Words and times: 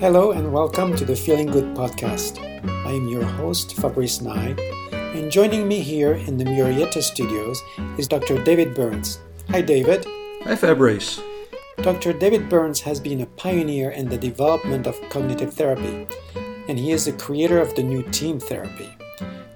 Hello 0.00 0.30
and 0.30 0.50
welcome 0.50 0.96
to 0.96 1.04
the 1.04 1.14
Feeling 1.14 1.48
Good 1.48 1.76
podcast. 1.76 2.40
I 2.86 2.92
am 2.92 3.06
your 3.06 3.22
host, 3.22 3.76
Fabrice 3.76 4.22
Nye, 4.22 4.56
and 4.92 5.30
joining 5.30 5.68
me 5.68 5.80
here 5.80 6.14
in 6.14 6.38
the 6.38 6.44
Murrieta 6.44 7.02
studios 7.02 7.62
is 7.98 8.08
Dr. 8.08 8.42
David 8.42 8.74
Burns. 8.74 9.18
Hi, 9.50 9.60
David. 9.60 10.06
Hi, 10.44 10.56
Fabrice. 10.56 11.20
Dr. 11.82 12.14
David 12.14 12.48
Burns 12.48 12.80
has 12.80 12.98
been 12.98 13.20
a 13.20 13.26
pioneer 13.26 13.90
in 13.90 14.08
the 14.08 14.16
development 14.16 14.86
of 14.86 14.98
cognitive 15.10 15.52
therapy, 15.52 16.06
and 16.66 16.78
he 16.78 16.92
is 16.92 17.04
the 17.04 17.12
creator 17.12 17.60
of 17.60 17.74
the 17.74 17.82
new 17.82 18.02
team 18.04 18.40
therapy. 18.40 18.88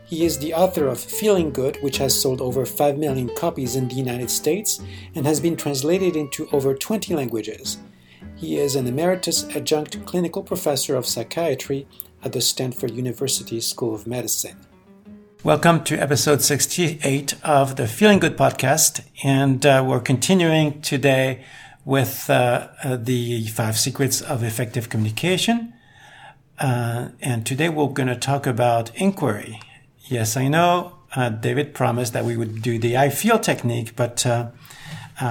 He 0.05 0.27
is 0.27 0.39
the 0.39 0.53
author 0.53 0.89
of 0.89 1.01
Feeling 1.01 1.53
Good, 1.53 1.79
which 1.83 1.97
has 1.97 2.21
sold 2.21 2.43
over 2.43 2.67
5 2.67 2.99
million 2.99 3.35
copies 3.35 3.77
in 3.77 3.89
the 3.89 3.95
United 3.95 4.29
States 4.29 4.83
and 5.15 5.25
has 5.25 5.41
been 5.41 5.57
translated 5.57 6.17
into 6.17 6.51
over 6.53 6.75
20 6.75 7.15
languages. 7.15 7.79
He 8.37 8.59
is 8.59 8.75
an 8.75 8.89
emeritus 8.89 9.45
adjunct 9.55 10.05
clinical 10.07 10.43
professor 10.43 10.97
of 10.97 11.07
psychiatry 11.07 11.87
at 12.25 12.33
the 12.33 12.41
Stanford 12.41 12.91
University 12.91 13.61
School 13.61 13.95
of 13.95 14.09
Medicine. 14.09 14.57
Welcome 15.45 15.85
to 15.85 15.97
episode 15.97 16.43
68 16.43 17.37
of 17.45 17.77
the 17.77 17.87
Feeling 17.87 18.19
Good 18.19 18.37
podcast. 18.37 19.05
And 19.23 19.65
uh, 19.65 19.85
we're 19.87 20.01
continuing 20.01 20.81
today 20.81 21.45
with 21.85 22.29
uh, 22.29 22.69
uh, 22.83 22.97
the 22.97 23.47
five 23.49 23.79
secrets 23.79 24.21
of 24.21 24.43
effective 24.43 24.89
communication. 24.89 25.73
Uh, 26.59 27.11
and 27.21 27.47
today 27.47 27.69
we're 27.69 27.87
going 27.89 28.09
to 28.09 28.17
talk 28.17 28.49
about 28.49 28.95
inquiry. 28.97 29.61
Yes, 30.07 30.37
I 30.37 30.49
know 30.49 30.99
uh, 31.15 31.29
David 31.29 31.73
promised 31.73 32.13
that 32.15 32.25
we 32.25 32.37
would 32.37 32.63
do 32.63 32.81
the 32.81 32.97
I 32.97 33.11
feel 33.11 33.39
technique, 33.39 33.95
but 33.95 34.27
uh, 34.27 34.51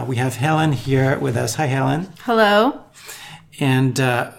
we 0.08 0.16
have 0.16 0.36
Helen 0.36 0.72
here 0.72 1.20
with 1.20 1.36
us. 1.36 1.56
Hi, 1.56 1.66
Helen. 1.66 2.08
Hello 2.22 2.83
and 3.60 4.00
uh, 4.00 4.32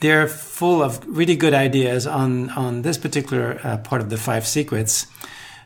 they're 0.00 0.28
full 0.28 0.82
of 0.82 1.04
really 1.06 1.36
good 1.36 1.54
ideas 1.54 2.06
on 2.06 2.50
on 2.50 2.82
this 2.82 2.98
particular 2.98 3.60
uh, 3.64 3.78
part 3.78 4.00
of 4.00 4.10
the 4.10 4.16
five 4.16 4.46
secrets. 4.46 5.06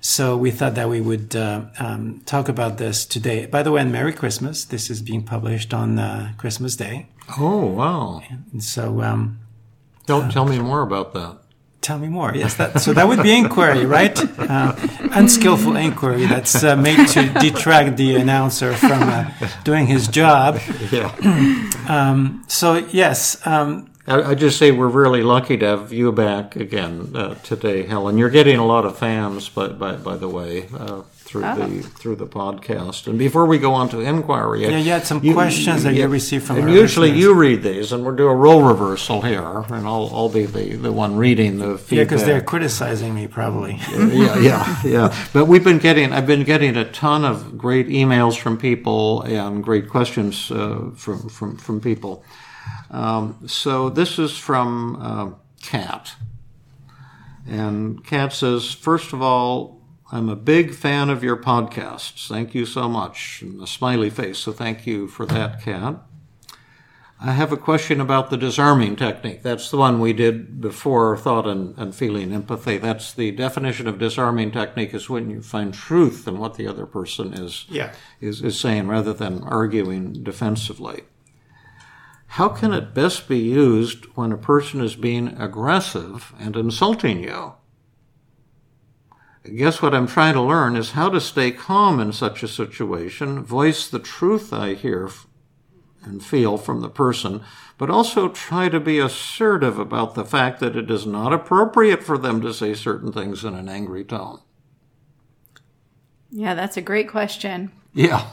So 0.00 0.36
we 0.36 0.52
thought 0.52 0.76
that 0.76 0.88
we 0.88 1.00
would 1.00 1.34
uh, 1.34 1.62
um, 1.80 2.22
talk 2.24 2.48
about 2.48 2.78
this 2.78 3.04
today. 3.04 3.46
By 3.46 3.64
the 3.64 3.72
way, 3.72 3.80
and 3.80 3.90
Merry 3.90 4.12
Christmas! 4.12 4.64
This 4.64 4.90
is 4.90 5.02
being 5.02 5.24
published 5.24 5.74
on 5.74 5.98
uh, 5.98 6.32
Christmas 6.38 6.76
Day. 6.76 7.08
Oh 7.38 7.66
wow! 7.66 8.22
And 8.52 8.62
so, 8.62 9.02
um, 9.02 9.40
don't 10.06 10.30
tell 10.30 10.46
me 10.46 10.58
more 10.58 10.82
about 10.82 11.14
that. 11.14 11.38
Tell 11.80 11.98
me 11.98 12.08
more. 12.08 12.34
Yes, 12.34 12.54
that, 12.56 12.80
so 12.80 12.92
that 12.92 13.06
would 13.06 13.22
be 13.22 13.36
inquiry, 13.36 13.86
right? 13.86 14.18
Uh, 14.48 14.74
unskillful 15.12 15.76
inquiry 15.76 16.24
that's 16.24 16.64
uh, 16.64 16.74
made 16.74 17.06
to 17.08 17.28
detract 17.38 17.98
the 17.98 18.14
announcer 18.16 18.72
from 18.72 19.02
uh, 19.02 19.30
doing 19.62 19.86
his 19.86 20.08
job. 20.08 20.58
Yeah. 20.90 21.14
Um, 21.88 22.44
so 22.48 22.76
yes. 22.92 23.46
Um, 23.46 23.90
I, 24.06 24.30
I, 24.30 24.34
just 24.34 24.58
say 24.58 24.72
we're 24.72 24.88
really 24.88 25.22
lucky 25.22 25.56
to 25.56 25.66
have 25.66 25.90
you 25.90 26.12
back 26.12 26.54
again 26.54 27.12
uh, 27.14 27.34
today, 27.36 27.84
Helen. 27.86 28.18
You're 28.18 28.28
getting 28.28 28.58
a 28.58 28.66
lot 28.66 28.84
of 28.84 28.98
fans, 28.98 29.48
by 29.48 29.68
by, 29.68 29.96
by 29.96 30.16
the 30.18 30.28
way. 30.28 30.66
Through 31.28 31.44
oh. 31.44 31.56
the 31.56 31.82
through 31.82 32.16
the 32.16 32.26
podcast. 32.26 33.06
And 33.06 33.18
before 33.18 33.44
we 33.44 33.58
go 33.58 33.74
on 33.74 33.90
to 33.90 34.00
inquiry, 34.00 34.62
yeah, 34.62 34.78
you 34.78 34.90
had 34.90 35.04
some 35.04 35.22
you, 35.22 35.34
questions 35.34 35.82
that 35.82 35.92
you, 35.92 36.00
you 36.00 36.08
received 36.08 36.46
from. 36.46 36.56
And 36.56 36.70
usually 36.70 37.08
listeners. 37.08 37.22
you 37.22 37.34
read 37.34 37.62
these, 37.62 37.92
and 37.92 38.02
we'll 38.02 38.16
do 38.16 38.28
a 38.28 38.34
role 38.34 38.62
reversal 38.62 39.20
here, 39.20 39.64
and 39.68 39.86
I'll 39.86 40.08
I'll 40.10 40.30
be 40.30 40.46
the, 40.46 40.76
the 40.76 40.90
one 40.90 41.18
reading 41.18 41.58
the 41.58 41.76
feedback. 41.76 41.90
Yeah, 41.90 42.04
because 42.04 42.24
they're 42.24 42.40
criticizing 42.40 43.14
me 43.14 43.26
probably. 43.26 43.78
yeah, 43.92 44.38
yeah, 44.38 44.82
yeah. 44.82 45.26
But 45.34 45.44
we've 45.44 45.62
been 45.62 45.76
getting 45.76 46.14
I've 46.14 46.26
been 46.26 46.44
getting 46.44 46.78
a 46.78 46.90
ton 46.90 47.26
of 47.26 47.58
great 47.58 47.88
emails 47.88 48.38
from 48.38 48.56
people 48.56 49.20
and 49.20 49.62
great 49.62 49.90
questions 49.90 50.50
uh, 50.50 50.92
from 50.96 51.28
from 51.28 51.58
from 51.58 51.82
people. 51.82 52.24
Um, 52.90 53.46
so 53.46 53.90
this 53.90 54.18
is 54.18 54.34
from 54.38 54.96
uh, 54.96 55.30
Kat. 55.62 56.14
And 57.46 58.04
Kat 58.04 58.32
says, 58.32 58.72
first 58.72 59.12
of 59.12 59.22
all, 59.22 59.77
I'm 60.10 60.28
a 60.28 60.36
big 60.36 60.74
fan 60.74 61.10
of 61.10 61.22
your 61.22 61.36
podcasts. 61.36 62.28
Thank 62.28 62.54
you 62.54 62.64
so 62.64 62.88
much. 62.88 63.42
And 63.42 63.62
a 63.62 63.66
smiley 63.66 64.08
face, 64.08 64.38
so 64.38 64.52
thank 64.52 64.86
you 64.86 65.06
for 65.06 65.26
that, 65.26 65.62
Kat. 65.62 65.96
I 67.20 67.32
have 67.32 67.52
a 67.52 67.56
question 67.56 68.00
about 68.00 68.30
the 68.30 68.36
disarming 68.36 68.94
technique. 68.94 69.42
That's 69.42 69.70
the 69.70 69.76
one 69.76 70.00
we 70.00 70.12
did 70.12 70.60
before 70.60 71.16
thought 71.16 71.48
and, 71.48 71.76
and 71.76 71.92
feeling 71.94 72.32
empathy. 72.32 72.78
That's 72.78 73.12
the 73.12 73.32
definition 73.32 73.88
of 73.88 73.98
disarming 73.98 74.52
technique 74.52 74.94
is 74.94 75.10
when 75.10 75.28
you 75.28 75.42
find 75.42 75.74
truth 75.74 76.28
in 76.28 76.38
what 76.38 76.54
the 76.54 76.68
other 76.68 76.86
person 76.86 77.34
is, 77.34 77.66
yeah. 77.68 77.92
is, 78.20 78.40
is 78.40 78.58
saying 78.58 78.86
rather 78.86 79.12
than 79.12 79.42
arguing 79.42 80.22
defensively. 80.22 81.02
How 82.32 82.48
can 82.48 82.72
it 82.72 82.94
best 82.94 83.26
be 83.26 83.38
used 83.38 84.04
when 84.14 84.30
a 84.30 84.38
person 84.38 84.80
is 84.80 84.94
being 84.94 85.28
aggressive 85.40 86.32
and 86.38 86.56
insulting 86.56 87.24
you? 87.24 87.54
I 89.44 89.50
guess 89.50 89.80
what 89.80 89.94
I'm 89.94 90.06
trying 90.06 90.34
to 90.34 90.42
learn 90.42 90.76
is 90.76 90.92
how 90.92 91.08
to 91.10 91.20
stay 91.20 91.50
calm 91.50 92.00
in 92.00 92.12
such 92.12 92.42
a 92.42 92.48
situation, 92.48 93.42
voice 93.42 93.88
the 93.88 93.98
truth 93.98 94.52
I 94.52 94.74
hear 94.74 95.10
and 96.02 96.24
feel 96.24 96.58
from 96.58 96.80
the 96.80 96.88
person, 96.88 97.42
but 97.76 97.90
also 97.90 98.28
try 98.28 98.68
to 98.68 98.80
be 98.80 98.98
assertive 98.98 99.78
about 99.78 100.14
the 100.14 100.24
fact 100.24 100.60
that 100.60 100.76
it 100.76 100.90
is 100.90 101.06
not 101.06 101.32
appropriate 101.32 102.02
for 102.02 102.18
them 102.18 102.40
to 102.42 102.52
say 102.52 102.74
certain 102.74 103.12
things 103.12 103.44
in 103.44 103.54
an 103.54 103.68
angry 103.68 104.04
tone. 104.04 104.40
Yeah, 106.30 106.54
that's 106.54 106.76
a 106.76 106.82
great 106.82 107.08
question. 107.08 107.70
Yeah. 107.94 108.26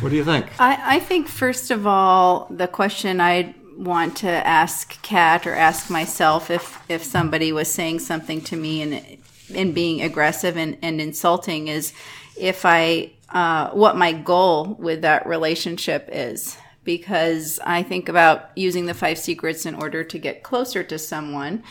What 0.00 0.10
do 0.10 0.16
you 0.16 0.24
think? 0.24 0.46
I, 0.60 0.96
I 0.96 1.00
think, 1.00 1.28
first 1.28 1.70
of 1.70 1.86
all, 1.86 2.46
the 2.50 2.68
question 2.68 3.20
I 3.20 3.54
want 3.76 4.18
to 4.18 4.28
ask 4.28 5.00
Kat 5.02 5.46
or 5.46 5.54
ask 5.54 5.90
myself 5.90 6.50
if, 6.50 6.82
if 6.88 7.02
somebody 7.02 7.50
was 7.50 7.68
saying 7.68 7.98
something 7.98 8.40
to 8.42 8.56
me 8.56 8.82
and 8.82 9.18
and 9.54 9.74
being 9.74 10.02
aggressive 10.02 10.56
and, 10.56 10.78
and 10.82 11.00
insulting 11.00 11.68
is 11.68 11.92
if 12.38 12.64
I 12.64 13.12
uh, 13.30 13.70
what 13.70 13.96
my 13.96 14.12
goal 14.12 14.76
with 14.78 15.02
that 15.02 15.26
relationship 15.26 16.08
is 16.10 16.56
because 16.84 17.60
I 17.64 17.82
think 17.82 18.08
about 18.08 18.50
using 18.56 18.86
the 18.86 18.94
five 18.94 19.18
secrets 19.18 19.66
in 19.66 19.74
order 19.74 20.02
to 20.02 20.18
get 20.18 20.42
closer 20.42 20.82
to 20.82 20.98
someone. 20.98 21.62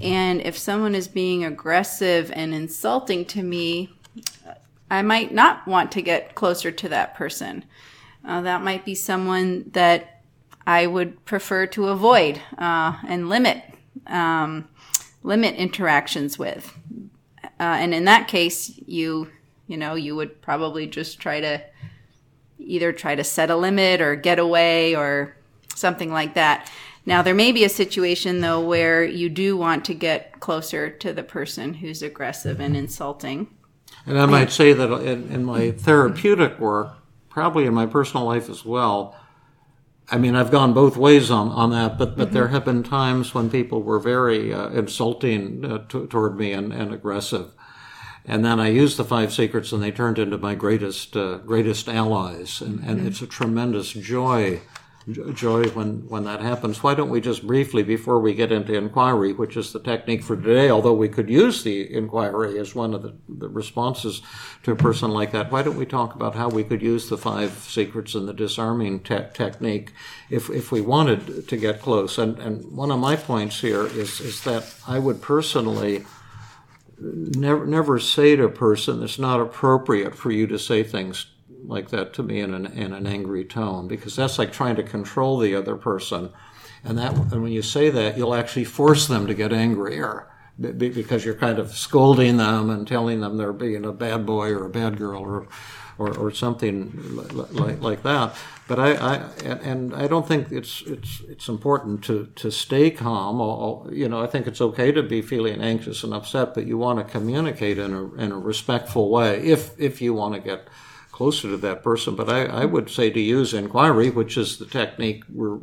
And 0.00 0.40
if 0.42 0.56
someone 0.56 0.94
is 0.94 1.08
being 1.08 1.44
aggressive 1.44 2.30
and 2.34 2.54
insulting 2.54 3.24
to 3.26 3.42
me, 3.42 3.92
I 4.90 5.02
might 5.02 5.32
not 5.32 5.66
want 5.66 5.90
to 5.92 6.02
get 6.02 6.34
closer 6.34 6.70
to 6.70 6.88
that 6.90 7.14
person. 7.14 7.64
Uh, 8.24 8.42
that 8.42 8.62
might 8.62 8.84
be 8.84 8.94
someone 8.94 9.70
that 9.72 10.22
I 10.66 10.86
would 10.86 11.24
prefer 11.24 11.66
to 11.68 11.88
avoid 11.88 12.40
uh, 12.58 12.94
and 13.06 13.28
limit 13.28 13.64
um, 14.06 14.68
limit 15.22 15.56
interactions 15.56 16.38
with. 16.38 16.72
Uh, 17.60 17.76
and 17.78 17.92
in 17.94 18.04
that 18.04 18.28
case, 18.28 18.78
you 18.86 19.30
you 19.66 19.76
know 19.76 19.94
you 19.94 20.16
would 20.16 20.40
probably 20.40 20.86
just 20.86 21.20
try 21.20 21.40
to 21.40 21.62
either 22.58 22.92
try 22.92 23.14
to 23.14 23.24
set 23.24 23.50
a 23.50 23.56
limit 23.56 24.00
or 24.00 24.16
get 24.16 24.38
away 24.38 24.94
or 24.94 25.36
something 25.74 26.12
like 26.12 26.34
that. 26.34 26.70
Now 27.06 27.22
there 27.22 27.34
may 27.34 27.52
be 27.52 27.64
a 27.64 27.68
situation 27.68 28.40
though 28.40 28.60
where 28.60 29.04
you 29.04 29.28
do 29.28 29.56
want 29.56 29.84
to 29.86 29.94
get 29.94 30.40
closer 30.40 30.90
to 30.90 31.12
the 31.12 31.22
person 31.22 31.74
who's 31.74 32.02
aggressive 32.02 32.60
and 32.60 32.76
insulting. 32.76 33.48
And 34.06 34.18
I 34.18 34.26
might 34.26 34.50
say 34.50 34.72
that 34.72 34.90
in, 35.02 35.30
in 35.30 35.44
my 35.44 35.70
therapeutic 35.70 36.58
work, 36.58 36.96
probably 37.28 37.66
in 37.66 37.74
my 37.74 37.86
personal 37.86 38.26
life 38.26 38.48
as 38.48 38.64
well, 38.64 39.16
I 40.10 40.16
mean, 40.16 40.34
I've 40.34 40.50
gone 40.50 40.72
both 40.72 40.96
ways 40.96 41.30
on, 41.30 41.48
on 41.50 41.70
that, 41.70 41.98
but, 41.98 42.16
but 42.16 42.26
mm-hmm. 42.26 42.34
there 42.34 42.48
have 42.48 42.64
been 42.64 42.82
times 42.82 43.34
when 43.34 43.50
people 43.50 43.82
were 43.82 43.98
very 43.98 44.54
uh, 44.54 44.70
insulting 44.70 45.64
uh, 45.64 45.86
t- 45.86 46.06
toward 46.06 46.38
me 46.38 46.52
and, 46.52 46.72
and 46.72 46.94
aggressive. 46.94 47.52
And 48.24 48.44
then 48.44 48.58
I 48.58 48.68
used 48.68 48.96
the 48.96 49.04
five 49.04 49.32
secrets 49.32 49.72
and 49.72 49.82
they 49.82 49.90
turned 49.90 50.18
into 50.18 50.38
my 50.38 50.54
greatest, 50.54 51.16
uh, 51.16 51.38
greatest 51.38 51.88
allies. 51.88 52.60
And, 52.60 52.80
and 52.80 52.98
mm-hmm. 52.98 53.08
it's 53.08 53.22
a 53.22 53.26
tremendous 53.26 53.92
joy 53.92 54.60
joy 55.08 55.68
when, 55.70 56.06
when 56.08 56.24
that 56.24 56.40
happens. 56.40 56.82
Why 56.82 56.94
don't 56.94 57.08
we 57.08 57.20
just 57.20 57.46
briefly, 57.46 57.82
before 57.82 58.20
we 58.20 58.34
get 58.34 58.52
into 58.52 58.74
inquiry, 58.74 59.32
which 59.32 59.56
is 59.56 59.72
the 59.72 59.80
technique 59.80 60.22
for 60.22 60.36
today, 60.36 60.70
although 60.70 60.92
we 60.92 61.08
could 61.08 61.30
use 61.30 61.62
the 61.62 61.92
inquiry 61.92 62.58
as 62.58 62.74
one 62.74 62.94
of 62.94 63.02
the, 63.02 63.14
the 63.28 63.48
responses 63.48 64.20
to 64.64 64.72
a 64.72 64.76
person 64.76 65.10
like 65.10 65.32
that, 65.32 65.50
why 65.50 65.62
don't 65.62 65.76
we 65.76 65.86
talk 65.86 66.14
about 66.14 66.34
how 66.34 66.48
we 66.48 66.64
could 66.64 66.82
use 66.82 67.08
the 67.08 67.16
five 67.16 67.52
secrets 67.52 68.14
and 68.14 68.28
the 68.28 68.34
disarming 68.34 69.00
te- 69.00 69.24
technique 69.32 69.92
if, 70.30 70.50
if 70.50 70.70
we 70.70 70.80
wanted 70.80 71.48
to 71.48 71.56
get 71.56 71.80
close? 71.80 72.18
And, 72.18 72.38
and 72.38 72.76
one 72.76 72.90
of 72.90 72.98
my 72.98 73.16
points 73.16 73.60
here 73.60 73.86
is, 73.86 74.20
is 74.20 74.44
that 74.44 74.74
I 74.86 74.98
would 74.98 75.22
personally 75.22 76.04
never, 77.00 77.66
never 77.66 77.98
say 77.98 78.36
to 78.36 78.44
a 78.44 78.50
person 78.50 79.02
it's 79.02 79.18
not 79.18 79.40
appropriate 79.40 80.14
for 80.14 80.30
you 80.30 80.46
to 80.48 80.58
say 80.58 80.82
things 80.82 81.26
like 81.68 81.90
that 81.90 82.12
to 82.14 82.22
me 82.22 82.40
in 82.40 82.54
an, 82.54 82.66
in 82.66 82.92
an 82.92 83.06
angry 83.06 83.44
tone 83.44 83.86
because 83.86 84.16
that's 84.16 84.38
like 84.38 84.52
trying 84.52 84.76
to 84.76 84.82
control 84.82 85.38
the 85.38 85.54
other 85.54 85.76
person. 85.76 86.30
And 86.82 86.96
that, 86.98 87.12
and 87.12 87.42
when 87.42 87.52
you 87.52 87.62
say 87.62 87.90
that, 87.90 88.16
you'll 88.16 88.34
actually 88.34 88.64
force 88.64 89.06
them 89.06 89.26
to 89.26 89.34
get 89.34 89.52
angrier 89.52 90.28
because 90.58 91.24
you're 91.24 91.34
kind 91.34 91.58
of 91.58 91.72
scolding 91.72 92.36
them 92.38 92.70
and 92.70 92.86
telling 92.86 93.20
them 93.20 93.36
they're 93.36 93.52
being 93.52 93.84
a 93.84 93.92
bad 93.92 94.26
boy 94.26 94.50
or 94.50 94.64
a 94.64 94.70
bad 94.70 94.96
girl 94.96 95.22
or 95.22 95.46
or, 95.98 96.16
or 96.16 96.30
something 96.30 96.92
like, 97.32 97.80
like 97.80 98.02
that. 98.04 98.36
But 98.68 98.78
I, 98.78 98.92
I 98.94 99.14
and 99.42 99.94
I 99.94 100.06
don't 100.06 100.28
think 100.28 100.52
it's 100.52 100.82
it's 100.82 101.20
it's 101.28 101.48
important 101.48 102.04
to, 102.04 102.26
to 102.36 102.50
stay 102.50 102.90
calm. 102.90 103.92
You 103.92 104.08
know, 104.08 104.22
I 104.22 104.26
think 104.26 104.46
it's 104.46 104.60
okay 104.60 104.92
to 104.92 105.02
be 105.02 105.22
feeling 105.22 105.60
anxious 105.60 106.04
and 106.04 106.14
upset, 106.14 106.54
but 106.54 106.66
you 106.66 106.78
want 106.78 106.98
to 106.98 107.04
communicate 107.04 107.78
in 107.78 107.94
a 107.94 108.14
in 108.14 108.30
a 108.30 108.38
respectful 108.38 109.10
way 109.10 109.40
if 109.40 109.78
if 109.80 110.00
you 110.00 110.14
want 110.14 110.34
to 110.34 110.40
get 110.40 110.68
closer 111.18 111.48
to 111.48 111.56
that 111.56 111.82
person. 111.82 112.14
But 112.14 112.28
I, 112.28 112.44
I 112.44 112.64
would 112.64 112.88
say 112.88 113.10
to 113.10 113.20
use 113.20 113.52
inquiry, 113.52 114.08
which 114.08 114.36
is 114.36 114.58
the 114.58 114.66
technique 114.66 115.24
we're 115.28 115.56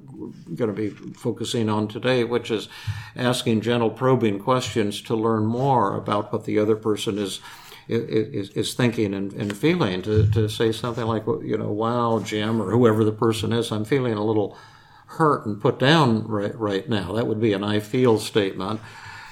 going 0.54 0.68
to 0.68 0.74
be 0.74 0.90
focusing 0.90 1.70
on 1.70 1.88
today, 1.88 2.26
which 2.26 2.52
is 2.52 2.68
asking 3.16 3.62
gentle 3.62 3.90
probing 3.90 4.38
questions 4.38 5.02
to 5.04 5.16
learn 5.16 5.46
more 5.46 5.96
about 5.96 6.34
what 6.34 6.44
the 6.44 6.60
other 6.60 6.76
person 6.76 7.18
is 7.18 7.40
is, 7.88 8.50
is 8.50 8.74
thinking 8.74 9.14
and, 9.14 9.32
and 9.34 9.56
feeling 9.56 10.02
to, 10.02 10.30
to 10.32 10.50
say 10.50 10.72
something 10.72 11.06
like, 11.06 11.24
you 11.44 11.56
know, 11.56 11.72
wow, 11.72 12.20
Jim, 12.20 12.60
or 12.60 12.72
whoever 12.72 13.04
the 13.04 13.12
person 13.12 13.54
is, 13.54 13.72
I'm 13.72 13.86
feeling 13.86 14.16
a 14.16 14.26
little 14.26 14.58
hurt 15.06 15.46
and 15.46 15.62
put 15.62 15.78
down 15.78 16.28
right, 16.28 16.56
right 16.60 16.90
now. 16.90 17.14
That 17.14 17.28
would 17.28 17.40
be 17.40 17.54
an 17.54 17.64
I 17.64 17.80
feel 17.80 18.18
statement. 18.18 18.82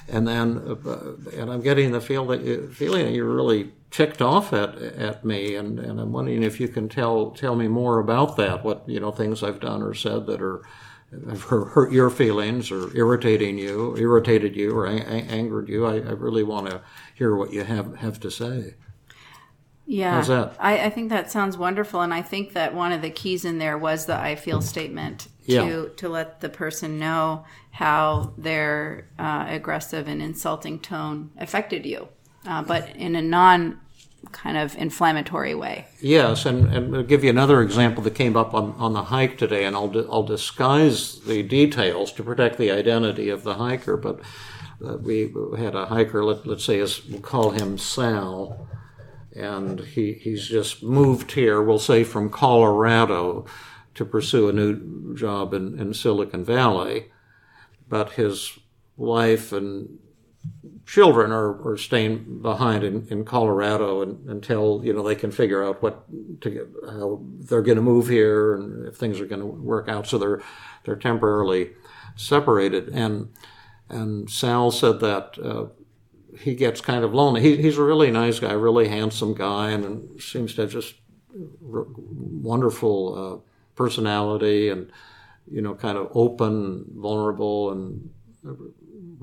And 0.08 0.28
then, 0.28 0.78
uh, 0.86 1.14
and 1.36 1.52
I'm 1.52 1.62
getting 1.62 1.94
the 1.94 2.00
feel 2.00 2.28
that 2.28 2.74
feeling 2.74 3.08
that 3.08 3.14
you're 3.14 3.36
really 3.36 3.72
ticked 3.94 4.22
off 4.22 4.52
at 4.52 4.76
at 4.78 5.24
me, 5.24 5.56
and, 5.56 5.80
and 5.80 6.02
I'm 6.02 6.12
wondering 6.12 6.44
if 6.44 6.60
you 6.60 6.68
can 6.68 6.90
tell 6.90 7.32
tell 7.32 7.56
me 7.56 7.68
more 7.70 8.00
about 8.00 8.36
that. 8.38 8.64
What 8.66 8.84
you 8.90 9.00
know, 9.00 9.12
things 9.12 9.44
I've 9.44 9.60
done 9.62 9.82
or 9.82 9.94
said 9.94 10.26
that 10.28 10.42
are 10.42 10.64
have 11.30 11.44
hurt 11.44 11.92
your 11.92 12.10
feelings 12.10 12.72
or 12.72 12.96
irritating 12.98 13.58
you, 13.60 13.96
irritated 13.98 14.56
you, 14.56 14.76
or 14.76 14.88
angered 14.88 15.70
you. 15.70 15.86
I, 15.86 15.98
I 15.98 16.12
really 16.14 16.44
want 16.44 16.70
to 16.72 16.82
hear 17.14 17.36
what 17.36 17.54
you 17.54 17.64
have 17.64 17.96
have 17.98 18.20
to 18.22 18.32
say. 18.32 18.74
Yeah, 19.86 20.16
How's 20.16 20.28
that? 20.30 20.56
I, 20.60 20.86
I 20.86 20.90
think 20.90 21.10
that 21.10 21.30
sounds 21.30 21.58
wonderful, 21.58 22.02
and 22.02 22.14
I 22.14 22.22
think 22.22 22.54
that 22.54 22.74
one 22.74 22.94
of 22.94 23.02
the 23.02 23.10
keys 23.12 23.44
in 23.46 23.60
there 23.60 23.78
was 23.78 24.06
the 24.06 24.18
"I 24.18 24.36
feel" 24.36 24.62
statement 24.62 25.28
to 25.48 25.52
Yeah. 25.54 25.86
to 25.98 26.10
let 26.10 26.40
the 26.40 26.50
person 26.50 26.98
know 26.98 27.46
how 27.72 28.34
their 28.38 29.10
uh, 29.20 29.46
aggressive 29.50 30.08
and 30.08 30.22
insulting 30.22 30.80
tone 30.80 31.32
affected 31.38 31.86
you, 31.86 32.08
uh, 32.48 32.64
but 32.64 32.96
in 32.96 33.16
a 33.16 33.22
non 33.22 33.82
kind 34.32 34.58
of 34.58 34.76
inflammatory 34.78 35.54
way. 35.54 35.86
Yes, 36.02 36.46
and, 36.46 36.74
and 36.74 36.96
I'll 36.96 37.04
give 37.04 37.24
you 37.24 37.30
another 37.30 37.62
example 37.62 38.04
that 38.04 38.16
came 38.16 38.36
up 38.36 38.54
on, 38.54 38.74
on 38.78 38.94
the 38.94 39.04
hike 39.04 39.38
today, 39.38 39.66
and 39.66 39.76
I'll, 39.76 39.90
di- 39.90 40.08
I'll 40.10 40.24
disguise 40.24 41.20
the 41.22 41.44
details 41.44 42.12
to 42.14 42.24
protect 42.24 42.58
the 42.58 42.72
identity 42.72 43.30
of 43.30 43.44
the 43.44 43.56
hiker. 43.56 43.98
But 43.98 44.22
uh, 44.84 44.98
we 44.98 45.34
had 45.58 45.76
a 45.76 45.88
hiker, 45.88 46.24
let, 46.24 46.48
let's 46.48 46.66
say, 46.66 46.80
as, 46.80 47.06
we'll 47.06 47.22
call 47.22 47.52
him 47.52 47.78
Sal, 47.78 48.68
and 49.36 49.80
he, 49.80 50.14
he's 50.14 50.48
just 50.48 50.84
moved 50.84 51.34
here, 51.34 51.62
we'll 51.62 51.80
say 51.80 52.04
from 52.04 52.30
Colorado, 52.30 53.46
to 53.96 54.06
pursue 54.06 54.50
a 54.50 54.54
new 54.54 55.16
job 55.16 55.54
in, 55.54 55.80
in 55.80 55.94
Silicon 55.94 56.44
Valley. 56.44 57.12
But 57.88 58.14
his 58.14 58.58
wife 58.98 59.52
and 59.52 60.00
children 60.86 61.32
are, 61.32 61.66
are 61.68 61.78
staying 61.78 62.42
behind 62.42 62.84
in, 62.84 63.08
in 63.10 63.24
Colorado 63.26 64.02
and, 64.02 64.28
until 64.30 64.82
you 64.84 64.94
know 64.94 65.04
they 65.04 65.16
can 65.16 65.32
figure 65.32 65.64
out 65.64 65.82
what 65.82 66.04
to 66.42 66.50
get, 66.50 66.68
how 66.86 67.22
they're 67.40 67.62
going 67.62 67.78
to 67.78 67.82
move 67.82 68.08
here 68.08 68.56
and 68.56 68.88
if 68.88 68.96
things 68.96 69.20
are 69.20 69.26
going 69.26 69.42
to 69.42 69.46
work 69.48 69.88
out. 69.88 70.08
So 70.08 70.18
they're 70.18 70.42
they're 70.84 70.96
temporarily 70.96 71.72
separated. 72.16 72.90
And 72.90 73.30
and 73.90 74.30
Sal 74.30 74.72
said 74.72 75.00
that 75.00 75.38
uh, 75.42 75.68
he 76.40 76.56
gets 76.56 76.82
kind 76.82 77.04
of 77.04 77.14
lonely. 77.14 77.42
He, 77.42 77.58
he's 77.62 77.78
a 77.78 77.84
really 77.84 78.12
nice 78.12 78.40
guy, 78.40 78.54
really 78.54 78.88
handsome 78.88 79.34
guy, 79.34 79.72
and 79.72 80.22
seems 80.22 80.56
to 80.56 80.62
have 80.62 80.72
just 80.72 80.96
r- 81.72 81.88
wonderful 81.88 83.16
uh, 83.16 83.50
personality 83.76 84.70
and 84.70 84.92
you 85.50 85.62
know 85.62 85.76
kind 85.76 85.98
of 85.98 86.10
open, 86.14 86.86
vulnerable, 86.96 87.72
and 87.72 88.10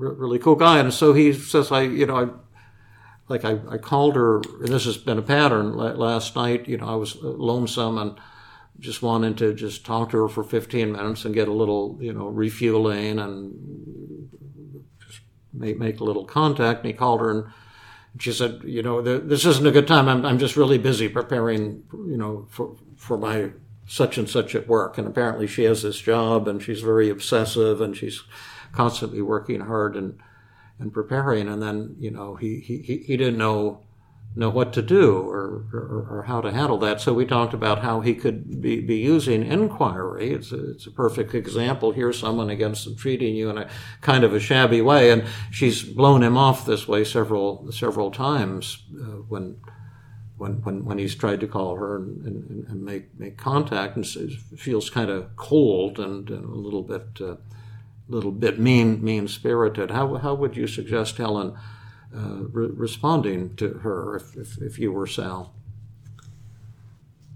really 0.09 0.39
cool 0.39 0.55
guy. 0.55 0.79
And 0.79 0.93
so 0.93 1.13
he 1.13 1.33
says, 1.33 1.71
I, 1.71 1.81
you 1.81 2.05
know, 2.05 2.17
I, 2.17 2.27
like 3.27 3.45
I, 3.45 3.59
I 3.69 3.77
called 3.77 4.15
her, 4.15 4.37
and 4.37 4.67
this 4.67 4.85
has 4.85 4.97
been 4.97 5.17
a 5.17 5.21
pattern 5.21 5.77
last 5.77 6.35
night, 6.35 6.67
you 6.67 6.77
know, 6.77 6.87
I 6.87 6.95
was 6.95 7.15
lonesome 7.21 7.97
and 7.97 8.19
just 8.79 9.01
wanted 9.01 9.37
to 9.37 9.53
just 9.53 9.85
talk 9.85 10.09
to 10.09 10.17
her 10.17 10.27
for 10.27 10.43
15 10.43 10.91
minutes 10.91 11.23
and 11.23 11.33
get 11.33 11.47
a 11.47 11.53
little, 11.53 11.97
you 12.01 12.11
know, 12.11 12.27
refueling 12.27 13.19
and 13.19 14.29
just 15.05 15.21
make, 15.53 15.77
make 15.77 15.99
a 15.99 16.03
little 16.03 16.25
contact. 16.25 16.79
And 16.79 16.87
he 16.87 16.93
called 16.93 17.21
her 17.21 17.29
and 17.29 17.45
she 18.19 18.33
said, 18.33 18.61
you 18.65 18.81
know, 18.81 19.01
this 19.01 19.45
isn't 19.45 19.65
a 19.65 19.71
good 19.71 19.87
time. 19.87 20.09
I'm, 20.09 20.25
I'm 20.25 20.39
just 20.39 20.57
really 20.57 20.77
busy 20.77 21.07
preparing, 21.07 21.83
you 21.93 22.17
know, 22.17 22.47
for, 22.49 22.75
for 22.97 23.17
my 23.17 23.51
such 23.87 24.17
and 24.17 24.29
such 24.29 24.55
at 24.55 24.67
work. 24.67 24.97
And 24.97 25.07
apparently 25.07 25.47
she 25.47 25.63
has 25.63 25.83
this 25.83 25.99
job 25.99 26.47
and 26.47 26.61
she's 26.61 26.81
very 26.81 27.09
obsessive 27.09 27.81
and 27.81 27.95
she's, 27.95 28.23
constantly 28.71 29.21
working 29.21 29.61
hard 29.61 29.95
and 29.95 30.19
and 30.79 30.93
preparing. 30.93 31.47
And 31.47 31.61
then 31.61 31.95
you 31.99 32.11
know 32.11 32.35
he 32.35 32.59
he, 32.59 33.03
he 33.05 33.17
didn't 33.17 33.37
know 33.37 33.83
know 34.35 34.49
what 34.49 34.71
to 34.71 34.81
do 34.81 35.17
or, 35.17 35.65
or, 35.73 36.07
or, 36.09 36.23
how 36.25 36.39
to 36.39 36.51
handle 36.51 36.77
that. 36.77 37.01
So 37.01 37.13
we 37.13 37.25
talked 37.25 37.53
about 37.53 37.79
how 37.79 37.99
he 37.99 38.15
could 38.15 38.61
be, 38.61 38.79
be 38.79 38.95
using 38.95 39.43
inquiry. 39.43 40.31
It's 40.31 40.53
a, 40.53 40.71
it's 40.71 40.87
a 40.87 40.91
perfect 40.91 41.35
example. 41.35 41.91
Here's 41.91 42.17
someone 42.17 42.49
against 42.49 42.85
them 42.85 42.95
treating 42.95 43.35
you 43.35 43.49
in 43.49 43.57
a 43.57 43.69
kind 43.99 44.23
of 44.23 44.33
a 44.33 44.39
shabby 44.39 44.81
way, 44.81 45.11
and 45.11 45.25
she's 45.51 45.83
blown 45.83 46.23
him 46.23 46.37
off 46.37 46.65
this 46.65 46.87
way 46.87 47.03
several 47.03 47.71
several 47.71 48.11
times 48.11 48.83
uh, 48.95 49.21
when. 49.27 49.57
When, 50.37 50.53
when, 50.63 50.85
when 50.85 50.97
he's 50.97 51.13
tried 51.13 51.39
to 51.41 51.47
call 51.47 51.75
her 51.75 51.97
and, 51.97 52.25
and, 52.25 52.67
and 52.67 52.83
make, 52.83 53.19
make 53.19 53.37
contact 53.37 53.95
and 53.95 54.03
feels 54.57 54.89
kind 54.89 55.11
of 55.11 55.35
cold 55.35 55.99
and, 55.99 56.27
and 56.31 56.43
a 56.43 56.55
little 56.55 56.81
bit 56.81 57.21
uh, 57.21 57.35
little 58.11 58.31
bit 58.31 58.59
mean 58.59 59.03
mean 59.03 59.27
spirited. 59.27 59.91
How 59.91 60.15
how 60.15 60.33
would 60.35 60.55
you 60.57 60.67
suggest 60.67 61.17
Helen 61.17 61.55
uh, 62.15 62.43
re- 62.51 62.71
responding 62.73 63.55
to 63.55 63.75
her 63.75 64.15
if, 64.15 64.35
if, 64.35 64.61
if 64.61 64.79
you 64.79 64.91
were 64.91 65.07
Sal? 65.07 65.53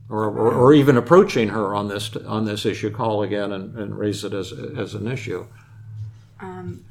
Or, 0.07 0.25
or, 0.25 0.53
or, 0.53 0.73
even 0.73 0.97
approaching 0.97 1.49
her 1.49 1.73
on 1.73 1.87
this 1.87 2.15
on 2.15 2.45
this 2.45 2.63
issue, 2.63 2.91
call 2.91 3.23
again 3.23 3.51
and, 3.51 3.75
and 3.75 3.97
raise 3.97 4.23
it 4.23 4.33
as 4.33 4.51
as 4.51 4.93
an 4.93 5.07
issue. 5.07 5.47
Um, 6.39 6.85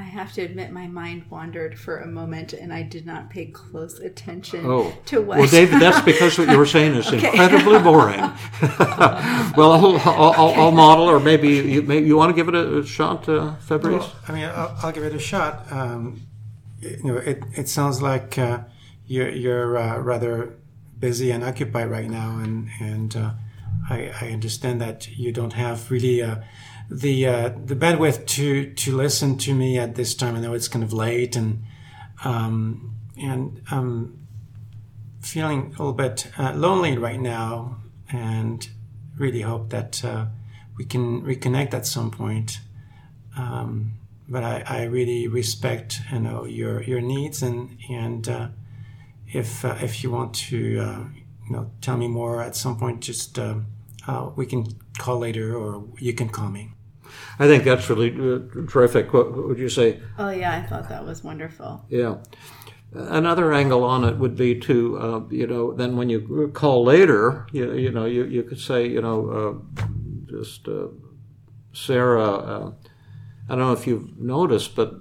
I 0.00 0.04
have 0.04 0.32
to 0.32 0.42
admit, 0.42 0.72
my 0.72 0.86
mind 0.86 1.26
wandered 1.28 1.78
for 1.78 1.98
a 1.98 2.06
moment, 2.06 2.54
and 2.54 2.72
I 2.72 2.82
did 2.82 3.04
not 3.04 3.28
pay 3.28 3.46
close 3.46 3.98
attention 3.98 4.64
oh. 4.64 4.96
to 5.06 5.20
what. 5.20 5.38
Well, 5.38 5.46
David, 5.46 5.78
that's 5.78 6.00
because 6.06 6.38
what 6.38 6.48
you 6.48 6.56
were 6.56 6.64
saying 6.64 6.94
is 6.94 7.06
okay. 7.08 7.28
incredibly 7.28 7.78
boring. 7.80 8.18
well, 9.58 9.72
I'll, 9.72 9.98
I'll, 9.98 10.32
I'll, 10.32 10.54
I'll, 10.54 10.70
model, 10.70 11.04
or 11.04 11.20
maybe 11.20 11.48
you, 11.48 11.82
maybe 11.82 12.06
you 12.06 12.16
want 12.16 12.30
to 12.30 12.34
give 12.34 12.48
it 12.48 12.54
a, 12.54 12.82
shot, 12.86 13.28
uh, 13.28 13.56
Fabrice. 13.56 14.00
Well, 14.00 14.16
I 14.26 14.32
mean, 14.32 14.44
I'll, 14.44 14.74
I'll, 14.82 14.92
give 14.92 15.04
it 15.04 15.14
a 15.14 15.18
shot. 15.18 15.70
Um, 15.70 16.22
you 16.80 17.04
know, 17.04 17.16
it, 17.18 17.44
it 17.52 17.68
sounds 17.68 18.00
like 18.00 18.38
uh, 18.38 18.60
you're, 19.06 19.28
you're 19.28 19.76
uh, 19.76 19.98
rather 19.98 20.56
busy 20.98 21.30
and 21.30 21.44
occupied 21.44 21.90
right 21.90 22.08
now, 22.08 22.38
and 22.38 22.70
and 22.80 23.14
uh, 23.16 23.32
I, 23.90 24.12
I, 24.18 24.28
understand 24.28 24.80
that 24.80 25.18
you 25.18 25.30
don't 25.30 25.52
have 25.52 25.90
really 25.90 26.22
uh, 26.22 26.36
the 26.90 27.26
uh, 27.26 27.48
the 27.64 27.76
bandwidth 27.76 28.26
to 28.26 28.72
to 28.74 28.96
listen 28.96 29.38
to 29.38 29.54
me 29.54 29.78
at 29.78 29.94
this 29.94 30.14
time. 30.14 30.34
I 30.34 30.40
know 30.40 30.54
it's 30.54 30.68
kind 30.68 30.82
of 30.84 30.92
late, 30.92 31.36
and 31.36 31.62
um, 32.24 32.96
and 33.16 33.62
I'm 33.70 34.26
feeling 35.20 35.66
a 35.66 35.70
little 35.70 35.92
bit 35.92 36.26
uh, 36.36 36.52
lonely 36.54 36.98
right 36.98 37.20
now, 37.20 37.78
and 38.10 38.68
really 39.16 39.42
hope 39.42 39.70
that 39.70 40.04
uh, 40.04 40.26
we 40.76 40.84
can 40.84 41.22
reconnect 41.22 41.74
at 41.74 41.86
some 41.86 42.10
point. 42.10 42.58
Um, 43.38 43.92
but 44.28 44.42
I, 44.42 44.62
I, 44.66 44.82
really 44.84 45.28
respect 45.28 46.00
you 46.12 46.20
know 46.20 46.44
your 46.44 46.82
your 46.82 47.00
needs 47.00 47.42
and 47.42 47.78
and 47.88 48.28
uh, 48.28 48.48
if 49.28 49.64
uh, 49.64 49.76
if 49.80 50.02
you 50.02 50.10
want 50.10 50.34
to 50.34 50.80
uh, 50.80 51.04
you 51.46 51.50
know 51.50 51.70
tell 51.80 51.96
me 51.96 52.08
more 52.08 52.42
at 52.42 52.56
some 52.56 52.76
point, 52.76 53.00
just 53.00 53.38
uh, 53.38 53.54
we 54.34 54.46
can 54.46 54.66
call 54.98 55.18
later 55.18 55.56
or 55.56 55.84
you 56.00 56.12
can 56.12 56.28
call 56.28 56.48
me. 56.48 56.72
I 57.38 57.46
think 57.46 57.64
that's 57.64 57.88
really 57.88 58.10
uh, 58.10 58.40
terrific. 58.68 59.12
What, 59.12 59.34
what, 59.34 59.48
would 59.48 59.58
you 59.58 59.68
say? 59.68 60.00
Oh 60.18 60.30
yeah, 60.30 60.56
I 60.56 60.66
thought 60.66 60.88
that 60.88 61.04
was 61.04 61.24
wonderful. 61.24 61.84
Yeah. 61.88 62.16
Another 62.92 63.52
angle 63.52 63.84
on 63.84 64.02
it 64.04 64.16
would 64.16 64.34
be 64.36 64.58
to, 64.60 64.98
uh, 64.98 65.20
you 65.30 65.46
know, 65.46 65.72
then 65.72 65.96
when 65.96 66.10
you 66.10 66.50
call 66.52 66.84
later, 66.84 67.46
you, 67.52 67.72
you 67.74 67.92
know, 67.92 68.04
you, 68.04 68.24
you 68.24 68.42
could 68.42 68.58
say, 68.58 68.86
you 68.88 69.00
know, 69.00 69.62
uh, 69.78 69.84
just 70.28 70.66
uh, 70.66 70.88
Sarah, 71.72 72.34
uh, 72.34 72.72
I 73.48 73.54
don't 73.54 73.60
know 73.60 73.72
if 73.72 73.86
you've 73.86 74.18
noticed, 74.18 74.74
but 74.74 74.92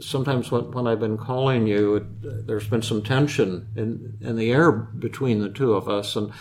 sometimes 0.00 0.50
when, 0.50 0.70
when 0.70 0.86
I've 0.86 1.00
been 1.00 1.18
calling 1.18 1.66
you, 1.66 1.96
it, 1.96 2.46
there's 2.46 2.68
been 2.68 2.82
some 2.82 3.02
tension 3.02 3.68
in, 3.76 4.16
in 4.22 4.36
the 4.36 4.50
air 4.50 4.72
between 4.72 5.40
the 5.40 5.50
two 5.50 5.74
of 5.74 5.90
us. 5.90 6.16
And, 6.16 6.32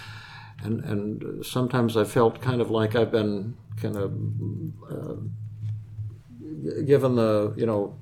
and, 0.63 0.83
and 0.83 1.45
sometimes 1.45 1.97
I 1.97 2.03
felt 2.03 2.41
kind 2.41 2.61
of 2.61 2.71
like 2.71 2.95
I've 2.95 3.11
been 3.11 3.55
kind 3.81 3.97
of 3.97 4.13
uh, 4.89 5.15
given 6.83 7.15
the 7.15 7.53
you 7.57 7.65
know 7.65 7.97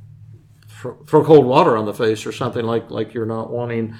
throw, 0.67 0.95
throw 1.05 1.23
cold 1.23 1.45
water 1.45 1.77
on 1.77 1.85
the 1.85 1.93
face 1.93 2.25
or 2.25 2.31
something 2.31 2.65
like 2.65 2.89
like 2.89 3.13
you're 3.13 3.25
not 3.25 3.51
wanting 3.51 3.95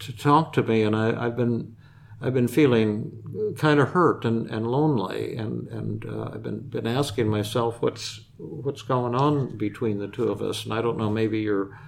to 0.00 0.16
talk 0.16 0.52
to 0.54 0.62
me, 0.62 0.82
and 0.82 0.96
I, 0.96 1.26
I've 1.26 1.36
been 1.36 1.76
I've 2.20 2.34
been 2.34 2.48
feeling 2.48 3.54
kind 3.56 3.80
of 3.80 3.90
hurt 3.90 4.24
and, 4.24 4.48
and 4.50 4.66
lonely, 4.66 5.36
and 5.36 5.68
and 5.68 6.04
uh, 6.04 6.30
I've 6.34 6.42
been 6.42 6.60
been 6.60 6.86
asking 6.86 7.28
myself 7.28 7.82
what's 7.82 8.20
what's 8.38 8.82
going 8.82 9.14
on 9.14 9.56
between 9.56 9.98
the 9.98 10.08
two 10.08 10.28
of 10.30 10.42
us, 10.42 10.64
and 10.64 10.72
I 10.72 10.82
don't 10.82 10.98
know. 10.98 11.10
Maybe 11.10 11.40
you're 11.40 11.78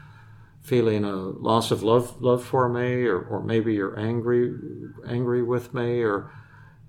feeling 0.64 1.04
a 1.04 1.14
loss 1.14 1.70
of 1.70 1.82
love 1.82 2.20
love 2.20 2.42
for 2.42 2.68
me, 2.68 3.04
or, 3.04 3.20
or 3.20 3.42
maybe 3.42 3.74
you're 3.74 3.98
angry 4.00 4.52
angry 5.06 5.42
with 5.42 5.74
me, 5.74 6.00
or 6.00 6.32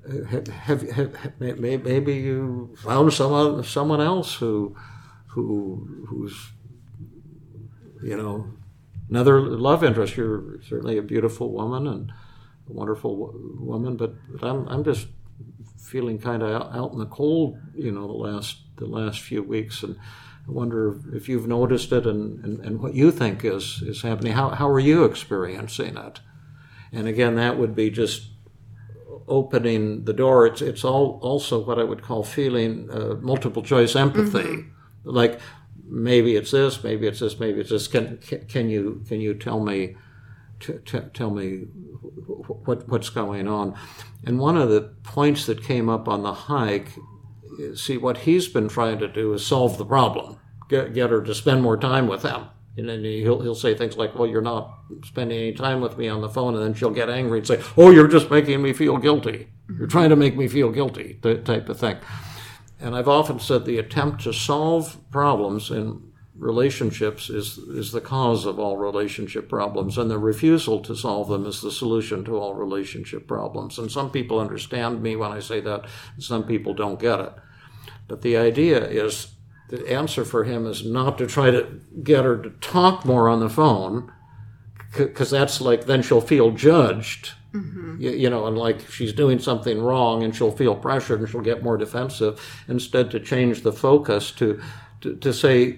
uh, 0.10 0.24
have, 0.26 0.48
have, 0.48 0.90
have, 0.92 1.16
have 1.16 1.40
maybe 1.40 2.16
you 2.16 2.74
found 2.78 3.14
someone 3.14 3.64
someone 3.64 4.02
else 4.02 4.36
who 4.36 4.76
who 5.28 6.06
who's 6.08 6.52
you 8.02 8.16
know 8.16 8.48
another 9.10 9.42
love 9.42 9.84
interest. 9.84 10.16
You're 10.16 10.62
certainly 10.62 10.98
a 10.98 11.04
beautiful 11.04 11.52
woman 11.52 11.86
and 11.86 12.12
a 12.70 12.74
wonderful 12.74 13.34
woman, 13.60 13.98
but, 13.98 14.16
but 14.32 14.48
I'm 14.48 14.68
I'm 14.70 14.86
just 14.86 15.08
feeling 15.78 16.18
kind 16.18 16.42
of 16.42 16.74
out 16.74 16.94
in 16.94 17.00
the 17.00 17.06
cold, 17.06 17.60
you 17.76 17.92
know, 17.92 18.08
the 18.08 18.14
last 18.14 18.58
the 18.78 18.86
last 18.86 19.20
few 19.20 19.44
weeks, 19.44 19.84
and 19.84 19.98
I 20.48 20.52
wonder 20.52 21.00
if 21.14 21.28
you've 21.28 21.48
noticed 21.48 21.92
it 21.92 22.06
and, 22.06 22.44
and, 22.46 22.60
and 22.60 22.80
what 22.80 22.94
you 22.94 23.12
think 23.12 23.44
is 23.44 23.82
is 23.82 24.02
happening. 24.02 24.34
How 24.34 24.50
how 24.50 24.70
are 24.70 24.80
you 24.80 25.04
experiencing 25.04 25.98
it? 25.98 26.20
And 26.92 27.08
again, 27.08 27.36
that 27.36 27.58
would 27.58 27.76
be 27.76 27.90
just 27.90 28.30
opening 29.28 30.06
the 30.06 30.14
door. 30.14 30.46
It's 30.46 30.62
it's 30.62 30.84
all 30.84 31.20
also 31.22 31.60
what 31.60 31.80
I 31.80 31.84
would 31.84 32.02
call 32.02 32.24
feeling 32.24 32.90
uh, 32.92 33.16
multiple 33.22 33.64
choice 33.64 33.96
empathy, 33.96 34.40
mm-hmm. 34.40 35.10
like 35.10 35.40
maybe 35.88 36.36
it's 36.36 36.52
this, 36.52 36.84
maybe 36.84 37.08
it's 37.08 37.20
this, 37.20 37.40
maybe 37.40 37.62
it's 37.62 37.72
this. 37.72 37.88
Can 37.88 38.20
can 38.48 38.70
you 38.70 39.04
can 39.08 39.22
you 39.22 39.34
tell 39.34 39.60
me? 39.60 39.96
T- 40.58 40.80
t- 40.86 41.00
tell 41.14 41.32
me 41.32 41.66
what, 42.64 42.88
what's 42.88 43.10
going 43.10 43.46
on. 43.46 43.76
And 44.24 44.40
one 44.40 44.56
of 44.56 44.70
the 44.70 44.94
points 45.04 45.46
that 45.48 45.62
came 45.62 45.90
up 45.90 46.08
on 46.08 46.24
the 46.24 46.34
hike, 46.34 46.92
see, 47.76 47.98
what 47.98 48.20
he's 48.20 48.48
been 48.48 48.68
trying 48.68 49.00
to 49.00 49.08
do 49.08 49.34
is 49.34 49.46
solve 49.46 49.78
the 49.78 49.86
problem, 49.86 50.40
get, 50.70 50.94
get 50.94 51.10
her 51.10 51.22
to 51.22 51.36
spend 51.36 51.62
more 51.62 51.78
time 51.78 52.08
with 52.08 52.24
him. 52.24 52.46
And 52.78 52.90
then 52.90 53.04
he'll, 53.04 53.42
he'll 53.42 53.56
say 53.56 53.74
things 53.74 53.96
like, 53.96 54.16
well, 54.16 54.28
you're 54.28 54.42
not 54.42 54.78
spending 55.06 55.38
any 55.38 55.54
time 55.54 55.80
with 55.80 55.98
me 55.98 56.10
on 56.10 56.22
the 56.22 56.30
phone. 56.30 56.56
And 56.56 56.64
then 56.64 56.74
she'll 56.74 56.90
get 56.90 57.10
angry 57.10 57.40
and 57.40 57.48
say, 57.48 57.62
oh, 57.78 57.90
you're 57.90 58.08
just 58.08 58.30
making 58.30 58.62
me 58.62 58.74
feel 58.74 58.98
guilty. 58.98 59.48
You're 59.78 59.88
trying 59.88 60.10
to 60.10 60.16
make 60.16 60.36
me 60.36 60.48
feel 60.48 60.72
guilty, 60.72 61.20
type 61.24 61.70
of 61.70 61.80
thing. 61.80 61.98
And 62.80 62.96
I've 62.96 63.08
often 63.08 63.40
said 63.40 63.66
the 63.66 63.78
attempt 63.78 64.24
to 64.24 64.34
solve 64.34 64.98
problems 65.10 65.72
in 65.72 66.12
relationships 66.38 67.30
is 67.30 67.58
is 67.58 67.92
the 67.92 68.02
cause 68.02 68.46
of 68.46 68.60
all 68.60 68.76
relationship 68.76 69.48
problems 69.48 69.98
and 69.98 70.12
the 70.12 70.18
refusal 70.18 70.82
to 70.82 70.94
solve 70.94 71.30
them 71.30 71.46
is 71.46 71.62
the 71.62 71.72
solution 71.72 72.26
to 72.26 72.38
all 72.38 72.54
relationship 72.54 73.26
problems 73.26 73.80
and 73.80 73.90
some 73.90 74.12
people 74.12 74.38
understand 74.38 75.02
me 75.02 75.16
when 75.16 75.32
i 75.32 75.40
say 75.40 75.62
that 75.62 75.86
some 76.20 76.44
people 76.44 76.74
don't 76.74 77.00
get 77.00 77.22
it 77.22 77.34
but 78.08 78.22
the 78.22 78.38
idea 78.38 78.84
is 78.88 79.36
the 79.70 79.92
answer 79.92 80.24
for 80.24 80.44
him 80.44 80.66
is 80.66 80.86
not 80.86 81.18
to 81.18 81.26
try 81.26 81.52
to 81.52 81.82
get 82.04 82.24
her 82.24 82.38
to 82.38 82.50
talk 82.62 83.06
more 83.06 83.28
on 83.28 83.40
the 83.40 83.50
phone 83.50 84.12
because 84.96 85.30
that's 85.30 85.60
like 85.60 85.86
then 85.86 86.02
she'll 86.02 86.22
feel 86.22 86.52
judged 86.52 87.34
mm-hmm. 87.54 88.00
you, 88.00 88.12
you, 88.12 88.30
know 88.30 88.46
and 88.46 88.58
like 88.58 88.80
she's 88.90 89.12
doing 89.12 89.40
something 89.40 89.82
wrong 89.82 90.24
and 90.24 90.36
she'll 90.36 90.52
feel 90.52 90.76
pressured 90.76 91.20
and 91.20 91.30
she'll 91.30 91.42
get 91.42 91.64
more 91.64 91.78
defensive 91.78 92.40
instead 92.68 93.12
to 93.12 93.20
change 93.20 93.62
the 93.64 93.74
focus 93.74 94.32
to 94.32 94.62
to, 95.02 95.16
to 95.18 95.34
say, 95.34 95.78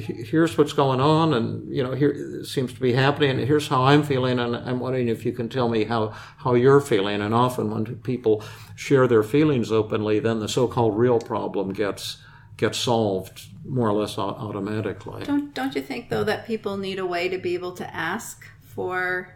here's 0.00 0.58
what's 0.58 0.72
going 0.72 1.00
on, 1.00 1.34
and 1.34 1.74
you 1.74 1.82
know, 1.82 1.92
here 1.92 2.42
seems 2.44 2.72
to 2.72 2.80
be 2.80 2.92
happening, 2.92 3.30
and 3.30 3.40
here's 3.40 3.68
how 3.68 3.84
I'm 3.84 4.02
feeling, 4.02 4.38
and 4.38 4.56
I'm 4.56 4.80
wondering 4.80 5.08
if 5.08 5.24
you 5.24 5.32
can 5.32 5.48
tell 5.48 5.68
me 5.68 5.84
how 5.84 6.08
how 6.08 6.54
you're 6.54 6.80
feeling. 6.80 7.20
And 7.20 7.32
often, 7.34 7.70
when 7.70 7.84
people 7.96 8.42
share 8.74 9.06
their 9.06 9.22
feelings 9.22 9.72
openly, 9.72 10.18
then 10.18 10.40
the 10.40 10.48
so-called 10.48 10.96
real 10.98 11.18
problem 11.18 11.72
gets 11.72 12.18
gets 12.56 12.78
solved 12.78 13.48
more 13.64 13.88
or 13.88 13.92
less 13.92 14.18
automatically. 14.18 15.24
Don't 15.24 15.54
don't 15.54 15.74
you 15.74 15.82
think 15.82 16.08
though 16.08 16.24
that 16.24 16.46
people 16.46 16.76
need 16.76 16.98
a 16.98 17.06
way 17.06 17.28
to 17.28 17.38
be 17.38 17.54
able 17.54 17.72
to 17.72 17.94
ask 17.94 18.46
for 18.62 19.34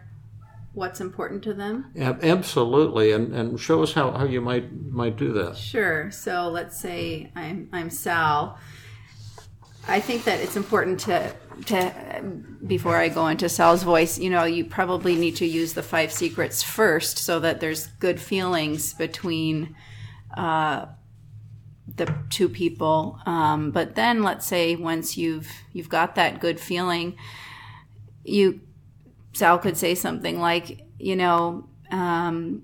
what's 0.73 1.01
important 1.01 1.43
to 1.43 1.53
them? 1.53 1.91
Yeah, 1.95 2.17
absolutely, 2.21 3.11
and 3.11 3.33
and 3.33 3.59
show 3.59 3.83
us 3.83 3.93
how, 3.93 4.11
how 4.11 4.25
you 4.25 4.41
might 4.41 4.71
might 4.71 5.17
do 5.17 5.33
that. 5.33 5.57
Sure. 5.57 6.11
So 6.11 6.47
let's 6.49 6.79
say 6.79 7.31
I'm 7.35 7.69
I'm 7.71 7.89
Sal 7.89 8.57
I 9.87 9.99
think 9.99 10.23
that 10.25 10.39
it's 10.39 10.55
important 10.55 10.99
to 11.01 11.33
to 11.65 12.23
before 12.65 12.95
I 12.95 13.09
go 13.09 13.27
into 13.27 13.49
Sal's 13.49 13.83
voice, 13.83 14.17
you 14.17 14.29
know, 14.29 14.43
you 14.45 14.65
probably 14.65 15.15
need 15.15 15.35
to 15.37 15.45
use 15.45 15.73
the 15.73 15.83
five 15.83 16.11
secrets 16.11 16.63
first, 16.63 17.17
so 17.17 17.39
that 17.39 17.59
there's 17.59 17.87
good 17.87 18.19
feelings 18.19 18.93
between 18.93 19.75
uh, 20.35 20.85
the 21.95 22.13
two 22.29 22.49
people. 22.49 23.19
Um, 23.25 23.71
but 23.71 23.95
then, 23.95 24.23
let's 24.23 24.47
say 24.47 24.75
once 24.75 25.17
you've 25.17 25.49
you've 25.73 25.89
got 25.89 26.15
that 26.15 26.39
good 26.39 26.59
feeling, 26.59 27.17
you 28.23 28.61
Sal 29.33 29.57
could 29.57 29.77
say 29.77 29.95
something 29.95 30.39
like, 30.39 30.85
you 30.99 31.15
know. 31.15 31.67
Um, 31.89 32.63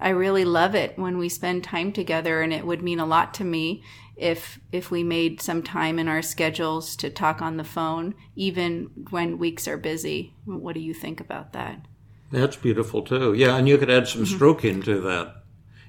I 0.00 0.08
really 0.10 0.44
love 0.44 0.74
it 0.74 0.98
when 0.98 1.16
we 1.16 1.28
spend 1.28 1.64
time 1.64 1.92
together, 1.92 2.42
and 2.42 2.52
it 2.52 2.66
would 2.66 2.82
mean 2.82 3.00
a 3.00 3.06
lot 3.06 3.32
to 3.34 3.44
me 3.44 3.82
if 4.16 4.60
if 4.70 4.90
we 4.90 5.02
made 5.02 5.40
some 5.40 5.62
time 5.62 5.98
in 5.98 6.08
our 6.08 6.22
schedules 6.22 6.96
to 6.96 7.10
talk 7.10 7.42
on 7.42 7.56
the 7.56 7.64
phone, 7.64 8.14
even 8.36 8.90
when 9.10 9.38
weeks 9.38 9.66
are 9.66 9.76
busy. 9.76 10.34
What 10.44 10.74
do 10.74 10.80
you 10.80 10.94
think 10.94 11.20
about 11.20 11.52
that? 11.52 11.86
That's 12.30 12.56
beautiful 12.56 13.02
too. 13.02 13.34
Yeah, 13.34 13.56
and 13.56 13.68
you 13.68 13.78
could 13.78 13.90
add 13.90 14.08
some 14.08 14.24
mm-hmm. 14.24 14.34
stroking 14.34 14.82
to 14.82 15.00
that. 15.00 15.36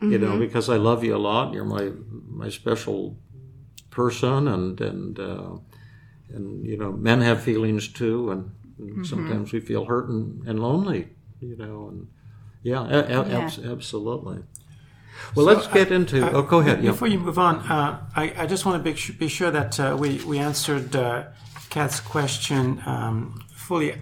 You 0.02 0.10
mm-hmm. 0.10 0.24
know, 0.24 0.40
because 0.40 0.70
I 0.70 0.78
love 0.78 1.04
you 1.04 1.16
a 1.16 1.18
lot. 1.18 1.54
You're 1.54 1.66
my 1.66 1.92
my 2.30 2.50
special 2.50 3.18
person, 3.90 4.48
and 4.48 4.80
and 4.82 5.20
uh, 5.20 5.58
and 6.30 6.66
you 6.66 6.78
know, 6.78 6.92
men 6.92 7.22
have 7.22 7.42
feelings 7.42 7.88
too, 7.88 8.32
and, 8.32 8.52
and 8.78 8.90
mm-hmm. 8.90 9.04
sometimes 9.04 9.54
we 9.54 9.60
feel 9.60 9.86
hurt 9.86 10.10
and, 10.10 10.46
and 10.48 10.60
lonely. 10.60 11.10
You 11.40 11.58
know, 11.58 11.90
and 11.90 12.08
yeah, 12.64 12.84
a- 12.84 13.06
a- 13.06 13.30
yeah. 13.30 13.38
Ab- 13.38 13.66
absolutely. 13.66 14.44
Well, 15.36 15.46
so 15.46 15.54
let's 15.54 15.68
get 15.68 15.92
into. 15.92 16.24
I, 16.24 16.32
oh, 16.32 16.42
go 16.42 16.60
ahead. 16.60 16.82
Before 16.82 17.08
you 17.08 17.20
move 17.20 17.40
on, 17.40 17.58
uh, 17.58 18.06
I, 18.16 18.34
I, 18.38 18.46
just 18.46 18.66
want 18.66 18.84
to 18.84 18.92
be, 18.92 19.14
be 19.18 19.28
sure 19.28 19.52
that 19.52 19.80
uh, 19.80 19.96
we 20.00 20.24
we 20.24 20.40
answered 20.40 20.96
uh, 20.96 21.26
Kat's 21.70 22.00
question 22.00 22.82
um, 22.86 23.44
fully. 23.54 23.96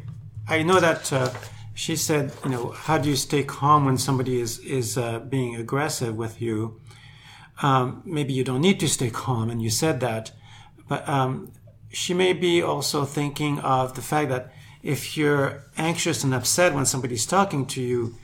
I 0.47 0.63
know 0.63 0.79
that 0.79 1.11
uh, 1.13 1.31
she 1.73 1.95
said, 1.95 2.33
you 2.43 2.51
know, 2.51 2.71
how 2.71 2.97
do 2.97 3.09
you 3.09 3.15
stay 3.15 3.43
calm 3.43 3.85
when 3.85 3.97
somebody 3.97 4.39
is 4.39 4.59
is 4.59 4.97
uh, 4.97 5.19
being 5.19 5.55
aggressive 5.55 6.15
with 6.15 6.41
you? 6.41 6.79
Um, 7.61 8.01
maybe 8.05 8.33
you 8.33 8.43
don't 8.43 8.61
need 8.61 8.79
to 8.79 8.87
stay 8.87 9.09
calm, 9.09 9.49
and 9.49 9.61
you 9.61 9.69
said 9.69 9.99
that, 9.99 10.31
but 10.87 11.07
um, 11.07 11.51
she 11.91 12.13
may 12.13 12.33
be 12.33 12.61
also 12.61 13.05
thinking 13.05 13.59
of 13.59 13.93
the 13.95 14.01
fact 14.01 14.29
that 14.29 14.51
if 14.81 15.15
you're 15.15 15.63
anxious 15.77 16.23
and 16.23 16.33
upset 16.33 16.73
when 16.73 16.85
somebody's 16.85 17.25
talking 17.25 17.65
to 17.67 17.81
you, 17.81 18.15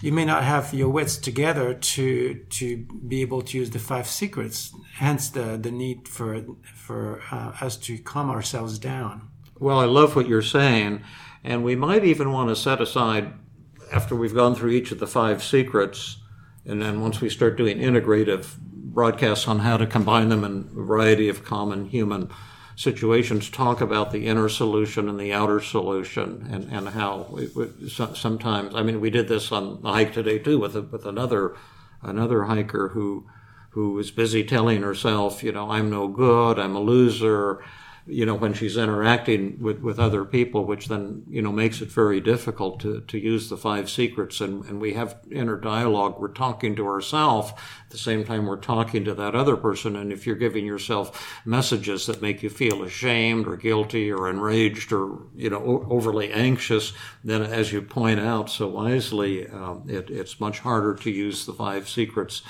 you 0.00 0.12
may 0.12 0.24
not 0.24 0.44
have 0.44 0.72
your 0.72 0.88
wits 0.88 1.16
together 1.16 1.74
to 1.74 2.34
to 2.34 2.76
be 3.06 3.20
able 3.20 3.42
to 3.42 3.58
use 3.58 3.70
the 3.70 3.78
five 3.78 4.06
secrets. 4.06 4.72
Hence 4.94 5.28
the 5.30 5.58
the 5.60 5.70
need 5.70 6.08
for 6.08 6.44
for 6.74 7.22
uh, 7.30 7.52
us 7.60 7.76
to 7.78 7.98
calm 7.98 8.30
ourselves 8.30 8.78
down. 8.78 9.28
Well, 9.58 9.80
I 9.80 9.86
love 9.86 10.14
what 10.14 10.28
you're 10.28 10.42
saying, 10.42 11.02
and 11.42 11.64
we 11.64 11.74
might 11.74 12.04
even 12.04 12.30
want 12.30 12.48
to 12.48 12.56
set 12.56 12.80
aside 12.80 13.32
after 13.92 14.14
we've 14.14 14.34
gone 14.34 14.54
through 14.54 14.70
each 14.70 14.92
of 14.92 15.00
the 15.00 15.06
five 15.06 15.42
secrets, 15.42 16.18
and 16.64 16.80
then 16.80 17.00
once 17.00 17.20
we 17.20 17.28
start 17.28 17.56
doing 17.56 17.78
integrative 17.78 18.56
broadcasts 18.58 19.48
on 19.48 19.60
how 19.60 19.76
to 19.76 19.86
combine 19.86 20.28
them 20.28 20.44
in 20.44 20.68
a 20.70 20.84
variety 20.84 21.28
of 21.28 21.44
common 21.44 21.86
human 21.86 22.30
situations 22.78 23.50
talk 23.50 23.80
about 23.80 24.12
the 24.12 24.28
inner 24.28 24.48
solution 24.48 25.08
and 25.08 25.18
the 25.18 25.32
outer 25.32 25.60
solution 25.60 26.48
and, 26.48 26.72
and 26.72 26.90
how 26.90 27.26
it 27.36 27.56
would 27.56 27.90
sometimes, 27.90 28.72
I 28.72 28.84
mean, 28.84 29.00
we 29.00 29.10
did 29.10 29.26
this 29.26 29.50
on 29.50 29.82
the 29.82 29.92
hike 29.92 30.12
today 30.12 30.38
too 30.38 30.60
with, 30.60 30.76
a, 30.76 30.82
with 30.82 31.04
another, 31.04 31.56
another 32.02 32.44
hiker 32.44 32.90
who, 32.90 33.26
who 33.70 33.94
was 33.94 34.12
busy 34.12 34.44
telling 34.44 34.82
herself, 34.82 35.42
you 35.42 35.50
know, 35.50 35.72
I'm 35.72 35.90
no 35.90 36.06
good, 36.06 36.60
I'm 36.60 36.76
a 36.76 36.80
loser, 36.80 37.64
you 38.08 38.24
know, 38.24 38.34
when 38.34 38.54
she's 38.54 38.76
interacting 38.76 39.58
with, 39.60 39.80
with 39.80 39.98
other 39.98 40.24
people, 40.24 40.64
which 40.64 40.88
then, 40.88 41.22
you 41.28 41.42
know, 41.42 41.52
makes 41.52 41.80
it 41.80 41.90
very 41.90 42.20
difficult 42.20 42.80
to, 42.80 43.02
to 43.02 43.18
use 43.18 43.48
the 43.48 43.56
five 43.56 43.90
secrets. 43.90 44.40
And, 44.40 44.64
and 44.64 44.80
we 44.80 44.94
have 44.94 45.18
inner 45.30 45.56
dialogue. 45.56 46.18
We're 46.18 46.28
talking 46.28 46.74
to 46.76 46.86
ourselves 46.86 47.52
at 47.52 47.90
the 47.90 47.98
same 47.98 48.24
time 48.24 48.46
we're 48.46 48.56
talking 48.56 49.04
to 49.04 49.14
that 49.14 49.34
other 49.34 49.56
person. 49.56 49.94
And 49.94 50.12
if 50.12 50.26
you're 50.26 50.36
giving 50.36 50.64
yourself 50.64 51.40
messages 51.44 52.06
that 52.06 52.22
make 52.22 52.42
you 52.42 52.50
feel 52.50 52.82
ashamed 52.82 53.46
or 53.46 53.56
guilty 53.56 54.10
or 54.10 54.28
enraged 54.28 54.92
or, 54.92 55.18
you 55.36 55.50
know, 55.50 55.86
overly 55.90 56.32
anxious, 56.32 56.92
then 57.22 57.42
as 57.42 57.72
you 57.72 57.82
point 57.82 58.20
out 58.20 58.48
so 58.48 58.68
wisely, 58.68 59.46
um, 59.48 59.84
it, 59.86 60.10
it's 60.10 60.40
much 60.40 60.60
harder 60.60 60.94
to 60.94 61.10
use 61.10 61.44
the 61.44 61.52
five 61.52 61.88
secrets 61.88 62.42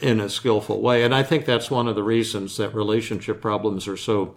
in 0.00 0.20
a 0.20 0.28
skillful 0.28 0.82
way. 0.82 1.04
And 1.04 1.14
I 1.14 1.22
think 1.22 1.44
that's 1.44 1.70
one 1.70 1.88
of 1.88 1.94
the 1.94 2.02
reasons 2.02 2.56
that 2.56 2.74
relationship 2.74 3.40
problems 3.40 3.88
are 3.88 3.96
so 3.96 4.36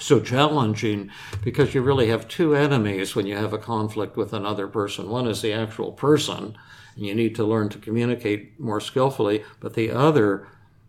so 0.00 0.20
challenging 0.20 1.10
because 1.42 1.74
you 1.74 1.82
really 1.82 2.08
have 2.08 2.28
two 2.28 2.54
enemies 2.54 3.14
when 3.14 3.26
you 3.26 3.36
have 3.36 3.52
a 3.52 3.58
conflict 3.58 4.16
with 4.16 4.32
another 4.32 4.68
person. 4.68 5.08
One 5.08 5.26
is 5.26 5.42
the 5.42 5.52
actual 5.52 5.92
person, 5.92 6.56
and 6.96 7.06
you 7.06 7.14
need 7.14 7.34
to 7.36 7.44
learn 7.44 7.68
to 7.70 7.78
communicate 7.78 8.58
more 8.58 8.80
skillfully, 8.80 9.44
but 9.60 9.74
the 9.74 9.90
other 9.90 10.46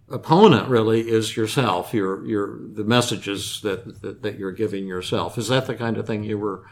opponent 0.09 0.67
really 0.67 1.09
is 1.09 1.37
yourself, 1.37 1.93
your 1.93 2.25
your 2.25 2.59
the 2.73 2.83
messages 2.83 3.61
that, 3.61 4.01
that, 4.01 4.21
that 4.23 4.39
you're 4.39 4.51
giving 4.51 4.87
yourself. 4.87 5.37
Is 5.37 5.47
that 5.49 5.67
the 5.67 5.75
kind 5.75 5.97
of 5.97 6.07
thing 6.07 6.23
you 6.23 6.37
were 6.37 6.65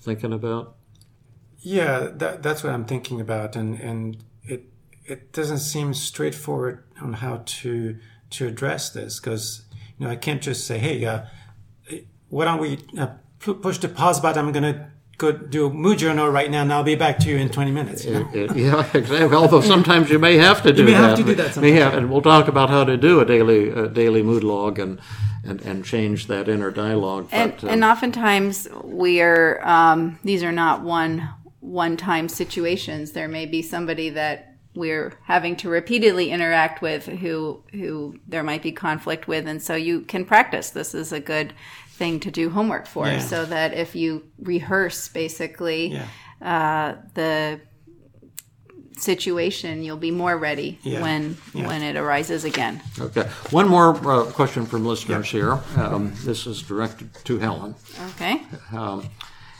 thinking 0.00 0.32
about? 0.32 0.76
Yeah, 1.58 2.10
that, 2.16 2.42
that's 2.42 2.62
what 2.62 2.72
I'm 2.72 2.84
thinking 2.84 3.20
about, 3.20 3.56
and 3.56 3.78
and 3.80 4.24
it 4.42 4.70
it 5.04 5.32
doesn't 5.32 5.58
seem 5.58 5.94
straightforward 5.94 6.84
on 7.00 7.14
how 7.14 7.42
to 7.44 7.98
to 8.30 8.46
address 8.46 8.90
this 8.90 9.20
because 9.20 9.64
you 9.98 10.06
know 10.06 10.12
I 10.12 10.16
can't 10.16 10.42
just 10.42 10.66
say, 10.66 10.78
hey, 10.78 11.04
uh, 11.04 11.22
why 12.28 12.44
don't 12.44 12.60
we 12.60 12.78
uh, 12.98 13.08
push 13.38 13.78
the 13.78 13.88
pause 13.88 14.20
button? 14.20 14.44
I'm 14.46 14.52
gonna 14.52 14.90
go 15.18 15.32
do 15.32 15.70
Mood 15.70 15.98
Journal 15.98 16.28
right 16.28 16.50
now, 16.50 16.62
and 16.62 16.72
I'll 16.72 16.82
be 16.82 16.96
back 16.96 17.18
to 17.20 17.28
you 17.28 17.36
in 17.36 17.48
20 17.48 17.70
minutes. 17.70 18.04
You 18.04 18.14
know? 18.14 18.28
It- 18.32 18.50
it- 18.50 18.56
yeah, 18.56 18.80
exactly. 18.94 19.36
Although 19.36 19.60
sometimes 19.60 20.10
you 20.10 20.18
may 20.18 20.36
have 20.36 20.62
to 20.64 20.72
do 20.72 20.84
may 20.84 20.92
that. 20.92 20.96
have 21.10 21.18
to 21.18 21.24
do 21.24 21.34
that 21.36 21.46
May 21.46 21.52
sometimes. 21.52 21.78
have- 21.78 21.94
and 21.94 22.10
we'll 22.10 22.22
talk 22.22 22.48
about 22.48 22.70
how 22.70 22.84
to 22.84 22.96
do 22.96 23.20
a 23.20 23.24
daily 23.24 23.68
a 23.70 23.88
daily 23.88 24.22
mood 24.22 24.42
log 24.44 24.78
and 24.78 25.00
and, 25.46 25.60
and 25.62 25.84
change 25.84 26.26
that 26.28 26.48
inner 26.48 26.70
dialogue. 26.70 27.28
and 27.30 27.52
uh, 27.62 27.66
and 27.68 27.84
oftentimes 27.84 28.66
we 28.82 29.20
are 29.20 29.60
um, 29.66 30.18
these 30.24 30.42
are 30.42 30.52
not 30.52 30.82
one 30.82 31.28
one 31.60 31.96
time 31.96 32.28
situations. 32.28 33.12
There 33.12 33.28
may 33.28 33.46
be 33.46 33.62
somebody 33.62 34.10
that 34.10 34.53
we're 34.74 35.12
having 35.24 35.56
to 35.56 35.68
repeatedly 35.68 36.30
interact 36.30 36.82
with 36.82 37.06
who 37.06 37.62
who 37.72 38.18
there 38.26 38.42
might 38.42 38.62
be 38.62 38.72
conflict 38.72 39.28
with, 39.28 39.46
and 39.46 39.62
so 39.62 39.74
you 39.74 40.00
can 40.02 40.24
practice. 40.24 40.70
This 40.70 40.94
is 40.94 41.12
a 41.12 41.20
good 41.20 41.52
thing 41.90 42.18
to 42.20 42.30
do 42.30 42.50
homework 42.50 42.86
for, 42.86 43.06
Yeah. 43.06 43.20
so 43.20 43.44
that 43.44 43.72
if 43.74 43.94
you 43.94 44.24
rehearse 44.40 45.08
basically 45.08 45.92
Yeah. 45.92 46.06
uh, 46.42 46.96
the 47.14 47.60
situation, 48.96 49.82
you'll 49.82 49.96
be 49.96 50.10
more 50.10 50.36
ready 50.38 50.78
Yeah. 50.82 51.02
when 51.02 51.36
Yeah. 51.52 51.66
when 51.66 51.82
it 51.82 51.96
arises 51.96 52.44
again. 52.44 52.80
okay. 53.00 53.28
One 53.50 53.68
more 53.68 53.90
uh, 54.08 54.24
question 54.32 54.66
from 54.66 54.84
listeners 54.84 55.28
here. 55.30 55.58
Um, 55.76 56.12
this 56.24 56.46
is 56.46 56.62
directed 56.62 57.10
to 57.24 57.38
Helen. 57.38 57.74
Okay. 58.10 58.42
Um, 58.72 59.08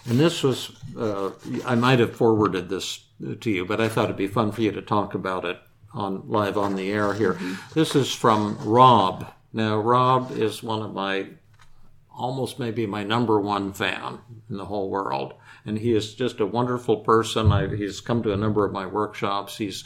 and 0.09 0.19
this 0.21 0.43
was, 0.43 0.71
uh, 0.99 1.31
I 1.67 1.75
might 1.75 1.99
have 1.99 2.15
forwarded 2.15 2.69
this 2.69 3.01
to 3.41 3.51
you, 3.51 3.65
but 3.65 3.81
I 3.81 3.89
thought 3.89 4.07
it'd 4.07 4.17
be 4.17 4.27
fun 4.27 4.53
for 4.53 4.63
you 4.63 4.73
to 4.73 4.83
talk 4.83 5.15
about 5.15 5.45
it 5.45 5.59
on 5.93 6.29
live 6.29 6.59
on 6.59 6.75
the 6.75 6.91
air 6.91 7.15
here. 7.15 7.39
This 7.73 7.95
is 7.95 8.13
from 8.13 8.59
Rob. 8.59 9.33
Now, 9.53 9.79
Rob 9.79 10.33
is 10.33 10.63
one 10.63 10.83
of 10.83 10.93
my, 10.93 11.29
almost 12.11 12.59
maybe 12.59 12.87
my 12.87 13.05
number 13.05 13.41
one 13.41 13.73
fan 13.73 14.19
in 14.51 14.57
the 14.57 14.65
whole 14.65 14.91
world. 14.91 15.35
And 15.65 15.79
he 15.79 15.95
is 15.95 16.15
just 16.15 16.41
a 16.41 16.47
wonderful 16.47 16.99
person. 16.99 17.53
I, 17.53 17.75
he's 17.75 18.01
come 18.01 18.23
to 18.25 18.33
a 18.33 18.37
number 18.37 18.65
of 18.65 18.73
my 18.73 18.87
workshops. 18.87 19.57
He's 19.57 19.85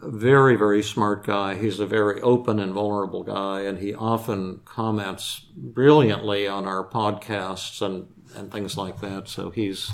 a 0.00 0.10
very, 0.10 0.56
very 0.56 0.82
smart 0.82 1.26
guy. 1.26 1.56
He's 1.56 1.80
a 1.80 1.86
very 1.86 2.20
open 2.22 2.58
and 2.58 2.72
vulnerable 2.72 3.22
guy, 3.22 3.62
and 3.62 3.78
he 3.78 3.94
often 3.94 4.60
comments 4.64 5.46
brilliantly 5.56 6.48
on 6.48 6.66
our 6.66 6.88
podcasts 6.88 7.82
and, 7.82 8.06
and 8.34 8.50
things 8.50 8.76
like 8.76 9.00
that. 9.00 9.28
So 9.28 9.50
he's, 9.50 9.90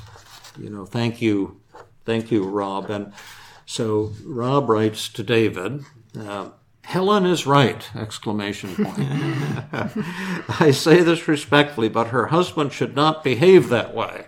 you 0.59 0.71
know, 0.71 0.85
thank 0.87 1.21
you, 1.21 1.61
thank 2.05 2.31
you, 2.31 2.45
Rob. 2.45 2.91
And 2.91 3.13
so 3.67 4.13
Rob 4.25 4.69
writes 4.69 5.09
to 5.11 5.23
David, 5.23 5.85
uh, 6.19 6.51
Helen 6.83 7.25
is 7.25 7.47
right! 7.47 7.89
Exclamation 7.97 8.75
point. 8.77 9.09
I 10.61 10.71
say 10.71 11.03
this 11.03 11.27
respectfully, 11.27 11.89
but 11.89 12.09
her 12.09 12.27
husband 12.27 12.73
should 12.73 12.95
not 12.95 13.25
behave 13.25 13.71
that 13.71 13.95
way, 13.95 14.27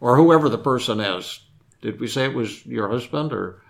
or 0.00 0.16
whoever 0.16 0.48
the 0.50 0.58
person 0.58 1.00
is. 1.00 1.40
Did 1.80 1.98
we 1.98 2.06
say 2.06 2.26
it 2.26 2.34
was 2.34 2.64
your 2.66 2.88
husband 2.90 3.32
or? 3.32 3.62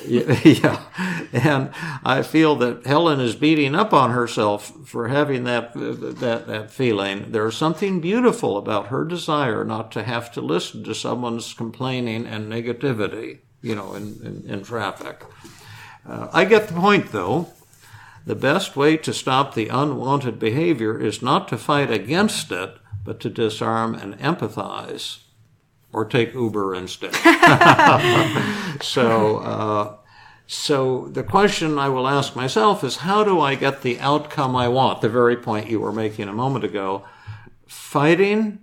Yeah, 0.06 0.84
and 1.32 1.70
I 2.04 2.22
feel 2.22 2.56
that 2.56 2.86
Helen 2.86 3.20
is 3.20 3.36
beating 3.36 3.74
up 3.74 3.92
on 3.92 4.10
herself 4.10 4.72
for 4.86 5.08
having 5.08 5.44
that 5.44 5.72
that 5.74 6.46
that 6.46 6.70
feeling. 6.70 7.32
There's 7.32 7.56
something 7.56 8.00
beautiful 8.00 8.56
about 8.56 8.88
her 8.88 9.04
desire 9.04 9.64
not 9.64 9.90
to 9.92 10.02
have 10.02 10.30
to 10.32 10.40
listen 10.40 10.84
to 10.84 10.94
someone's 10.94 11.54
complaining 11.54 12.26
and 12.26 12.50
negativity, 12.50 13.38
you 13.62 13.74
know, 13.74 13.94
in 13.94 14.20
in, 14.22 14.44
in 14.46 14.62
traffic. 14.62 15.22
Uh, 16.06 16.28
I 16.32 16.44
get 16.44 16.68
the 16.68 16.74
point, 16.74 17.12
though. 17.12 17.48
The 18.26 18.34
best 18.34 18.74
way 18.74 18.96
to 18.98 19.12
stop 19.12 19.54
the 19.54 19.68
unwanted 19.68 20.38
behavior 20.38 20.98
is 20.98 21.22
not 21.22 21.46
to 21.48 21.58
fight 21.58 21.90
against 21.90 22.50
it, 22.52 22.76
but 23.04 23.20
to 23.20 23.28
disarm 23.28 23.94
and 23.94 24.18
empathize, 24.18 25.18
or 25.94 26.04
take 26.04 26.34
Uber 26.34 26.74
instead. 26.74 27.14
so, 28.82 29.38
uh, 29.38 29.96
so 30.46 31.06
the 31.06 31.22
question 31.22 31.78
I 31.78 31.88
will 31.88 32.08
ask 32.08 32.34
myself 32.34 32.82
is, 32.82 32.96
how 32.96 33.22
do 33.22 33.40
I 33.40 33.54
get 33.54 33.82
the 33.82 34.00
outcome 34.00 34.56
I 34.56 34.66
want? 34.66 35.00
The 35.00 35.08
very 35.08 35.36
point 35.36 35.70
you 35.70 35.78
were 35.80 35.92
making 35.92 36.28
a 36.28 36.32
moment 36.32 36.64
ago: 36.64 37.04
fighting 37.66 38.58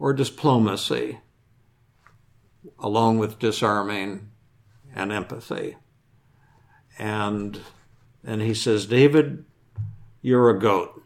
or 0.00 0.12
diplomacy, 0.12 1.20
along 2.80 3.18
with 3.18 3.38
disarming 3.38 4.30
and 4.92 5.12
empathy. 5.12 5.76
And 6.98 7.60
and 8.24 8.42
he 8.42 8.52
says, 8.52 8.86
David, 8.86 9.44
you're 10.20 10.50
a 10.50 10.58
goat, 10.58 11.00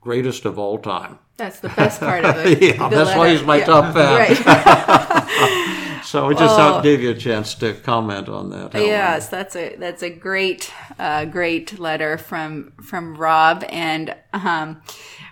greatest 0.00 0.44
of 0.44 0.56
all 0.56 0.78
time. 0.78 1.18
That's 1.36 1.60
the 1.60 1.68
best 1.70 2.00
part 2.00 2.24
of 2.24 2.36
it. 2.38 2.62
Yeah, 2.76 2.88
that's 2.88 3.16
why 3.16 3.30
he's 3.30 3.42
my 3.42 3.58
Yeah. 3.58 3.64
top 3.64 3.94
fan. 3.94 4.18
Right. 4.18 5.60
So 6.04 6.28
I 6.28 6.34
just 6.34 6.54
thought 6.54 6.86
I'd 6.86 7.00
you 7.00 7.10
a 7.10 7.14
chance 7.14 7.54
to 7.56 7.72
comment 7.72 8.28
on 8.28 8.50
that. 8.50 8.72
Helen. 8.74 8.88
Yes, 8.88 9.28
that's 9.28 9.56
a 9.56 9.74
that's 9.76 10.02
a 10.02 10.10
great 10.10 10.72
uh, 10.98 11.24
great 11.24 11.80
letter 11.80 12.18
from 12.18 12.72
from 12.82 13.16
Rob, 13.16 13.64
and 13.68 14.14
um, 14.32 14.82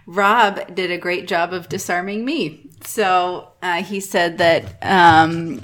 Rob 0.06 0.74
did 0.74 0.90
a 0.90 0.98
great 0.98 1.28
job 1.28 1.52
of 1.52 1.68
disarming 1.68 2.24
me. 2.24 2.70
So 2.84 3.52
uh, 3.62 3.82
he 3.82 4.00
said 4.00 4.38
that 4.38 4.76
um. 4.82 5.60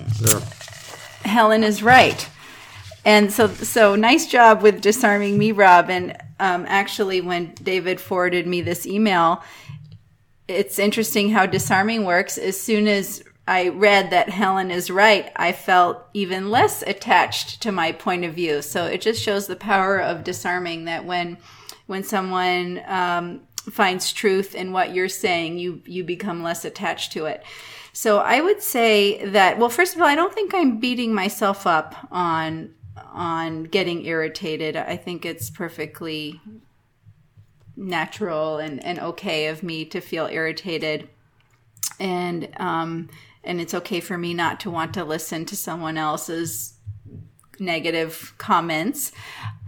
Helen 1.25 1.65
is 1.65 1.83
right. 1.83 2.29
And 3.05 3.33
so, 3.33 3.49
so 3.49 3.95
nice 3.95 4.27
job 4.27 4.63
with 4.63 4.81
disarming 4.81 5.39
me, 5.39 5.53
Rob. 5.53 5.89
And 5.91 6.17
um, 6.41 6.65
actually, 6.69 7.21
when 7.21 7.55
David 7.55 8.01
forwarded 8.01 8.47
me 8.47 8.61
this 8.61 8.87
email, 8.87 9.43
it's 10.49 10.79
interesting 10.79 11.31
how 11.31 11.47
disarming 11.47 12.05
works. 12.05 12.39
As 12.39 12.59
soon 12.59 12.89
as 12.89 13.23
I 13.47 13.69
read 13.69 14.11
that 14.11 14.31
Helen 14.31 14.71
is 14.71 14.91
right, 14.91 15.31
I 15.37 15.53
felt 15.53 16.05
even 16.15 16.51
less 16.51 16.83
attached 16.83 17.63
to 17.63 17.73
my 17.73 17.93
point 17.93 18.25
of 18.25 18.35
view. 18.35 18.63
So 18.63 18.87
it 18.87 19.01
just 19.01 19.23
shows 19.23 19.47
the 19.47 19.57
power 19.57 19.99
of 19.99 20.25
disarming. 20.25 20.87
That 20.87 21.05
when 21.05 21.39
when 21.87 22.03
someone 22.03 22.83
um, 22.87 23.41
finds 23.71 24.13
truth 24.13 24.55
in 24.55 24.73
what 24.73 24.95
you're 24.95 25.09
saying, 25.09 25.59
you 25.59 25.83
you 25.85 26.03
become 26.03 26.43
less 26.43 26.65
attached 26.65 27.13
to 27.13 27.27
it. 27.27 27.45
So 27.93 28.19
I 28.19 28.41
would 28.41 28.63
say 28.63 29.25
that 29.27 29.59
well, 29.59 29.71
first 29.71 29.95
of 29.95 30.01
all, 30.01 30.09
I 30.09 30.15
don't 30.15 30.35
think 30.35 30.55
I'm 30.55 30.79
beating 30.79 31.15
myself 31.15 31.67
up 31.67 31.95
on 32.11 32.75
on 33.13 33.65
getting 33.65 34.05
irritated. 34.05 34.77
I 34.77 34.97
think 34.97 35.25
it's 35.25 35.51
perfectly 35.51 36.41
natural 37.79 38.59
and, 38.59 38.85
and 38.85 38.99
okay 38.99 39.47
of 39.47 39.63
me 39.63 39.85
to 39.87 40.01
feel 40.01 40.27
irritated. 40.27 41.09
And 42.01 42.49
um 42.59 43.09
and 43.45 43.61
it's 43.61 43.73
okay 43.73 44.01
for 44.01 44.19
me 44.19 44.35
not 44.35 44.61
to 44.61 44.71
want 44.71 44.93
to 44.95 45.05
listen 45.05 45.45
to 45.47 45.57
someone 45.57 45.97
else's 45.97 46.75
negative 47.61 48.35
comments. 48.39 49.13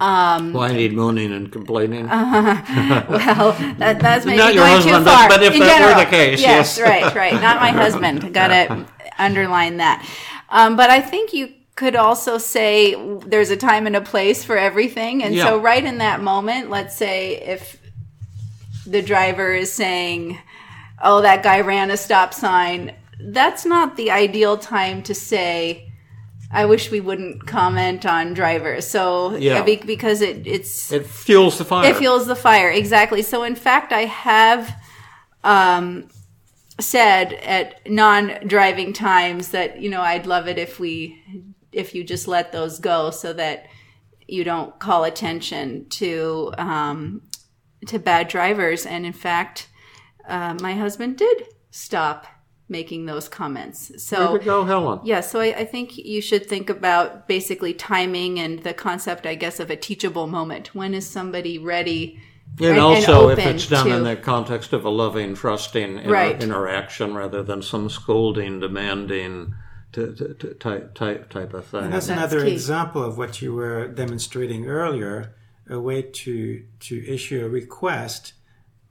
Um 0.00 0.52
Well, 0.52 0.64
I 0.64 0.72
need 0.72 0.92
moaning 0.92 1.32
and 1.32 1.50
complaining. 1.52 2.06
well 2.08 3.52
that, 3.78 3.98
that's 4.00 4.26
maybe 4.26 4.38
Not 4.38 4.54
your 4.54 4.64
going 4.64 4.74
husband, 4.76 4.96
too 4.98 5.04
but- 5.04 5.14
far. 5.16 5.28
but 5.28 5.42
if 5.42 5.54
in 5.54 5.60
that 5.60 5.80
were 5.80 5.86
general. 5.88 6.04
the 6.04 6.10
case, 6.10 6.40
yes, 6.40 6.78
yes. 6.78 6.80
right 6.88 7.14
right. 7.14 7.34
Not 7.34 7.60
my 7.60 7.70
husband. 7.70 8.34
Gotta 8.40 8.86
underline 9.18 9.76
that. 9.78 10.06
Um 10.50 10.76
but 10.76 10.90
i 10.90 11.00
think 11.00 11.32
you 11.32 11.52
could 11.76 11.96
also 11.96 12.36
say 12.38 12.94
there's 13.24 13.50
a 13.50 13.56
time 13.56 13.86
and 13.86 13.96
a 13.96 14.00
place 14.02 14.44
for 14.44 14.58
everything. 14.58 15.22
And 15.22 15.34
so 15.36 15.58
right 15.58 15.82
in 15.84 15.98
that 15.98 16.20
moment 16.22 16.68
let's 16.70 16.94
say 16.96 17.36
if 17.36 17.78
the 18.90 19.02
driver 19.02 19.52
is 19.52 19.72
saying, 19.72 20.38
"Oh, 21.02 21.20
that 21.22 21.42
guy 21.42 21.60
ran 21.60 21.90
a 21.90 21.96
stop 21.96 22.34
sign." 22.34 22.94
That's 23.22 23.64
not 23.64 23.96
the 23.96 24.10
ideal 24.10 24.56
time 24.56 25.02
to 25.04 25.14
say, 25.14 25.92
"I 26.50 26.64
wish 26.66 26.90
we 26.90 27.00
wouldn't 27.00 27.46
comment 27.46 28.04
on 28.06 28.34
drivers." 28.34 28.86
So, 28.86 29.36
Yeah. 29.36 29.62
be- 29.62 29.76
because 29.76 30.20
it 30.20 30.46
it's 30.46 30.90
it 30.92 31.06
fuels 31.06 31.58
the 31.58 31.64
fire. 31.64 31.88
it 31.90 31.96
fuels 31.96 32.26
the 32.26 32.36
fire 32.36 32.70
exactly. 32.70 33.22
So, 33.22 33.42
in 33.44 33.54
fact, 33.54 33.92
I 33.92 34.06
have 34.06 34.74
um, 35.44 36.08
said 36.78 37.32
at 37.34 37.90
non-driving 37.90 38.92
times 38.92 39.48
that 39.50 39.80
you 39.80 39.88
know 39.90 40.00
I'd 40.02 40.26
love 40.26 40.48
it 40.48 40.58
if 40.58 40.80
we 40.80 41.22
if 41.72 41.94
you 41.94 42.02
just 42.02 42.26
let 42.26 42.50
those 42.52 42.78
go, 42.80 43.10
so 43.10 43.32
that 43.34 43.66
you 44.26 44.44
don't 44.44 44.78
call 44.78 45.04
attention 45.04 45.86
to 45.90 46.52
um, 46.58 47.22
to 47.86 47.98
bad 47.98 48.28
drivers. 48.28 48.86
And 48.86 49.06
in 49.06 49.12
fact, 49.12 49.68
uh, 50.28 50.54
my 50.60 50.74
husband 50.74 51.16
did 51.16 51.44
stop 51.70 52.26
making 52.68 53.06
those 53.06 53.28
comments. 53.28 53.90
So 54.02 54.32
Way 54.34 54.38
to 54.38 54.44
go, 54.44 54.64
Helen. 54.64 55.00
yeah, 55.02 55.20
so 55.22 55.40
I, 55.40 55.46
I 55.58 55.64
think 55.64 55.96
you 55.96 56.20
should 56.20 56.46
think 56.46 56.70
about 56.70 57.26
basically 57.26 57.74
timing 57.74 58.38
and 58.38 58.60
the 58.60 58.72
concept, 58.72 59.26
I 59.26 59.34
guess, 59.34 59.58
of 59.58 59.70
a 59.70 59.76
teachable 59.76 60.28
moment. 60.28 60.72
When 60.74 60.94
is 60.94 61.04
somebody 61.08 61.58
ready? 61.58 62.20
And, 62.58 62.66
and 62.70 62.78
also, 62.78 63.28
if 63.30 63.38
it's 63.38 63.66
done 63.68 63.86
to- 63.86 63.96
in 63.96 64.04
the 64.04 64.16
context 64.16 64.72
of 64.72 64.84
a 64.84 64.88
loving, 64.90 65.34
trusting 65.34 65.98
inter- 65.98 66.10
Right. 66.12 66.40
interaction 66.42 67.14
rather 67.14 67.42
than 67.42 67.62
some 67.62 67.88
scolding, 67.90 68.60
demanding 68.60 69.54
to, 69.92 70.12
to, 70.14 70.34
to 70.34 70.54
type, 70.54 70.94
type, 70.94 71.28
type 71.30 71.54
of 71.54 71.66
thing. 71.66 71.84
And 71.84 71.92
that's, 71.92 72.06
That's 72.06 72.18
another 72.18 72.44
key. 72.44 72.52
example 72.52 73.02
of 73.02 73.18
what 73.18 73.42
you 73.42 73.52
were 73.54 73.88
demonstrating 73.88 74.66
earlier, 74.66 75.34
a 75.70 75.80
way 75.80 76.02
to 76.02 76.64
to 76.80 77.06
issue 77.06 77.44
a 77.44 77.48
request, 77.48 78.34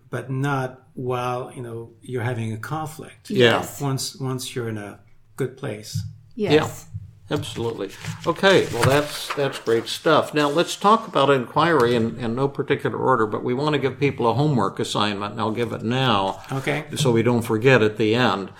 but 0.09 0.29
not 0.29 0.87
while 0.93 1.51
you 1.53 1.61
know 1.61 1.91
you're 2.01 2.23
having 2.23 2.53
a 2.53 2.57
conflict. 2.57 3.29
Yeah. 3.29 3.59
Yes. 3.59 3.81
Once 3.81 4.15
once 4.15 4.55
you're 4.55 4.69
in 4.69 4.77
a 4.77 4.99
good 5.35 5.57
place. 5.57 6.01
Yes. 6.35 6.53
yeah, 6.53 7.35
Absolutely. 7.37 7.91
Okay, 8.25 8.67
well 8.73 8.83
that's 8.83 9.33
that's 9.35 9.59
great 9.59 9.87
stuff. 9.87 10.33
Now 10.33 10.49
let's 10.49 10.75
talk 10.75 11.07
about 11.07 11.29
inquiry 11.29 11.95
in, 11.95 12.17
in 12.17 12.35
no 12.35 12.47
particular 12.47 12.97
order, 12.97 13.27
but 13.27 13.43
we 13.43 13.53
want 13.53 13.73
to 13.73 13.79
give 13.79 13.99
people 13.99 14.27
a 14.27 14.33
homework 14.33 14.79
assignment, 14.79 15.33
and 15.33 15.41
I'll 15.41 15.51
give 15.51 15.73
it 15.73 15.83
now. 15.83 16.41
Okay. 16.51 16.85
so 16.95 17.11
we 17.11 17.23
don't 17.23 17.43
forget 17.43 17.81
at 17.83 17.97
the 17.97 18.15
end. 18.15 18.51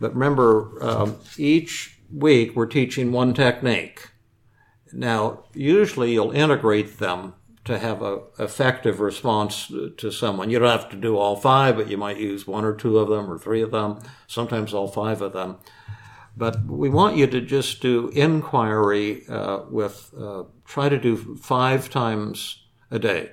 But 0.00 0.14
remember, 0.14 0.76
um, 0.82 1.16
each 1.38 1.98
week 2.12 2.56
we're 2.56 2.66
teaching 2.66 3.12
one 3.12 3.32
technique. 3.32 4.10
Now, 4.92 5.44
usually 5.54 6.12
you'll 6.12 6.32
integrate 6.32 6.98
them 6.98 7.34
to 7.66 7.78
have 7.78 8.00
a 8.00 8.20
effective 8.38 9.00
response 9.00 9.70
to 9.96 10.10
someone. 10.10 10.50
You 10.50 10.58
don't 10.58 10.70
have 10.70 10.90
to 10.90 10.96
do 10.96 11.18
all 11.18 11.36
five, 11.36 11.76
but 11.76 11.88
you 11.88 11.96
might 11.96 12.16
use 12.16 12.46
one 12.46 12.64
or 12.64 12.74
two 12.74 12.98
of 12.98 13.08
them 13.08 13.30
or 13.30 13.38
three 13.38 13.60
of 13.60 13.72
them, 13.72 13.98
sometimes 14.26 14.72
all 14.72 14.88
five 14.88 15.20
of 15.20 15.32
them. 15.32 15.56
But 16.36 16.64
we 16.66 16.88
want 16.88 17.16
you 17.16 17.26
to 17.26 17.40
just 17.40 17.80
do 17.80 18.08
inquiry 18.08 19.26
uh, 19.28 19.60
with, 19.70 20.12
uh, 20.18 20.44
try 20.64 20.88
to 20.88 20.98
do 20.98 21.36
five 21.36 21.90
times 21.90 22.64
a 22.90 22.98
day. 22.98 23.32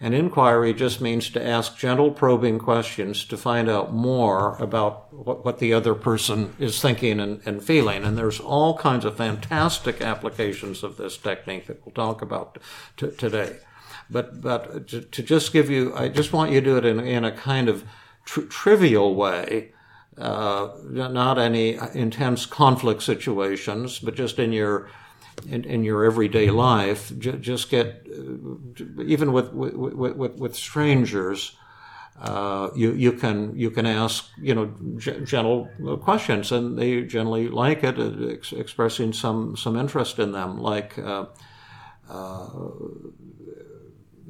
And 0.00 0.14
inquiry 0.14 0.74
just 0.74 1.00
means 1.00 1.28
to 1.30 1.44
ask 1.44 1.76
gentle 1.76 2.12
probing 2.12 2.60
questions 2.60 3.24
to 3.24 3.36
find 3.36 3.68
out 3.68 3.92
more 3.92 4.56
about 4.58 5.12
what, 5.12 5.44
what 5.44 5.58
the 5.58 5.74
other 5.74 5.94
person 5.94 6.54
is 6.60 6.80
thinking 6.80 7.18
and, 7.18 7.40
and 7.44 7.62
feeling. 7.62 8.04
And 8.04 8.16
there's 8.16 8.38
all 8.38 8.78
kinds 8.78 9.04
of 9.04 9.16
fantastic 9.16 10.00
applications 10.00 10.84
of 10.84 10.98
this 10.98 11.16
technique 11.16 11.66
that 11.66 11.84
we'll 11.84 11.94
talk 11.94 12.22
about 12.22 12.58
t- 12.96 13.10
today. 13.10 13.56
But, 14.08 14.40
but 14.40 14.86
to, 14.88 15.00
to 15.00 15.22
just 15.22 15.52
give 15.52 15.68
you, 15.68 15.92
I 15.96 16.08
just 16.08 16.32
want 16.32 16.52
you 16.52 16.60
to 16.60 16.64
do 16.64 16.76
it 16.76 16.84
in, 16.84 17.00
in 17.00 17.24
a 17.24 17.32
kind 17.32 17.68
of 17.68 17.84
tr- 18.24 18.42
trivial 18.42 19.16
way. 19.16 19.72
Uh, 20.16 20.70
not 20.84 21.38
any 21.38 21.78
intense 21.94 22.44
conflict 22.44 23.02
situations, 23.02 23.98
but 24.00 24.16
just 24.16 24.38
in 24.38 24.52
your 24.52 24.90
in, 25.46 25.64
in 25.64 25.84
your 25.84 26.04
everyday 26.04 26.50
life, 26.50 27.12
j- 27.18 27.38
just 27.38 27.70
get 27.70 28.06
uh, 28.10 29.02
even 29.02 29.32
with 29.32 29.52
with, 29.52 29.74
with, 29.74 30.36
with 30.36 30.54
strangers. 30.56 31.56
Uh, 32.20 32.70
you 32.74 32.92
you 32.92 33.12
can 33.12 33.56
you 33.56 33.70
can 33.70 33.86
ask 33.86 34.26
you 34.42 34.54
know 34.54 34.74
g- 34.96 35.20
gentle 35.24 35.68
questions, 36.02 36.50
and 36.50 36.76
they 36.76 37.02
generally 37.02 37.48
like 37.48 37.84
it, 37.84 37.98
uh, 37.98 38.26
ex- 38.32 38.52
expressing 38.52 39.12
some 39.12 39.56
some 39.56 39.76
interest 39.78 40.18
in 40.18 40.32
them. 40.32 40.58
Like 40.58 40.98
uh, 40.98 41.26
uh, 42.10 42.48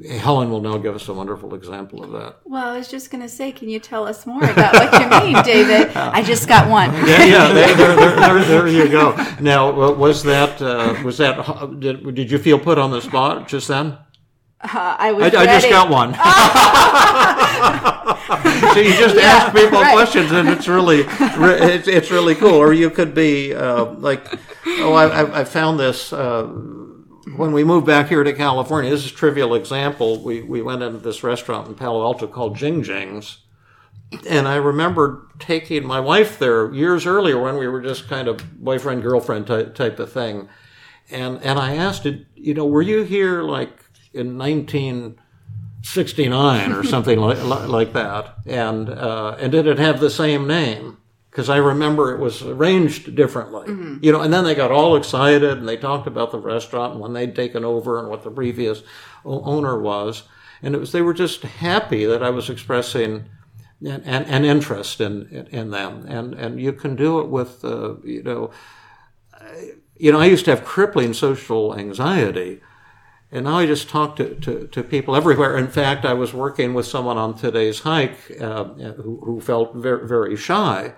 Helen 0.07 0.51
will 0.51 0.61
now 0.61 0.79
give 0.79 0.95
us 0.95 1.09
a 1.09 1.13
wonderful 1.15 1.55
example 1.55 2.05
of 2.05 2.13
that. 2.13 2.37
Well, 2.45 2.69
I 2.69 2.79
was 2.79 2.89
just 2.89 3.11
going 3.11 3.23
to 3.23 3.29
say, 3.29 3.51
can 3.51 3.69
you 3.69 3.81
tell 3.81 4.07
us 4.07 4.27
more 4.27 4.45
about 4.45 4.73
what 4.75 4.93
you 4.93 5.33
mean, 5.33 5.43
David? 5.45 5.97
I 5.97 6.23
just 6.23 6.47
got 6.47 6.69
one. 6.69 6.93
yeah, 6.93 7.25
yeah. 7.25 7.53
There, 7.53 7.75
there, 7.75 7.97
there, 7.97 8.45
there, 8.45 8.69
you 8.69 8.89
go. 8.89 9.17
Now, 9.41 9.73
was 9.95 10.23
that 10.23 10.63
uh, 10.63 10.95
was 11.05 11.19
that 11.19 11.81
did, 11.81 12.15
did 12.15 12.31
you 12.31 12.39
feel 12.39 12.61
put 12.61 12.79
on 12.79 12.93
the 12.93 13.01
spot 13.01 13.49
just 13.49 13.67
then? 13.67 13.99
Uh, 14.61 14.97
I 14.99 15.13
was 15.13 15.35
I, 15.35 15.43
I 15.43 15.47
just 15.47 15.69
got 15.69 15.91
one. 15.91 16.15
so 18.75 18.81
you 18.81 18.93
just 18.95 19.17
ask 19.17 19.55
people 19.55 19.81
right. 19.81 19.95
questions, 19.95 20.31
and 20.31 20.49
it's 20.49 20.69
really 20.69 21.01
it's, 21.07 21.89
it's 21.89 22.11
really 22.13 22.37
cool. 22.37 22.55
Or 22.55 22.73
you 22.73 22.91
could 22.91 23.15
be 23.15 23.53
uh, 23.53 23.87
like, 23.95 24.25
oh, 24.67 24.93
I, 24.93 25.23
I- 25.23 25.41
I 25.41 25.45
found 25.45 25.81
this. 25.81 26.13
Uh, 26.13 26.49
when 27.37 27.53
we 27.53 27.65
moved 27.65 27.87
back 27.87 28.09
here 28.09 28.25
to 28.25 28.33
California, 28.33 28.91
this 28.91 29.05
is 29.05 29.13
a 29.13 29.15
trivial 29.15 29.55
example. 29.55 30.23
We, 30.23 30.41
we 30.43 30.63
went 30.63 30.83
into 30.83 30.99
this 30.99 31.23
restaurant 31.23 31.69
in 31.69 31.75
Palo 31.75 32.03
Alto 32.03 32.27
called 32.27 32.57
Jing 32.57 32.83
Jing's. 32.83 33.39
And 34.27 34.49
I 34.49 34.57
remember 34.57 35.27
taking 35.39 35.87
my 35.87 36.01
wife 36.01 36.39
there 36.39 36.73
years 36.73 37.05
earlier 37.07 37.39
when 37.41 37.59
we 37.59 37.69
were 37.69 37.83
just 37.83 38.09
kind 38.09 38.29
of 38.29 38.63
boyfriend 38.63 39.03
girlfriend 39.03 39.47
type, 39.47 39.75
type 39.75 39.99
of 39.99 40.11
thing. 40.13 40.49
And, 41.11 41.43
and 41.43 41.59
I 41.59 41.75
asked 41.77 42.05
it, 42.07 42.27
you 42.35 42.55
know, 42.55 42.67
were 42.67 42.83
you 42.83 43.03
here 43.03 43.43
like 43.43 43.85
in 44.13 44.39
1969 44.39 46.73
or 46.73 46.85
something 46.85 47.19
like, 47.45 47.69
like 47.69 47.93
that? 47.95 48.37
And, 48.47 48.89
uh, 48.89 49.37
and 49.39 49.53
did 49.53 49.67
it 49.67 49.79
have 49.79 50.01
the 50.01 50.11
same 50.11 50.47
name? 50.47 50.98
Because 51.39 51.51
I 51.51 51.59
remember 51.59 52.13
it 52.13 52.19
was 52.19 52.43
arranged 52.43 53.15
differently, 53.15 53.69
you 54.03 54.11
know. 54.11 54.23
And 54.23 54.35
then 54.35 54.43
they 54.43 54.57
got 54.57 54.73
all 54.73 54.97
excited 54.97 55.57
and 55.57 55.69
they 55.69 55.77
talked 55.77 56.09
about 56.09 56.33
the 56.33 56.39
restaurant 56.41 56.95
and 56.95 57.01
when 57.01 57.13
they'd 57.13 57.37
taken 57.37 57.65
over 57.65 58.01
and 58.01 58.09
what 58.09 58.25
the 58.25 58.31
previous 58.33 58.83
o- 59.25 59.45
owner 59.45 59.79
was. 59.79 60.25
And 60.63 60.75
it 60.75 60.79
was 60.79 60.91
they 60.91 61.01
were 61.01 61.15
just 61.15 61.43
happy 61.43 62.05
that 62.07 62.25
I 62.25 62.31
was 62.31 62.51
expressing 62.51 63.27
an, 63.81 64.03
an, 64.03 64.25
an 64.25 64.45
interest 64.45 65.01
in, 65.01 65.29
in 65.29 65.47
in 65.47 65.71
them. 65.71 66.07
And 66.09 66.35
and 66.35 66.61
you 66.61 66.73
can 66.73 66.97
do 66.97 67.21
it 67.21 67.29
with 67.29 67.65
uh, 67.65 68.01
you 68.03 68.25
know 68.25 68.51
you 69.97 70.11
know, 70.11 70.19
I 70.19 70.27
used 70.27 70.45
to 70.47 70.51
have 70.51 70.65
crippling 70.65 71.15
social 71.15 71.79
anxiety. 71.79 72.63
And 73.31 73.45
now 73.45 73.59
I 73.59 73.67
just 73.67 73.89
talk 73.89 74.17
to, 74.17 74.35
to, 74.35 74.67
to 74.67 74.83
people 74.83 75.15
everywhere. 75.15 75.57
In 75.57 75.69
fact, 75.69 76.05
I 76.05 76.15
was 76.15 76.35
working 76.35 76.75
with 76.75 76.87
someone 76.87 77.17
on 77.17 77.37
today's 77.37 77.79
hike 77.79 78.19
uh, 78.41 78.65
who, 78.65 79.21
who 79.25 79.41
felt 79.41 79.77
very, 79.77 80.09
very 80.09 80.35
shy 80.35 80.95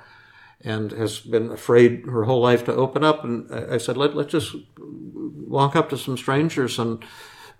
and 0.62 0.92
has 0.92 1.20
been 1.20 1.50
afraid 1.50 2.04
her 2.06 2.24
whole 2.24 2.40
life 2.40 2.64
to 2.64 2.74
open 2.74 3.02
up. 3.02 3.24
And 3.24 3.52
I 3.52 3.78
said, 3.78 3.96
Let, 3.96 4.14
let's 4.14 4.32
just 4.32 4.54
walk 4.76 5.74
up 5.74 5.90
to 5.90 5.98
some 5.98 6.16
strangers 6.16 6.78
and 6.78 7.04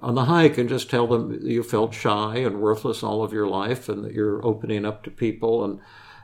on 0.01 0.15
the 0.15 0.25
hike 0.25 0.57
and 0.57 0.69
just 0.69 0.89
tell 0.89 1.07
them 1.07 1.39
you 1.43 1.63
felt 1.63 1.93
shy 1.93 2.37
and 2.37 2.61
worthless 2.61 3.03
all 3.03 3.23
of 3.23 3.33
your 3.33 3.47
life 3.47 3.89
and 3.89 4.05
that 4.05 4.15
you're 4.15 4.45
opening 4.47 4.87
up 4.87 5.03
to 5.03 5.11
people 5.11 5.65
and 5.65 5.81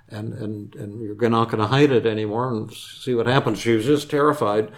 and 0.08 0.32
and, 0.34 0.74
and 0.76 1.00
you're 1.02 1.30
not 1.30 1.50
going 1.50 1.60
to 1.60 1.66
hide 1.66 1.90
it 1.90 2.06
anymore 2.06 2.48
and 2.48 2.72
see 2.72 3.14
what 3.14 3.26
happens. 3.26 3.58
She 3.58 3.74
was 3.74 3.84
just 3.84 4.08
terrified 4.08 4.70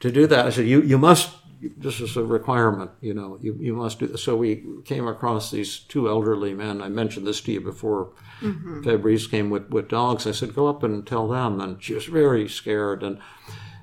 to 0.00 0.12
do 0.12 0.26
that. 0.26 0.46
I 0.46 0.50
said, 0.50 0.66
you, 0.66 0.82
you 0.82 0.98
must, 0.98 1.30
this 1.60 2.00
is 2.00 2.16
a 2.16 2.24
requirement, 2.24 2.90
you 3.00 3.14
know, 3.14 3.38
you, 3.40 3.56
you 3.58 3.74
must 3.74 3.98
do 3.98 4.06
this. 4.06 4.22
So 4.22 4.36
we 4.36 4.62
came 4.84 5.06
across 5.06 5.50
these 5.50 5.78
two 5.78 6.08
elderly 6.08 6.54
men. 6.54 6.82
I 6.82 6.88
mentioned 6.88 7.26
this 7.26 7.40
to 7.42 7.52
you 7.52 7.60
before 7.60 8.12
mm-hmm. 8.40 8.82
Fabrice 8.82 9.26
came 9.26 9.50
with, 9.50 9.70
with 9.70 9.88
dogs. 9.88 10.26
I 10.26 10.32
said, 10.32 10.54
go 10.54 10.66
up 10.66 10.82
and 10.82 11.06
tell 11.06 11.28
them. 11.28 11.60
And 11.60 11.82
she 11.82 11.94
was 11.94 12.06
very 12.06 12.48
scared. 12.48 13.02
And, 13.02 13.18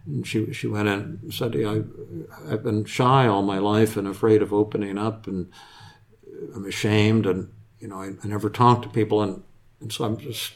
and 0.05 0.25
she, 0.27 0.53
she 0.53 0.67
went 0.67 0.88
in 0.88 1.19
and 1.21 1.33
said, 1.33 1.55
I, 1.55 1.83
I've 2.51 2.63
been 2.63 2.86
shy 2.86 3.27
all 3.27 3.41
my 3.41 3.57
life 3.57 3.97
and 3.97 4.07
afraid 4.07 4.41
of 4.41 4.53
opening 4.53 4.97
up 4.97 5.27
and 5.27 5.51
I'm 6.55 6.65
ashamed. 6.65 7.25
And, 7.25 7.51
you 7.79 7.88
know, 7.88 8.01
I, 8.01 8.12
I 8.23 8.27
never 8.27 8.49
talk 8.49 8.83
to 8.83 8.89
people. 8.89 9.21
And, 9.21 9.41
and 9.81 9.91
so 9.91 10.05
I'm 10.05 10.17
just, 10.17 10.53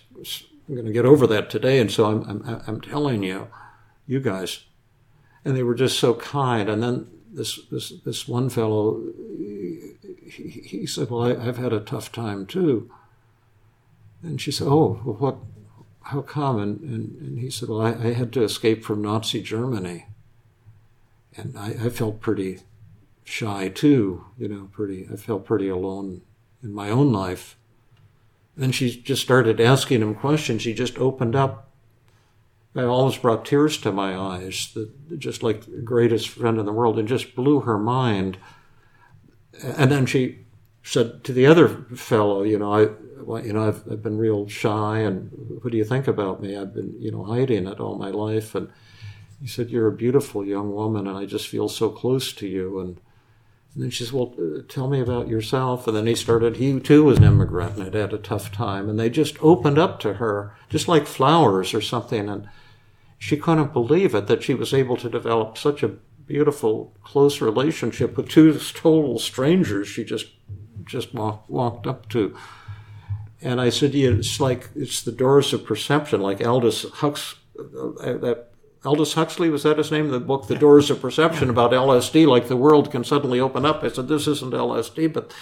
I'm 0.67 0.75
going 0.75 0.85
to 0.85 0.93
get 0.93 1.05
over 1.05 1.25
that 1.27 1.49
today. 1.49 1.79
And 1.79 1.91
so 1.91 2.05
I'm, 2.05 2.23
I'm, 2.29 2.61
I'm 2.67 2.81
telling 2.81 3.23
you, 3.23 3.47
you 4.05 4.19
guys, 4.19 4.65
and 5.47 5.55
they 5.55 5.63
were 5.63 5.75
just 5.75 5.97
so 5.97 6.13
kind. 6.13 6.69
And 6.69 6.83
then 6.83 7.07
this 7.31 7.57
this 7.71 7.93
this 8.03 8.27
one 8.27 8.49
fellow, 8.49 9.01
he, 10.25 10.61
he 10.65 10.85
said, 10.85 11.09
"Well, 11.09 11.23
I, 11.23 11.47
I've 11.47 11.57
had 11.57 11.71
a 11.71 11.79
tough 11.79 12.11
time 12.11 12.45
too." 12.45 12.91
And 14.21 14.41
she 14.41 14.51
said, 14.51 14.67
"Oh, 14.67 15.01
well, 15.05 15.15
what? 15.15 15.37
How 16.01 16.21
come?" 16.21 16.59
And, 16.59 16.81
and, 16.81 17.21
and 17.21 17.39
he 17.39 17.49
said, 17.49 17.69
"Well, 17.69 17.81
I, 17.81 17.91
I 17.91 18.13
had 18.13 18.33
to 18.33 18.43
escape 18.43 18.83
from 18.83 19.01
Nazi 19.01 19.41
Germany, 19.41 20.07
and 21.37 21.57
I, 21.57 21.77
I 21.85 21.89
felt 21.89 22.19
pretty 22.19 22.59
shy 23.23 23.69
too. 23.69 24.25
You 24.37 24.49
know, 24.49 24.69
pretty. 24.73 25.07
I 25.09 25.15
felt 25.15 25.45
pretty 25.45 25.69
alone 25.69 26.23
in 26.61 26.73
my 26.73 26.89
own 26.89 27.13
life." 27.13 27.55
Then 28.57 28.73
she 28.73 28.99
just 28.99 29.21
started 29.21 29.61
asking 29.61 30.01
him 30.01 30.15
questions. 30.15 30.63
She 30.63 30.73
just 30.73 30.97
opened 30.97 31.35
up 31.35 31.66
it 32.77 32.85
almost 32.85 33.21
brought 33.21 33.45
tears 33.45 33.77
to 33.79 33.91
my 33.91 34.15
eyes, 34.15 34.71
that, 34.73 35.19
just 35.19 35.43
like 35.43 35.61
the 35.61 35.81
greatest 35.81 36.29
friend 36.29 36.59
in 36.59 36.65
the 36.65 36.73
world, 36.73 36.99
and 36.99 37.07
just 37.07 37.35
blew 37.35 37.61
her 37.61 37.77
mind. 37.77 38.37
And 39.63 39.91
then 39.91 40.05
she 40.05 40.45
said 40.83 41.23
to 41.23 41.33
the 41.33 41.45
other 41.45 41.67
fellow, 41.95 42.43
you 42.43 42.59
know, 42.59 42.73
I, 42.73 42.89
well, 43.21 43.45
you 43.45 43.53
know, 43.53 43.67
I've, 43.67 43.83
I've 43.91 44.03
been 44.03 44.17
real 44.17 44.47
shy, 44.47 44.99
and 44.99 45.31
what 45.61 45.71
do 45.71 45.77
you 45.77 45.85
think 45.85 46.07
about 46.07 46.41
me? 46.41 46.55
I've 46.55 46.73
been, 46.73 46.95
you 46.99 47.11
know, 47.11 47.23
hiding 47.23 47.67
it 47.67 47.79
all 47.79 47.97
my 47.97 48.09
life. 48.11 48.55
And 48.55 48.69
he 49.41 49.47
said, 49.47 49.69
"You're 49.69 49.87
a 49.87 49.91
beautiful 49.91 50.45
young 50.45 50.71
woman, 50.71 51.07
and 51.07 51.17
I 51.17 51.25
just 51.25 51.47
feel 51.47 51.69
so 51.69 51.89
close 51.89 52.31
to 52.33 52.47
you." 52.47 52.79
And 52.79 52.99
And 53.73 53.83
then 53.83 53.91
she 53.91 54.03
says, 54.03 54.13
Well, 54.13 54.33
uh, 54.39 54.61
tell 54.67 54.87
me 54.87 54.99
about 55.01 55.27
yourself. 55.27 55.87
And 55.87 55.95
then 55.95 56.07
he 56.07 56.15
started, 56.15 56.57
he 56.57 56.79
too 56.79 57.03
was 57.03 57.19
an 57.19 57.23
immigrant 57.25 57.75
and 57.75 57.83
had 57.83 57.93
had 57.93 58.13
a 58.13 58.17
tough 58.17 58.51
time. 58.51 58.89
And 58.89 58.97
they 58.99 59.09
just 59.09 59.35
opened 59.39 59.77
up 59.77 59.99
to 59.99 60.15
her, 60.15 60.55
just 60.67 60.87
like 60.87 61.05
flowers 61.05 61.75
or 61.75 61.81
something. 61.81 62.27
And 62.27 62.49
she 63.17 63.37
couldn't 63.37 63.73
believe 63.73 64.13
it 64.13 64.27
that 64.27 64.43
she 64.43 64.53
was 64.53 64.73
able 64.73 64.97
to 64.97 65.09
develop 65.09 65.57
such 65.57 65.83
a 65.83 65.95
beautiful, 66.27 66.93
close 67.03 67.41
relationship 67.41 68.17
with 68.17 68.29
two 68.29 68.53
total 68.53 69.17
strangers 69.17 69.87
she 69.87 70.03
just 70.03 70.27
just 70.85 71.13
walk, 71.13 71.49
walked 71.49 71.85
up 71.85 72.07
to. 72.09 72.35
And 73.41 73.59
I 73.59 73.69
said, 73.69 73.93
yeah, 73.93 74.11
it's 74.11 74.39
like 74.39 74.69
it's 74.75 75.01
the 75.01 75.11
doors 75.11 75.53
of 75.53 75.65
perception, 75.65 76.21
like 76.21 76.45
Aldous 76.45 76.85
Hux, 76.85 77.35
uh, 77.59 78.17
that 78.17 78.51
Aldous 78.85 79.13
Huxley 79.13 79.49
was 79.49 79.63
that 79.63 79.77
his 79.77 79.91
name? 79.91 80.09
The 80.09 80.19
book, 80.19 80.47
The 80.47 80.55
Doors 80.55 80.89
of 80.89 81.01
Perception, 81.01 81.49
about 81.49 81.71
LSD. 81.71 82.25
Like 82.25 82.47
the 82.47 82.55
world 82.55 82.91
can 82.91 83.03
suddenly 83.03 83.39
open 83.39 83.65
up. 83.65 83.83
I 83.83 83.89
said, 83.89 84.07
this 84.07 84.27
isn't 84.27 84.53
LSD, 84.53 85.11
but 85.11 85.33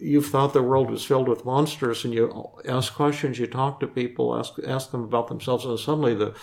you've 0.00 0.26
thought 0.26 0.52
the 0.52 0.62
world 0.62 0.90
was 0.90 1.04
filled 1.04 1.28
with 1.28 1.44
monsters, 1.44 2.04
and 2.04 2.12
you 2.12 2.50
ask 2.66 2.94
questions, 2.94 3.38
you 3.38 3.46
talk 3.46 3.80
to 3.80 3.86
people, 3.86 4.36
ask 4.36 4.54
ask 4.66 4.90
them 4.90 5.04
about 5.04 5.28
themselves, 5.28 5.64
and 5.64 5.78
suddenly 5.78 6.14
the 6.14 6.34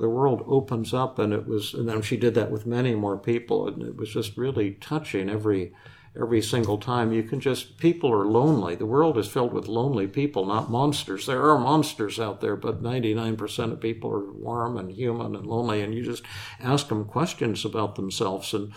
the 0.00 0.08
world 0.08 0.42
opens 0.46 0.92
up. 0.92 1.18
And 1.18 1.32
it 1.32 1.46
was, 1.46 1.74
and 1.74 1.88
then 1.88 2.02
she 2.02 2.16
did 2.16 2.34
that 2.34 2.50
with 2.50 2.66
many 2.66 2.94
more 2.94 3.18
people, 3.18 3.68
and 3.68 3.82
it 3.82 3.96
was 3.96 4.12
just 4.12 4.36
really 4.36 4.72
touching 4.72 5.28
every 5.28 5.72
every 6.16 6.42
single 6.42 6.78
time. 6.78 7.12
You 7.12 7.22
can 7.22 7.40
just, 7.40 7.78
people 7.78 8.12
are 8.12 8.26
lonely. 8.26 8.74
The 8.74 8.86
world 8.86 9.16
is 9.16 9.28
filled 9.28 9.52
with 9.52 9.68
lonely 9.68 10.08
people, 10.08 10.44
not 10.44 10.70
monsters. 10.70 11.26
There 11.26 11.48
are 11.50 11.58
monsters 11.58 12.18
out 12.18 12.40
there, 12.40 12.56
but 12.56 12.82
99% 12.82 13.72
of 13.72 13.80
people 13.80 14.10
are 14.10 14.32
warm 14.32 14.76
and 14.76 14.90
human 14.90 15.36
and 15.36 15.46
lonely. 15.46 15.82
And 15.82 15.94
you 15.94 16.04
just 16.04 16.24
ask 16.58 16.88
them 16.88 17.04
questions 17.04 17.64
about 17.64 17.94
themselves. 17.94 18.52
And 18.52 18.72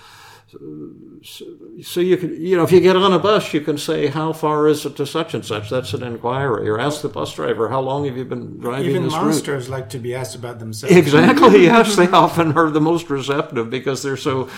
so 1.23 2.01
you 2.01 2.17
can, 2.17 2.39
you 2.39 2.57
know, 2.57 2.63
if 2.63 2.71
you 2.71 2.79
get 2.79 2.95
on 2.95 3.13
a 3.13 3.19
bus, 3.19 3.53
you 3.53 3.61
can 3.61 3.77
say, 3.77 4.07
"How 4.07 4.33
far 4.33 4.67
is 4.67 4.85
it 4.85 4.95
to 4.97 5.05
such 5.05 5.33
and 5.33 5.43
such?" 5.43 5.69
That's 5.69 5.93
an 5.93 6.03
inquiry. 6.03 6.69
Or 6.69 6.79
ask 6.79 7.01
the 7.01 7.09
bus 7.09 7.33
driver, 7.33 7.69
"How 7.69 7.79
long 7.79 8.05
have 8.05 8.17
you 8.17 8.25
been 8.25 8.59
driving 8.59 8.89
Even 8.89 9.03
this 9.03 9.13
monsters 9.13 9.69
route?" 9.69 9.77
like 9.77 9.89
to 9.89 9.99
be 9.99 10.13
asked 10.13 10.35
about 10.35 10.59
themselves. 10.59 10.95
Exactly. 10.95 11.63
yes, 11.63 11.95
they 11.95 12.07
often 12.07 12.57
are 12.57 12.69
the 12.69 12.81
most 12.81 13.09
receptive 13.09 13.69
because 13.69 14.03
they're 14.03 14.17
so. 14.17 14.49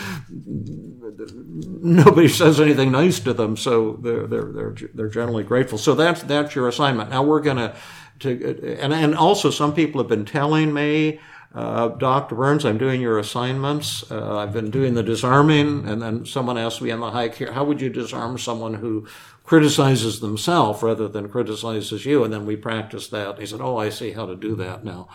Nobody 1.82 2.28
says 2.28 2.60
anything 2.60 2.92
nice 2.92 3.20
to 3.22 3.34
them, 3.34 3.56
so 3.56 4.00
they're 4.02 4.28
they're 4.28 4.52
they're 4.52 4.76
they're 4.94 5.10
generally 5.10 5.44
grateful. 5.44 5.78
So 5.78 5.94
that's 5.94 6.24
that's 6.24 6.56
your 6.56 6.68
assignment. 6.68 7.12
Now 7.12 7.24
we're 7.24 7.42
gonna 7.42 7.76
to 8.20 8.78
and 8.80 8.94
and 8.94 9.16
also 9.16 9.50
some 9.50 9.74
people 9.74 10.02
have 10.02 10.10
been 10.10 10.26
telling 10.26 10.74
me. 10.74 11.20
Uh, 11.56 11.88
Dr. 11.88 12.36
Burns, 12.36 12.66
I'm 12.66 12.78
doing 12.78 13.00
your 13.00 13.18
assignments. 13.18 14.12
Uh, 14.12 14.38
I've 14.38 14.52
been 14.52 14.70
doing 14.70 14.94
the 14.94 15.04
disarming, 15.04 15.88
and 15.88 16.02
then 16.02 16.26
someone 16.26 16.58
asked 16.58 16.82
me 16.82 16.92
on 16.92 17.00
the 17.00 17.12
hike 17.12 17.36
here, 17.36 17.54
how 17.54 17.64
would 17.64 17.80
you 17.80 17.90
disarm 17.90 18.38
someone 18.38 18.74
who 18.74 19.08
criticizes 19.46 20.20
themselves 20.20 20.84
rather 20.84 21.08
than 21.08 21.30
criticizes 21.30 22.06
you? 22.06 22.26
And 22.26 22.34
then 22.34 22.46
we 22.46 22.58
practiced 22.58 23.12
that. 23.12 23.40
He 23.40 23.46
said, 23.46 23.62
oh, 23.62 23.78
I 23.78 23.88
see 23.88 24.12
how 24.12 24.26
to 24.26 24.36
do 24.36 24.54
that 24.56 24.84
now. 24.84 25.08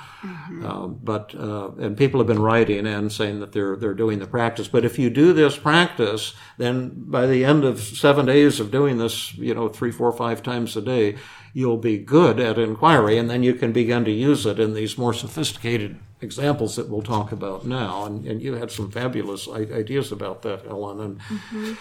Uh, 0.64 0.86
but 0.86 1.34
uh, 1.34 1.72
and 1.78 1.94
people 1.94 2.20
have 2.20 2.26
been 2.26 2.40
writing 2.40 2.86
and 2.86 3.12
saying 3.12 3.40
that 3.40 3.52
they're 3.52 3.76
they're 3.76 3.92
doing 3.92 4.18
the 4.18 4.26
practice. 4.26 4.66
But 4.66 4.86
if 4.86 4.98
you 4.98 5.10
do 5.10 5.34
this 5.34 5.58
practice, 5.58 6.32
then 6.56 6.92
by 6.94 7.26
the 7.26 7.44
end 7.44 7.64
of 7.64 7.80
seven 7.80 8.24
days 8.24 8.60
of 8.60 8.70
doing 8.70 8.96
this, 8.96 9.34
you 9.34 9.54
know, 9.54 9.68
three, 9.68 9.90
four, 9.90 10.10
five 10.10 10.42
times 10.42 10.74
a 10.74 10.80
day, 10.80 11.16
you'll 11.52 11.76
be 11.76 11.98
good 11.98 12.40
at 12.40 12.58
inquiry, 12.58 13.18
and 13.18 13.28
then 13.28 13.42
you 13.42 13.52
can 13.52 13.72
begin 13.72 14.06
to 14.06 14.10
use 14.10 14.46
it 14.46 14.58
in 14.58 14.72
these 14.72 14.96
more 14.96 15.12
sophisticated 15.12 15.98
examples 16.22 16.76
that 16.76 16.88
we'll 16.88 17.02
talk 17.02 17.32
about 17.32 17.66
now. 17.66 18.04
And, 18.04 18.26
and 18.26 18.42
you 18.42 18.54
had 18.54 18.70
some 18.70 18.90
fabulous 18.90 19.48
ideas 19.48 20.12
about 20.12 20.42
that, 20.42 20.64
Helen. 20.66 21.18
And 21.54 21.76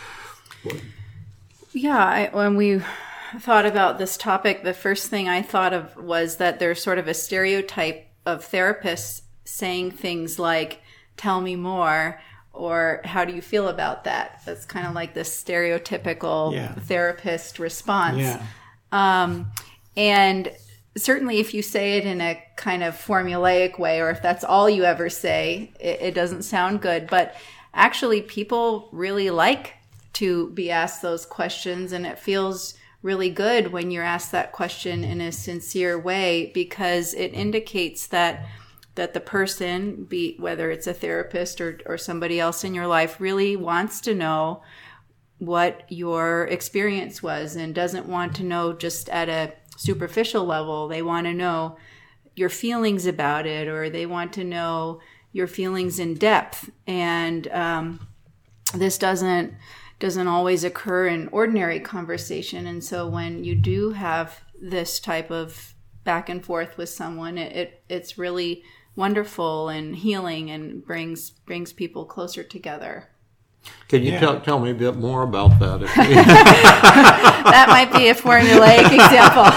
Yeah, 1.71 1.97
I, 2.03 2.29
when 2.31 2.55
we 2.55 2.81
thought 3.39 3.65
about 3.65 3.99
this 3.99 4.17
topic, 4.17 4.63
the 4.63 4.73
first 4.73 5.07
thing 5.07 5.29
I 5.29 5.41
thought 5.41 5.73
of 5.73 5.95
was 5.97 6.37
that 6.37 6.59
there's 6.59 6.81
sort 6.81 6.97
of 6.97 7.07
a 7.07 7.13
stereotype 7.13 8.07
of 8.25 8.43
therapists 8.49 9.21
saying 9.45 9.91
things 9.91 10.39
like, 10.39 10.81
tell 11.17 11.41
me 11.41 11.55
more, 11.55 12.19
or 12.53 13.01
how 13.05 13.25
do 13.25 13.33
you 13.33 13.41
feel 13.41 13.67
about 13.67 14.05
that? 14.05 14.41
That's 14.45 14.65
kind 14.65 14.87
of 14.87 14.93
like 14.93 15.13
this 15.13 15.43
stereotypical 15.43 16.53
Yeah. 16.53 16.73
therapist 16.73 17.59
response. 17.59 18.17
Yeah. 18.17 18.43
Um, 18.91 19.51
and 19.95 20.51
certainly, 21.01 21.39
if 21.39 21.53
you 21.53 21.61
say 21.61 21.97
it 21.97 22.05
in 22.05 22.21
a 22.21 22.41
kind 22.55 22.83
of 22.83 22.95
formulaic 22.95 23.79
way, 23.79 24.01
or 24.01 24.09
if 24.09 24.21
that's 24.21 24.43
all 24.43 24.69
you 24.69 24.83
ever 24.83 25.09
say, 25.09 25.71
it, 25.79 26.01
it 26.01 26.13
doesn't 26.13 26.43
sound 26.43 26.81
good. 26.81 27.07
But 27.07 27.35
actually, 27.73 28.21
people 28.21 28.89
really 28.91 29.29
like 29.29 29.75
to 30.13 30.49
be 30.51 30.69
asked 30.69 31.01
those 31.01 31.25
questions, 31.25 31.91
and 31.91 32.05
it 32.05 32.19
feels 32.19 32.73
really 33.01 33.29
good 33.29 33.71
when 33.71 33.91
you're 33.91 34.03
asked 34.03 34.31
that 34.31 34.51
question 34.51 35.03
in 35.03 35.21
a 35.21 35.31
sincere 35.31 35.97
way 35.97 36.51
because 36.53 37.13
it 37.13 37.33
indicates 37.33 38.07
that 38.07 38.45
that 38.95 39.13
the 39.13 39.19
person 39.21 40.03
be 40.03 40.35
whether 40.39 40.69
it's 40.69 40.87
a 40.87 40.93
therapist 40.93 41.61
or, 41.61 41.79
or 41.85 41.97
somebody 41.97 42.37
else 42.37 42.65
in 42.65 42.73
your 42.73 42.87
life 42.87 43.21
really 43.21 43.55
wants 43.55 44.01
to 44.01 44.13
know 44.13 44.61
what 45.37 45.85
your 45.87 46.43
experience 46.47 47.23
was 47.23 47.55
and 47.55 47.73
doesn't 47.73 48.07
want 48.07 48.35
to 48.35 48.43
know 48.43 48.73
just 48.73 49.07
at 49.07 49.29
a 49.29 49.53
superficial 49.79 50.43
level. 50.43 50.89
They 50.89 51.01
want 51.01 51.25
to 51.25 51.33
know 51.33 51.77
your 52.35 52.49
feelings 52.49 53.05
about 53.05 53.47
it 53.47 53.69
or 53.69 53.89
they 53.89 54.05
want 54.05 54.33
to 54.33 54.43
know 54.43 54.99
your 55.31 55.47
feelings 55.47 55.99
in 55.99 56.15
depth. 56.15 56.69
And 56.85 57.47
um, 57.47 58.07
this 58.73 58.97
doesn't 58.97 59.53
doesn't 59.99 60.27
always 60.27 60.63
occur 60.63 61.07
in 61.07 61.27
ordinary 61.29 61.79
conversation. 61.79 62.65
And 62.67 62.81
so 62.83 63.07
when 63.07 63.43
you 63.43 63.53
do 63.55 63.91
have 63.91 64.41
this 64.61 64.99
type 64.99 65.29
of 65.29 65.73
back 66.05 66.29
and 66.29 66.43
forth 66.43 66.77
with 66.77 66.89
someone, 66.89 67.37
it, 67.37 67.55
it 67.55 67.83
it's 67.87 68.17
really 68.17 68.63
wonderful 68.95 69.69
and 69.69 69.95
healing 69.95 70.49
and 70.51 70.85
brings 70.85 71.29
brings 71.29 71.71
people 71.71 72.05
closer 72.05 72.43
together. 72.43 73.09
Can 73.87 74.03
you 74.03 74.11
Yeah. 74.13 74.19
tell, 74.19 74.39
tell 74.41 74.59
me 74.59 74.71
a 74.71 74.75
bit 74.75 74.95
more 74.95 75.23
about 75.23 75.59
that? 75.59 75.81
If 75.83 75.95
you- 75.97 76.15
That 77.55 77.67
might 77.69 77.91
be 77.97 78.09
a 78.09 78.15
formulaic 78.15 78.91
example. 78.91 79.45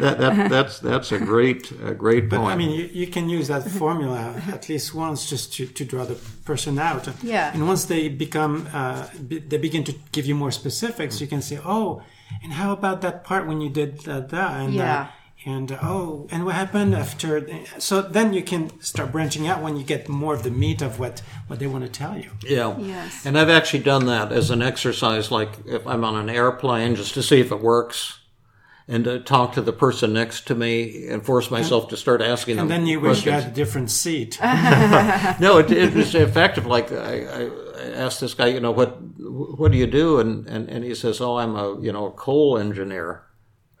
that, 0.00 0.18
that, 0.18 0.50
that's, 0.50 0.78
that's 0.80 1.12
a 1.12 1.18
great, 1.18 1.70
a 1.84 1.94
great 1.94 2.28
But 2.30 2.38
point. 2.40 2.52
I 2.52 2.56
mean, 2.56 2.70
you, 2.70 2.88
you 2.92 3.06
can 3.06 3.28
use 3.28 3.48
that 3.48 3.68
formula 3.68 4.40
at 4.48 4.68
least 4.68 4.94
once 4.94 5.28
just 5.28 5.52
to, 5.54 5.66
to 5.66 5.84
draw 5.84 6.04
the 6.04 6.14
person 6.44 6.78
out. 6.78 7.08
Yeah. 7.22 7.52
And 7.52 7.66
once 7.66 7.84
they 7.86 8.08
become, 8.08 8.68
uh, 8.72 9.08
be, 9.26 9.38
they 9.38 9.58
begin 9.58 9.84
to 9.84 9.94
give 10.12 10.26
you 10.26 10.34
more 10.34 10.50
specifics, 10.50 11.20
you 11.20 11.26
can 11.26 11.42
say, 11.42 11.58
oh, 11.64 12.02
and 12.42 12.52
how 12.52 12.72
about 12.72 13.00
that 13.02 13.24
part 13.24 13.46
when 13.46 13.60
you 13.60 13.70
did 13.70 14.00
that? 14.00 14.28
that? 14.30 14.60
And, 14.60 14.74
Yeah. 14.74 15.02
Uh, 15.02 15.06
and 15.46 15.70
uh, 15.70 15.78
oh, 15.80 16.26
and 16.32 16.44
what 16.44 16.56
happened 16.56 16.92
after? 16.92 17.48
So 17.78 18.02
then 18.02 18.32
you 18.32 18.42
can 18.42 18.78
start 18.80 19.12
branching 19.12 19.46
out 19.46 19.62
when 19.62 19.76
you 19.76 19.84
get 19.84 20.08
more 20.08 20.34
of 20.34 20.42
the 20.42 20.50
meat 20.50 20.82
of 20.82 20.98
what 20.98 21.22
what 21.46 21.60
they 21.60 21.68
want 21.68 21.84
to 21.84 21.90
tell 21.90 22.18
you. 22.18 22.30
Yeah. 22.42 22.76
Yes. 22.76 23.24
And 23.24 23.38
I've 23.38 23.48
actually 23.48 23.84
done 23.84 24.06
that 24.06 24.32
as 24.32 24.50
an 24.50 24.60
exercise, 24.60 25.30
like 25.30 25.50
if 25.64 25.86
I'm 25.86 26.02
on 26.04 26.16
an 26.16 26.28
airplane, 26.28 26.96
just 26.96 27.14
to 27.14 27.22
see 27.22 27.40
if 27.40 27.52
it 27.52 27.60
works, 27.60 28.18
and 28.88 29.04
to 29.04 29.20
talk 29.20 29.52
to 29.52 29.62
the 29.62 29.72
person 29.72 30.12
next 30.12 30.48
to 30.48 30.56
me 30.56 31.06
and 31.06 31.24
force 31.24 31.48
myself 31.48 31.88
to 31.90 31.96
start 31.96 32.20
asking 32.20 32.56
them. 32.56 32.64
And 32.64 32.70
them 32.72 32.80
then 32.80 32.88
you 32.88 32.98
wish 32.98 33.24
you 33.24 33.30
had 33.30 33.46
a 33.46 33.50
different 33.50 33.92
seat. 33.92 34.38
no, 34.42 35.58
it, 35.58 35.70
it 35.70 35.94
was 35.94 36.12
effective. 36.16 36.66
Like 36.66 36.90
I, 36.90 37.24
I 37.24 37.50
I 37.76 37.90
asked 37.92 38.20
this 38.20 38.34
guy, 38.34 38.48
you 38.48 38.58
know, 38.58 38.72
what 38.72 39.00
what 39.20 39.70
do 39.70 39.78
you 39.78 39.86
do? 39.86 40.18
And, 40.18 40.44
and, 40.48 40.68
and 40.68 40.82
he 40.82 40.94
says, 40.96 41.20
oh, 41.20 41.36
I'm 41.36 41.54
a 41.54 41.80
you 41.80 41.92
know 41.92 42.06
a 42.06 42.10
coal 42.10 42.58
engineer. 42.58 43.22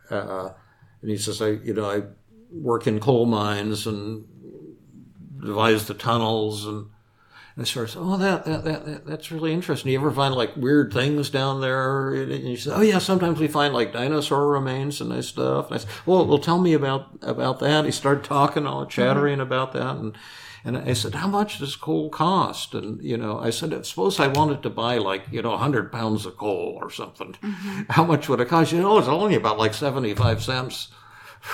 Uh, 0.08 0.50
and 1.06 1.12
he 1.12 1.18
says, 1.18 1.40
I 1.40 1.50
you 1.50 1.72
know 1.72 1.88
I 1.88 2.02
work 2.50 2.88
in 2.88 2.98
coal 2.98 3.26
mines 3.26 3.86
and 3.86 4.24
devise 5.40 5.86
the 5.86 5.94
tunnels 5.94 6.66
and. 6.66 6.86
And 7.54 7.64
I 7.64 7.64
said, 7.64 7.88
"Oh, 7.96 8.18
that, 8.18 8.44
that 8.44 8.64
that 8.64 8.84
that 8.84 9.06
that's 9.06 9.32
really 9.32 9.54
interesting. 9.54 9.90
You 9.90 9.98
ever 9.98 10.10
find 10.10 10.34
like 10.34 10.54
weird 10.56 10.92
things 10.92 11.30
down 11.30 11.62
there?" 11.62 12.12
And 12.12 12.30
he 12.30 12.54
said, 12.54 12.74
"Oh 12.76 12.82
yeah, 12.82 12.98
sometimes 12.98 13.40
we 13.40 13.48
find 13.48 13.72
like 13.72 13.94
dinosaur 13.94 14.46
remains 14.48 15.00
and 15.00 15.08
nice 15.08 15.28
stuff." 15.28 15.68
And 15.68 15.76
I 15.76 15.78
said, 15.78 15.88
"Well, 16.04 16.26
well, 16.26 16.36
tell 16.38 16.58
me 16.60 16.74
about 16.74 17.06
about 17.22 17.60
that." 17.60 17.86
He 17.86 17.92
started 17.92 18.24
talking, 18.24 18.66
all 18.66 18.84
chattering 18.84 19.40
about 19.40 19.72
that, 19.72 19.96
and 19.96 20.14
and 20.66 20.76
I 20.76 20.92
said, 20.94 21.14
"How 21.14 21.28
much 21.28 21.60
does 21.60 21.76
coal 21.76 22.10
cost?" 22.10 22.74
And 22.74 23.00
you 23.02 23.16
know, 23.16 23.38
I 23.38 23.50
said, 23.50 23.86
"Suppose 23.86 24.18
I 24.18 24.26
wanted 24.26 24.62
to 24.64 24.70
buy 24.70 24.98
like 24.98 25.22
you 25.30 25.40
know 25.40 25.56
hundred 25.56 25.92
pounds 25.92 26.26
of 26.26 26.36
coal 26.36 26.78
or 26.82 26.90
something. 26.90 27.36
Mm-hmm. 27.40 27.82
How 27.90 28.04
much 28.04 28.28
would 28.28 28.40
it 28.40 28.48
cost?" 28.48 28.72
You 28.72 28.80
know, 28.80 28.98
it's 28.98 29.08
only 29.08 29.36
about 29.36 29.58
like 29.58 29.74
seventy 29.74 30.12
five 30.14 30.42
cents 30.42 30.88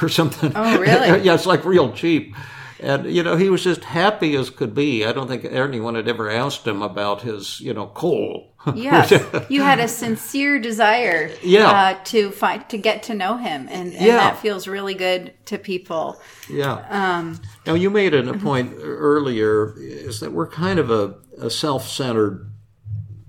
or 0.00 0.08
something. 0.08 0.52
Oh, 0.54 0.78
really? 0.78 1.22
yeah, 1.22 1.34
it's 1.34 1.46
like 1.46 1.64
real 1.64 1.92
cheap. 1.92 2.34
And 2.82 3.06
you 3.14 3.22
know, 3.22 3.36
he 3.36 3.48
was 3.48 3.62
just 3.62 3.84
happy 3.84 4.34
as 4.34 4.50
could 4.50 4.74
be. 4.74 5.04
I 5.06 5.12
don't 5.12 5.28
think 5.28 5.44
anyone 5.44 5.94
had 5.94 6.08
ever 6.08 6.28
asked 6.28 6.66
him 6.66 6.82
about 6.82 7.22
his, 7.22 7.60
you 7.60 7.72
know, 7.72 7.86
coal. 7.86 8.48
Yes, 8.76 9.10
you 9.48 9.62
had 9.62 9.80
a 9.80 9.88
sincere 9.88 10.60
desire, 10.60 11.30
Yeah. 11.42 11.68
uh, 11.70 11.98
to 12.04 12.30
find 12.30 12.68
to 12.68 12.78
get 12.78 13.02
to 13.04 13.14
know 13.14 13.36
him, 13.36 13.66
and, 13.68 13.92
and 13.92 14.06
Yeah. 14.06 14.16
that 14.18 14.38
feels 14.38 14.68
really 14.68 14.94
good 14.94 15.32
to 15.46 15.58
people. 15.58 16.20
yeah. 16.48 16.84
Um, 16.88 17.40
now 17.66 17.74
you 17.74 17.90
made 17.90 18.14
an, 18.14 18.28
a 18.28 18.34
point 18.38 18.74
earlier 18.80 19.74
is 19.78 20.20
that 20.20 20.30
we're 20.32 20.46
kind 20.46 20.78
of 20.78 20.90
a, 20.92 21.14
a 21.40 21.50
self-centered 21.50 22.51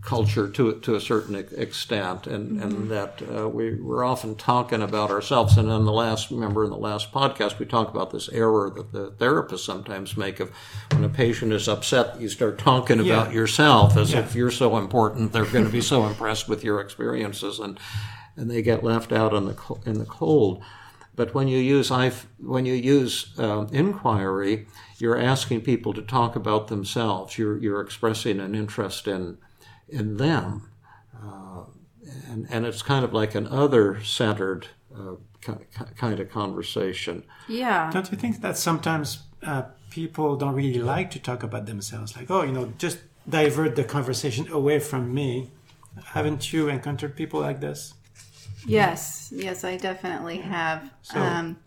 culture 0.05 0.49
to 0.49 0.79
to 0.79 0.95
a 0.95 1.01
certain 1.01 1.35
extent, 1.35 2.27
and 2.27 2.61
and 2.61 2.89
that 2.91 3.21
uh, 3.33 3.47
we 3.47 3.75
we're 3.75 4.03
often 4.03 4.35
talking 4.35 4.81
about 4.81 5.09
ourselves. 5.09 5.57
And 5.57 5.69
in 5.69 5.85
the 5.85 5.91
last, 5.93 6.29
remember 6.29 6.63
in 6.63 6.69
the 6.69 6.77
last 6.77 7.11
podcast, 7.11 7.57
we 7.59 7.65
talked 7.65 7.95
about 7.95 8.11
this 8.11 8.27
error 8.29 8.69
that 8.75 8.91
the 8.91 9.11
therapists 9.11 9.59
sometimes 9.65 10.17
make 10.17 10.39
of 10.39 10.51
when 10.91 11.03
a 11.03 11.09
patient 11.09 11.53
is 11.53 11.67
upset, 11.69 12.19
you 12.19 12.27
start 12.29 12.57
talking 12.57 12.99
about 12.99 13.31
yourself 13.31 13.95
as 13.95 14.11
Yeah. 14.11 14.19
if 14.19 14.35
you're 14.35 14.51
so 14.51 14.77
important. 14.77 15.31
They're 15.31 15.45
going 15.45 15.65
to 15.65 15.71
be 15.71 15.81
so 15.81 16.05
impressed 16.05 16.49
with 16.49 16.63
your 16.63 16.81
experiences, 16.81 17.59
and 17.59 17.79
and 18.35 18.49
they 18.51 18.61
get 18.61 18.83
left 18.83 19.11
out 19.11 19.33
in 19.33 19.45
the 19.45 19.55
in 19.85 19.99
the 19.99 20.05
cold. 20.05 20.61
But 21.15 21.33
when 21.35 21.47
you 21.47 21.59
use 21.59 21.91
I, 21.91 22.11
when 22.39 22.65
you 22.65 22.73
use 22.73 23.37
um, 23.37 23.67
inquiry, 23.71 24.65
you're 24.97 25.17
asking 25.19 25.61
people 25.61 25.93
to 25.93 26.01
talk 26.01 26.35
about 26.35 26.67
themselves. 26.67 27.37
You're 27.37 27.57
you're 27.57 27.81
expressing 27.81 28.39
an 28.39 28.55
interest 28.55 29.07
in 29.07 29.37
in 29.87 30.17
them, 30.17 30.69
uh, 31.15 31.63
and 32.29 32.47
and 32.49 32.65
it's 32.65 32.81
kind 32.81 33.03
of 33.05 33.13
like 33.13 33.35
an 33.35 33.47
other 33.47 34.01
centered 34.03 34.67
uh, 34.95 35.15
ki- 35.41 35.65
ki- 35.77 35.93
kind 35.97 36.19
of 36.19 36.29
conversation. 36.31 37.23
Yeah. 37.47 37.89
Don't 37.91 38.11
you 38.11 38.17
think 38.17 38.41
that 38.41 38.57
sometimes 38.57 39.23
uh, 39.43 39.63
people 39.89 40.35
don't 40.35 40.55
really 40.55 40.79
like 40.79 41.11
to 41.11 41.19
talk 41.19 41.43
about 41.43 41.65
themselves? 41.65 42.15
Like, 42.15 42.29
oh, 42.31 42.43
you 42.43 42.51
know, 42.51 42.73
just 42.77 42.99
divert 43.27 43.75
the 43.75 43.83
conversation 43.83 44.51
away 44.51 44.79
from 44.79 45.13
me. 45.13 45.49
Haven't 46.05 46.51
you 46.53 46.69
encountered 46.69 47.15
people 47.15 47.39
like 47.39 47.59
this? 47.61 47.93
Yes. 48.65 49.31
Yes, 49.35 49.63
I 49.63 49.77
definitely 49.77 50.37
have. 50.37 50.89
So- 51.01 51.19
um, 51.19 51.57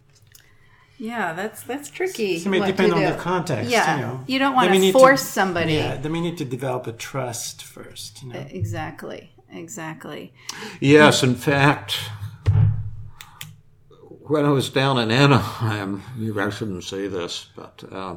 yeah, 0.98 1.32
that's 1.32 1.62
that's 1.62 1.90
tricky. 1.90 2.37
It 2.37 2.46
may 2.46 2.64
depend 2.64 2.92
on 2.92 3.00
do. 3.00 3.09
the 3.09 3.16
context. 3.16 3.70
Yeah, 3.70 3.96
you, 3.96 4.02
know. 4.02 4.24
you 4.26 4.38
don't 4.38 4.54
want 4.54 4.70
we 4.70 4.76
to 4.76 4.80
need 4.80 4.92
force 4.92 5.22
somebody. 5.22 5.74
Yeah, 5.74 5.96
then 5.96 6.12
we 6.12 6.20
need 6.20 6.38
to 6.38 6.44
develop 6.44 6.87
a 6.87 6.92
trust 6.92 7.62
first. 7.62 8.22
You 8.22 8.32
know. 8.32 8.46
Exactly. 8.50 9.32
Exactly. 9.50 10.32
Yes, 10.80 11.22
in 11.22 11.35
fact, 11.35 11.96
when 14.22 14.44
I 14.44 14.50
was 14.50 14.68
down 14.70 14.98
in 14.98 15.11
Anaheim, 15.11 16.02
maybe 16.16 16.38
I 16.40 16.50
shouldn't 16.50 16.85
say 16.85 17.06
this, 17.06 17.46
but 17.54 17.85
uh, 17.90 18.16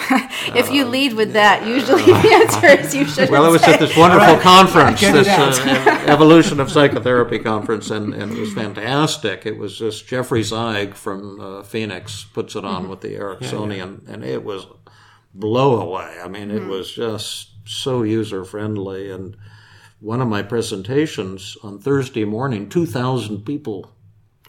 if 0.54 0.70
you 0.70 0.84
lead 0.84 1.14
with 1.14 1.32
that, 1.32 1.66
usually 1.66 2.04
the 2.04 2.12
answer 2.12 2.66
is 2.66 2.94
you 2.94 3.04
should. 3.04 3.30
well, 3.30 3.44
it 3.44 3.50
was 3.50 3.62
at 3.64 3.80
this 3.80 3.96
wonderful 3.96 4.36
conference, 4.38 5.00
this 5.00 5.28
uh, 5.28 6.04
evolution 6.06 6.60
of 6.60 6.70
psychotherapy 6.70 7.38
conference, 7.38 7.90
and, 7.90 8.14
and 8.14 8.32
it 8.32 8.38
was 8.38 8.52
fantastic. 8.52 9.44
It 9.44 9.58
was 9.58 9.76
just 9.78 10.06
Jeffrey 10.06 10.42
Zeig 10.42 10.94
from 10.94 11.40
uh, 11.40 11.62
Phoenix 11.62 12.24
puts 12.24 12.54
it 12.54 12.64
on 12.64 12.88
with 12.88 13.00
the 13.00 13.14
Ericksonian, 13.16 14.08
and 14.08 14.24
it 14.24 14.44
was 14.44 14.66
blow 15.34 15.80
away. 15.80 16.18
I 16.22 16.28
mean, 16.28 16.50
it 16.50 16.64
was 16.64 16.92
just 16.92 17.50
so 17.64 18.02
user 18.02 18.44
friendly. 18.44 19.10
And 19.10 19.36
one 20.00 20.20
of 20.20 20.28
my 20.28 20.42
presentations 20.42 21.56
on 21.62 21.78
Thursday 21.80 22.24
morning, 22.24 22.68
two 22.68 22.86
thousand 22.86 23.44
people 23.44 23.92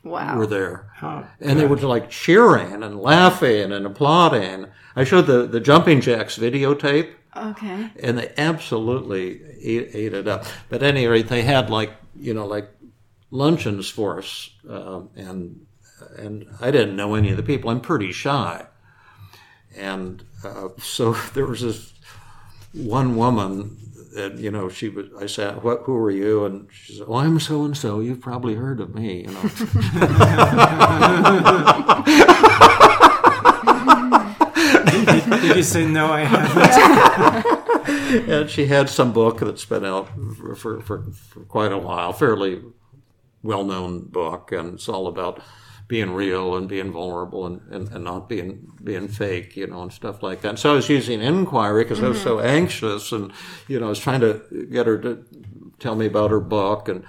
Wow. 0.03 0.37
were 0.37 0.47
there. 0.47 0.89
Oh, 1.01 1.25
and 1.41 1.59
they 1.59 1.65
were 1.65 1.77
like 1.77 2.09
cheering 2.09 2.83
and 2.83 2.99
laughing 2.99 3.71
and 3.71 3.85
applauding. 3.85 4.67
I 4.95 5.03
showed 5.03 5.27
the, 5.27 5.45
the 5.45 5.59
Jumping 5.59 6.01
Jacks 6.01 6.37
videotape, 6.37 7.11
Okay. 7.35 7.89
and 8.01 8.17
they 8.17 8.33
absolutely 8.37 9.41
ate, 9.61 9.89
ate 9.93 10.13
it 10.13 10.27
up. 10.27 10.45
But 10.69 10.83
at 10.83 10.89
any 10.95 11.05
rate, 11.07 11.27
they 11.27 11.41
had 11.43 11.69
like 11.69 11.91
you 12.15 12.33
know 12.33 12.45
like 12.45 12.69
luncheons 13.31 13.89
for 13.89 14.19
us, 14.19 14.49
um, 14.69 15.09
and 15.15 15.65
and 16.17 16.47
I 16.61 16.71
didn't 16.71 16.95
know 16.95 17.15
any 17.15 17.29
of 17.31 17.37
the 17.37 17.43
people. 17.43 17.69
I'm 17.69 17.81
pretty 17.81 18.11
shy, 18.11 18.65
and 19.77 20.23
uh, 20.43 20.69
so 20.79 21.13
there 21.33 21.45
was 21.45 21.61
this 21.61 21.93
one 22.73 23.15
woman 23.15 23.77
that 24.13 24.37
you 24.37 24.51
know 24.51 24.69
she 24.69 24.89
was. 24.89 25.07
I 25.19 25.25
said, 25.27 25.63
"What? 25.63 25.81
Who 25.83 25.95
are 25.97 26.11
you?" 26.11 26.45
And 26.45 26.67
she 26.71 26.97
said, 26.97 27.05
"Oh, 27.07 27.15
I'm 27.15 27.39
so 27.39 27.63
and 27.63 27.75
so. 27.75 27.99
You've 27.99 28.21
probably 28.21 28.55
heard 28.55 28.79
of 28.79 28.95
me." 28.95 29.21
You 29.21 29.31
know. 29.31 29.41
Did 35.41 35.57
you 35.57 35.63
say 35.63 35.85
no? 35.85 36.11
I 36.11 36.21
haven't. 36.21 37.89
and 38.29 38.49
she 38.49 38.65
had 38.65 38.89
some 38.89 39.13
book 39.13 39.39
that's 39.39 39.65
been 39.65 39.85
out 39.85 40.09
for, 40.37 40.55
for, 40.55 40.81
for, 40.81 41.03
for 41.11 41.39
quite 41.41 41.71
a 41.71 41.77
while, 41.77 42.13
fairly 42.13 42.61
well 43.43 43.63
known 43.63 44.05
book, 44.05 44.51
and 44.51 44.75
it's 44.75 44.89
all 44.89 45.07
about 45.07 45.41
being 45.89 46.11
real 46.11 46.55
and 46.55 46.69
being 46.69 46.91
vulnerable 46.91 47.47
and, 47.47 47.61
and, 47.71 47.89
and 47.89 48.03
not 48.03 48.29
being 48.29 48.71
being 48.81 49.07
fake, 49.07 49.57
you 49.57 49.65
know, 49.65 49.81
and 49.81 49.91
stuff 49.91 50.21
like 50.21 50.41
that. 50.41 50.49
And 50.49 50.59
so 50.59 50.71
I 50.71 50.75
was 50.75 50.87
using 50.87 51.19
inquiry 51.19 51.83
because 51.83 52.01
I 52.01 52.07
was 52.07 52.21
so 52.21 52.37
mm-hmm. 52.37 52.45
anxious, 52.45 53.11
and 53.11 53.33
you 53.67 53.79
know, 53.79 53.87
I 53.87 53.89
was 53.89 53.99
trying 53.99 54.21
to 54.21 54.67
get 54.71 54.85
her 54.85 54.99
to 54.99 55.25
tell 55.79 55.95
me 55.95 56.05
about 56.05 56.29
her 56.29 56.39
book, 56.39 56.87
and 56.87 57.03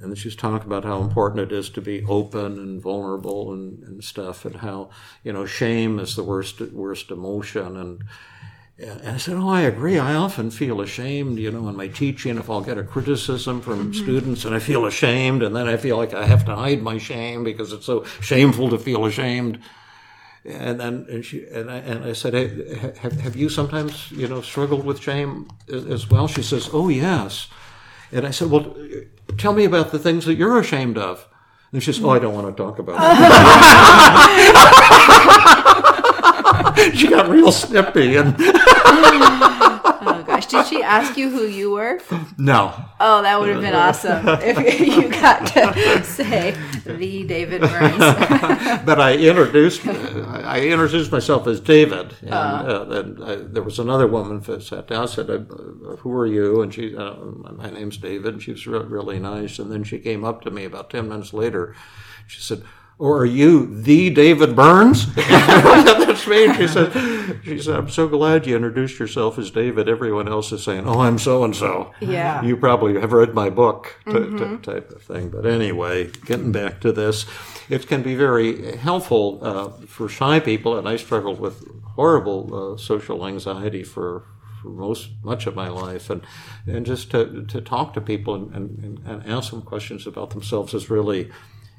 and 0.00 0.10
then 0.10 0.16
she 0.16 0.30
talking 0.32 0.66
about 0.66 0.84
how 0.84 1.00
important 1.00 1.40
it 1.40 1.56
is 1.56 1.70
to 1.70 1.80
be 1.80 2.04
open 2.06 2.58
and 2.58 2.82
vulnerable 2.82 3.52
and, 3.52 3.84
and 3.84 4.02
stuff, 4.02 4.44
and 4.44 4.56
how 4.56 4.90
you 5.22 5.32
know 5.32 5.46
shame 5.46 6.00
is 6.00 6.16
the 6.16 6.24
worst 6.24 6.60
worst 6.60 7.12
emotion, 7.12 7.76
and 7.76 8.02
and 8.76 9.08
I 9.08 9.18
said, 9.18 9.36
Oh, 9.36 9.48
I 9.48 9.60
agree. 9.62 9.98
I 9.98 10.14
often 10.14 10.50
feel 10.50 10.80
ashamed, 10.80 11.38
you 11.38 11.50
know, 11.50 11.68
in 11.68 11.76
my 11.76 11.86
teaching 11.88 12.38
if 12.38 12.50
I'll 12.50 12.60
get 12.60 12.76
a 12.76 12.82
criticism 12.82 13.60
from 13.60 13.92
mm-hmm. 13.92 14.02
students 14.02 14.44
and 14.44 14.54
I 14.54 14.58
feel 14.58 14.84
ashamed 14.84 15.42
and 15.44 15.54
then 15.54 15.68
I 15.68 15.76
feel 15.76 15.96
like 15.96 16.12
I 16.12 16.26
have 16.26 16.44
to 16.46 16.56
hide 16.56 16.82
my 16.82 16.98
shame 16.98 17.44
because 17.44 17.72
it's 17.72 17.86
so 17.86 18.04
shameful 18.20 18.70
to 18.70 18.78
feel 18.78 19.04
ashamed. 19.04 19.60
And 20.44 20.80
then 20.80 21.06
and 21.08 21.24
she 21.24 21.46
and 21.46 21.70
I, 21.70 21.76
and 21.76 22.04
I 22.04 22.12
said, 22.14 22.34
hey, 22.34 22.92
have, 22.98 23.12
have 23.20 23.36
you 23.36 23.48
sometimes, 23.48 24.10
you 24.10 24.26
know, 24.26 24.40
struggled 24.42 24.84
with 24.84 25.00
shame 25.00 25.48
as, 25.72 25.86
as 25.86 26.10
well? 26.10 26.26
She 26.26 26.42
says, 26.42 26.68
Oh, 26.72 26.88
yes. 26.88 27.48
And 28.10 28.26
I 28.26 28.30
said, 28.30 28.50
Well, 28.50 28.76
tell 29.38 29.52
me 29.52 29.64
about 29.64 29.92
the 29.92 30.00
things 30.00 30.24
that 30.26 30.34
you're 30.34 30.58
ashamed 30.58 30.98
of. 30.98 31.28
And 31.72 31.80
she 31.82 31.92
says, 31.92 32.04
Oh, 32.04 32.10
I 32.10 32.18
don't 32.18 32.34
want 32.34 32.54
to 32.54 32.62
talk 32.62 32.80
about 32.80 32.98
it. 33.00 33.14
she 36.94 37.08
got 37.08 37.28
real 37.28 37.52
snippy 37.52 38.16
and 38.16 38.36
Oh 38.86 40.22
gosh, 40.26 40.46
did 40.46 40.66
she 40.66 40.82
ask 40.82 41.16
you 41.16 41.30
who 41.30 41.44
you 41.44 41.70
were? 41.70 42.00
no. 42.36 42.74
Oh, 43.00 43.22
that 43.22 43.40
would 43.40 43.48
have 43.48 43.62
been 43.62 43.74
awesome 43.74 44.26
if 44.42 44.80
you 44.80 45.08
got 45.08 45.46
to 45.48 46.04
say 46.04 46.54
the 46.84 47.24
David 47.24 47.62
Burns. 47.62 47.98
but 48.84 49.00
I 49.00 49.16
introduced 49.16 49.86
I 49.86 50.60
introduced 50.60 51.10
myself 51.10 51.46
as 51.46 51.60
David, 51.60 52.14
and, 52.22 52.34
uh, 52.34 52.86
and 52.90 53.24
I, 53.24 53.36
there 53.36 53.62
was 53.62 53.78
another 53.78 54.06
woman 54.06 54.40
that 54.40 54.62
sat 54.62 54.88
down. 54.88 55.04
I 55.04 55.06
said, 55.06 55.30
uh, 55.30 55.38
"Who 55.38 56.12
are 56.12 56.26
you?" 56.26 56.60
And 56.60 56.72
she, 56.72 56.94
uh, 56.94 57.14
"My 57.14 57.70
name's 57.70 57.96
David." 57.96 58.34
And 58.34 58.42
she 58.42 58.52
was 58.52 58.66
re- 58.66 58.78
really 58.80 59.18
nice. 59.18 59.58
And 59.58 59.72
then 59.72 59.84
she 59.84 59.98
came 59.98 60.24
up 60.24 60.42
to 60.42 60.50
me 60.50 60.64
about 60.64 60.90
ten 60.90 61.08
minutes 61.08 61.32
later. 61.32 61.74
She 62.26 62.40
said. 62.40 62.64
Or 62.98 63.18
are 63.18 63.26
you 63.26 63.82
the 63.82 64.10
David 64.10 64.54
Burns? 64.54 65.12
That's 65.16 66.26
me. 66.28 66.44
And 66.46 66.56
She 66.56 66.68
said, 66.68 67.40
"She 67.44 67.58
said 67.60 67.76
I'm 67.76 67.88
so 67.88 68.06
glad 68.06 68.46
you 68.46 68.54
introduced 68.54 68.98
yourself 69.00 69.36
as 69.38 69.50
David. 69.50 69.88
Everyone 69.88 70.28
else 70.28 70.52
is 70.52 70.62
saying, 70.62 70.86
oh, 70.86 71.00
I'm 71.00 71.18
so 71.18 71.42
and 71.44 71.56
so. 71.56 71.92
Yeah. 72.00 72.42
You 72.42 72.56
probably 72.56 73.00
have 73.00 73.12
read 73.12 73.34
my 73.34 73.50
book, 73.50 73.98
t- 74.06 74.12
t- 74.12 74.56
type 74.62 74.90
of 74.90 75.02
thing. 75.02 75.30
But 75.30 75.44
anyway, 75.44 76.10
getting 76.24 76.52
back 76.52 76.80
to 76.82 76.92
this, 76.92 77.26
it 77.68 77.88
can 77.88 78.02
be 78.02 78.14
very 78.14 78.76
helpful 78.76 79.40
uh, 79.42 79.68
for 79.86 80.08
shy 80.08 80.38
people, 80.38 80.78
and 80.78 80.88
I 80.88 80.96
struggled 80.96 81.40
with 81.40 81.66
horrible 81.96 82.74
uh, 82.74 82.76
social 82.76 83.26
anxiety 83.26 83.82
for, 83.82 84.24
for 84.62 84.68
most 84.68 85.10
much 85.24 85.46
of 85.46 85.54
my 85.56 85.68
life, 85.68 86.10
and 86.10 86.22
and 86.66 86.86
just 86.86 87.10
to, 87.10 87.44
to 87.46 87.60
talk 87.60 87.92
to 87.94 88.00
people 88.00 88.34
and, 88.34 88.52
and, 88.54 89.00
and 89.04 89.26
ask 89.26 89.50
them 89.50 89.62
questions 89.62 90.06
about 90.06 90.30
themselves 90.30 90.74
is 90.74 90.90
really 90.90 91.30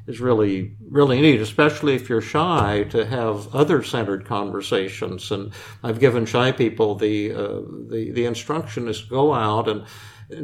is 0.08 0.20
really 0.20 0.76
really 0.90 1.22
neat, 1.22 1.42
especially 1.42 1.96
if 1.96 2.10
you're 2.10 2.22
shy 2.22 2.84
to 2.90 3.06
have 3.06 3.54
other 3.56 3.84
centered 3.84 4.26
conversations. 4.26 5.32
And 5.32 5.52
I've 5.84 6.00
given 6.00 6.26
shy 6.26 6.52
people 6.52 6.96
the 6.96 7.34
uh, 7.34 7.62
the 7.90 8.12
the 8.14 8.26
instruction 8.26 8.88
is 8.88 9.02
go 9.02 9.34
out 9.34 9.68
and, 9.68 9.86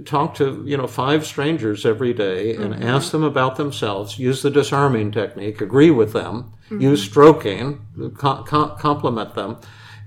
talk 0.05 0.35
to 0.35 0.63
you 0.63 0.77
know 0.77 0.85
five 0.85 1.25
strangers 1.25 1.87
every 1.87 2.13
day 2.13 2.55
and 2.55 2.83
ask 2.83 3.11
them 3.11 3.23
about 3.23 3.55
themselves. 3.55 4.19
Use 4.19 4.43
the 4.43 4.51
disarming 4.51 5.11
technique. 5.11 5.59
Agree 5.59 5.89
with 5.89 6.13
them. 6.13 6.53
Use 6.69 7.03
stroking. 7.03 7.81
Com- 8.15 8.45
com- 8.45 8.77
compliment 8.77 9.33
them. 9.33 9.57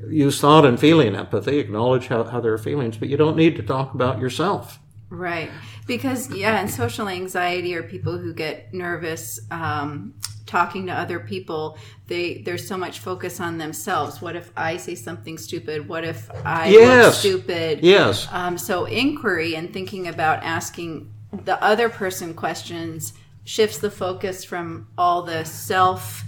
Use 0.09 0.41
thought 0.41 0.65
and 0.65 0.79
feeling 0.79 1.17
empathy. 1.17 1.59
Acknowledge 1.59 2.07
how, 2.07 2.23
how 2.23 2.41
their 2.41 2.57
feelings, 2.57 2.97
but 2.97 3.09
you 3.09 3.17
don't 3.17 3.37
need 3.37 3.57
to 3.57 3.63
talk 3.63 3.95
about 3.95 4.21
yourself. 4.21 4.79
Right. 5.11 5.51
Because, 5.87 6.31
yeah, 6.31 6.61
and 6.61 6.71
social 6.71 7.09
anxiety 7.09 7.75
or 7.75 7.83
people 7.83 8.17
who 8.17 8.33
get 8.33 8.73
nervous 8.73 9.39
um, 9.51 10.15
talking 10.47 10.87
to 10.87 10.93
other 10.93 11.21
people, 11.21 11.77
they 12.07 12.39
there's 12.39 12.67
so 12.67 12.77
much 12.77 13.01
focus 13.01 13.41
on 13.41 13.59
themselves. 13.59 14.23
What 14.23 14.37
if 14.37 14.51
I 14.57 14.77
say 14.77 14.95
something 14.95 15.37
stupid? 15.39 15.89
What 15.89 16.05
if 16.05 16.31
I 16.45 16.71
look 16.71 17.15
stupid? 17.15 17.81
Yes. 17.83 18.29
Um, 18.31 18.57
so 18.57 18.85
inquiry 18.87 19.57
and 19.57 19.73
thinking 19.73 20.09
about 20.09 20.43
asking 20.43 21.13
the 21.45 21.63
other 21.63 21.89
person 21.89 22.35
questions 22.35 23.13
shifts 23.45 23.79
the 23.79 23.91
focus 23.91 24.45
from 24.45 24.89
all 24.97 25.23
the 25.23 25.45
self. 25.45 26.25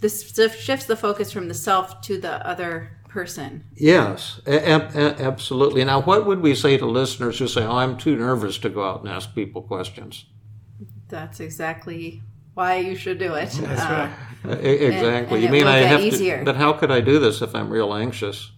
This 0.00 0.34
shifts 0.58 0.86
the 0.86 0.96
focus 0.96 1.32
from 1.32 1.48
the 1.48 1.54
self 1.54 2.00
to 2.02 2.20
the 2.20 2.46
other 2.46 2.95
person. 3.20 3.64
Yes, 3.74 4.40
a- 4.46 4.72
a- 4.72 4.90
a- 4.94 5.16
absolutely. 5.30 5.82
Now, 5.84 6.00
what 6.02 6.26
would 6.26 6.40
we 6.40 6.54
say 6.54 6.76
to 6.76 6.84
listeners 6.86 7.38
who 7.38 7.48
say, 7.48 7.64
"Oh, 7.64 7.76
I'm 7.76 7.96
too 7.96 8.14
nervous 8.14 8.58
to 8.58 8.68
go 8.68 8.84
out 8.88 9.00
and 9.00 9.08
ask 9.08 9.34
people 9.34 9.62
questions"? 9.62 10.26
That's 11.08 11.40
exactly 11.40 12.22
why 12.52 12.76
you 12.76 12.94
should 12.94 13.18
do 13.18 13.32
it. 13.34 13.50
That's 13.62 13.80
Uh, 13.82 14.10
right. 14.44 14.60
Exactly. 14.64 15.36
and 15.36 15.44
you 15.44 15.50
mean 15.50 15.66
I 15.66 15.78
have 15.78 16.00
easier. 16.02 16.38
to? 16.40 16.44
But 16.44 16.56
how 16.56 16.74
could 16.74 16.90
I 16.90 17.00
do 17.00 17.18
this 17.18 17.40
if 17.40 17.54
I'm 17.54 17.70
real 17.70 17.94
anxious? 17.94 18.52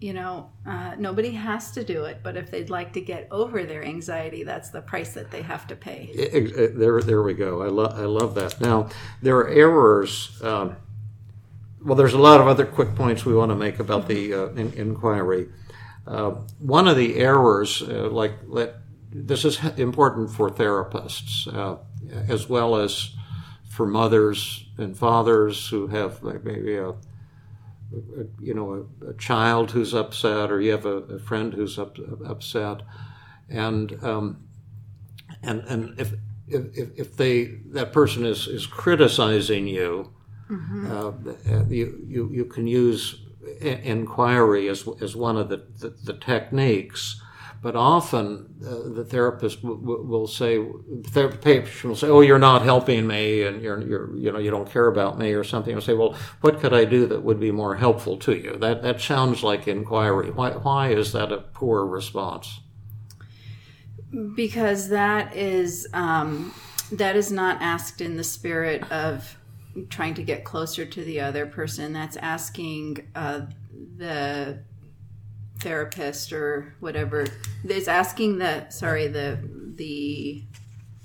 you 0.00 0.12
know, 0.12 0.50
uh, 0.66 0.94
nobody 0.98 1.30
has 1.30 1.70
to 1.70 1.82
do 1.82 2.04
it, 2.04 2.18
but 2.22 2.36
if 2.36 2.50
they'd 2.50 2.68
like 2.68 2.92
to 2.92 3.00
get 3.00 3.26
over 3.30 3.64
their 3.64 3.82
anxiety, 3.82 4.42
that's 4.44 4.68
the 4.68 4.82
price 4.82 5.14
that 5.14 5.30
they 5.30 5.40
have 5.40 5.66
to 5.66 5.74
pay. 5.74 6.10
Ex- 6.18 6.50
e- 6.52 6.66
There, 6.76 7.00
there 7.00 7.22
we 7.22 7.32
go. 7.32 7.62
I 7.62 7.68
love, 7.68 7.98
I 7.98 8.04
love 8.04 8.34
that. 8.34 8.60
Now, 8.60 8.88
there 9.22 9.36
are 9.38 9.48
errors. 9.48 10.38
Um, 10.42 10.76
well, 11.84 11.96
there's 11.96 12.14
a 12.14 12.18
lot 12.18 12.40
of 12.40 12.46
other 12.46 12.64
quick 12.64 12.94
points 12.94 13.24
we 13.24 13.34
want 13.34 13.50
to 13.50 13.56
make 13.56 13.78
about 13.78 14.08
the 14.08 14.32
uh, 14.32 14.46
in- 14.48 14.72
inquiry. 14.74 15.48
Uh, 16.06 16.30
one 16.58 16.88
of 16.88 16.96
the 16.96 17.16
errors, 17.16 17.82
uh, 17.82 18.08
like 18.10 18.32
let, 18.46 18.76
this 19.10 19.44
is 19.44 19.58
important 19.76 20.30
for 20.30 20.50
therapists 20.50 21.52
uh, 21.52 21.76
as 22.28 22.48
well 22.48 22.76
as 22.76 23.10
for 23.68 23.86
mothers 23.86 24.66
and 24.78 24.96
fathers 24.96 25.68
who 25.68 25.88
have 25.88 26.22
like, 26.22 26.44
maybe 26.44 26.76
a, 26.76 26.90
a 26.90 26.94
you 28.40 28.54
know 28.54 28.86
a, 29.02 29.10
a 29.10 29.14
child 29.14 29.72
who's 29.72 29.94
upset 29.94 30.50
or 30.50 30.60
you 30.60 30.70
have 30.70 30.86
a, 30.86 30.98
a 30.98 31.18
friend 31.18 31.54
who's 31.54 31.78
up, 31.78 31.96
upset, 32.26 32.82
and 33.48 34.02
um, 34.04 34.46
and 35.42 35.60
and 35.62 35.98
if 35.98 36.12
if, 36.46 36.98
if 36.98 37.16
they 37.16 37.44
that 37.72 37.92
person 37.92 38.24
is 38.24 38.46
is 38.46 38.66
criticizing 38.66 39.66
you, 39.66 40.13
uh, 40.50 41.12
you, 41.68 42.04
you 42.06 42.30
you 42.32 42.44
can 42.44 42.66
use 42.66 43.20
inquiry 43.60 44.68
as 44.68 44.86
as 45.00 45.16
one 45.16 45.36
of 45.36 45.48
the 45.48 45.64
the, 45.78 45.90
the 46.04 46.14
techniques. 46.14 47.20
But 47.62 47.76
often 47.76 48.56
uh, 48.62 48.94
the 48.94 49.06
therapist 49.06 49.62
w- 49.62 49.80
w- 49.80 50.02
will 50.02 50.26
say, 50.26 50.58
the 50.58 51.28
patient 51.40 51.84
will 51.84 51.96
say, 51.96 52.08
"Oh, 52.08 52.20
you're 52.20 52.38
not 52.38 52.60
helping 52.60 53.06
me, 53.06 53.42
and 53.42 53.62
you're, 53.62 53.80
you're 53.80 54.14
you 54.18 54.30
know 54.30 54.38
you 54.38 54.50
don't 54.50 54.70
care 54.70 54.86
about 54.86 55.18
me 55.18 55.32
or 55.32 55.44
something." 55.44 55.74
I'll 55.74 55.80
say, 55.80 55.94
"Well, 55.94 56.14
what 56.42 56.60
could 56.60 56.74
I 56.74 56.84
do 56.84 57.06
that 57.06 57.22
would 57.22 57.40
be 57.40 57.50
more 57.50 57.76
helpful 57.76 58.18
to 58.18 58.34
you?" 58.34 58.56
That 58.58 58.82
that 58.82 59.00
sounds 59.00 59.42
like 59.42 59.66
inquiry. 59.66 60.30
Why 60.30 60.50
why 60.50 60.88
is 60.90 61.12
that 61.12 61.32
a 61.32 61.38
poor 61.38 61.86
response? 61.86 62.60
because 64.34 64.88
that 64.88 65.34
is 65.34 65.88
um, 65.92 66.54
that 66.92 67.16
is 67.16 67.32
not 67.32 67.60
asked 67.60 68.00
in 68.00 68.16
the 68.16 68.24
spirit 68.24 68.90
of 68.92 69.36
trying 69.88 70.14
to 70.14 70.22
get 70.22 70.44
closer 70.44 70.84
to 70.84 71.04
the 71.04 71.20
other 71.20 71.46
person 71.46 71.92
that's 71.92 72.16
asking 72.16 73.08
uh, 73.14 73.42
the 73.96 74.58
therapist 75.60 76.32
or 76.32 76.74
whatever 76.80 77.26
is 77.68 77.88
asking 77.88 78.38
the 78.38 78.68
sorry 78.68 79.06
the 79.06 79.38
the 79.76 80.42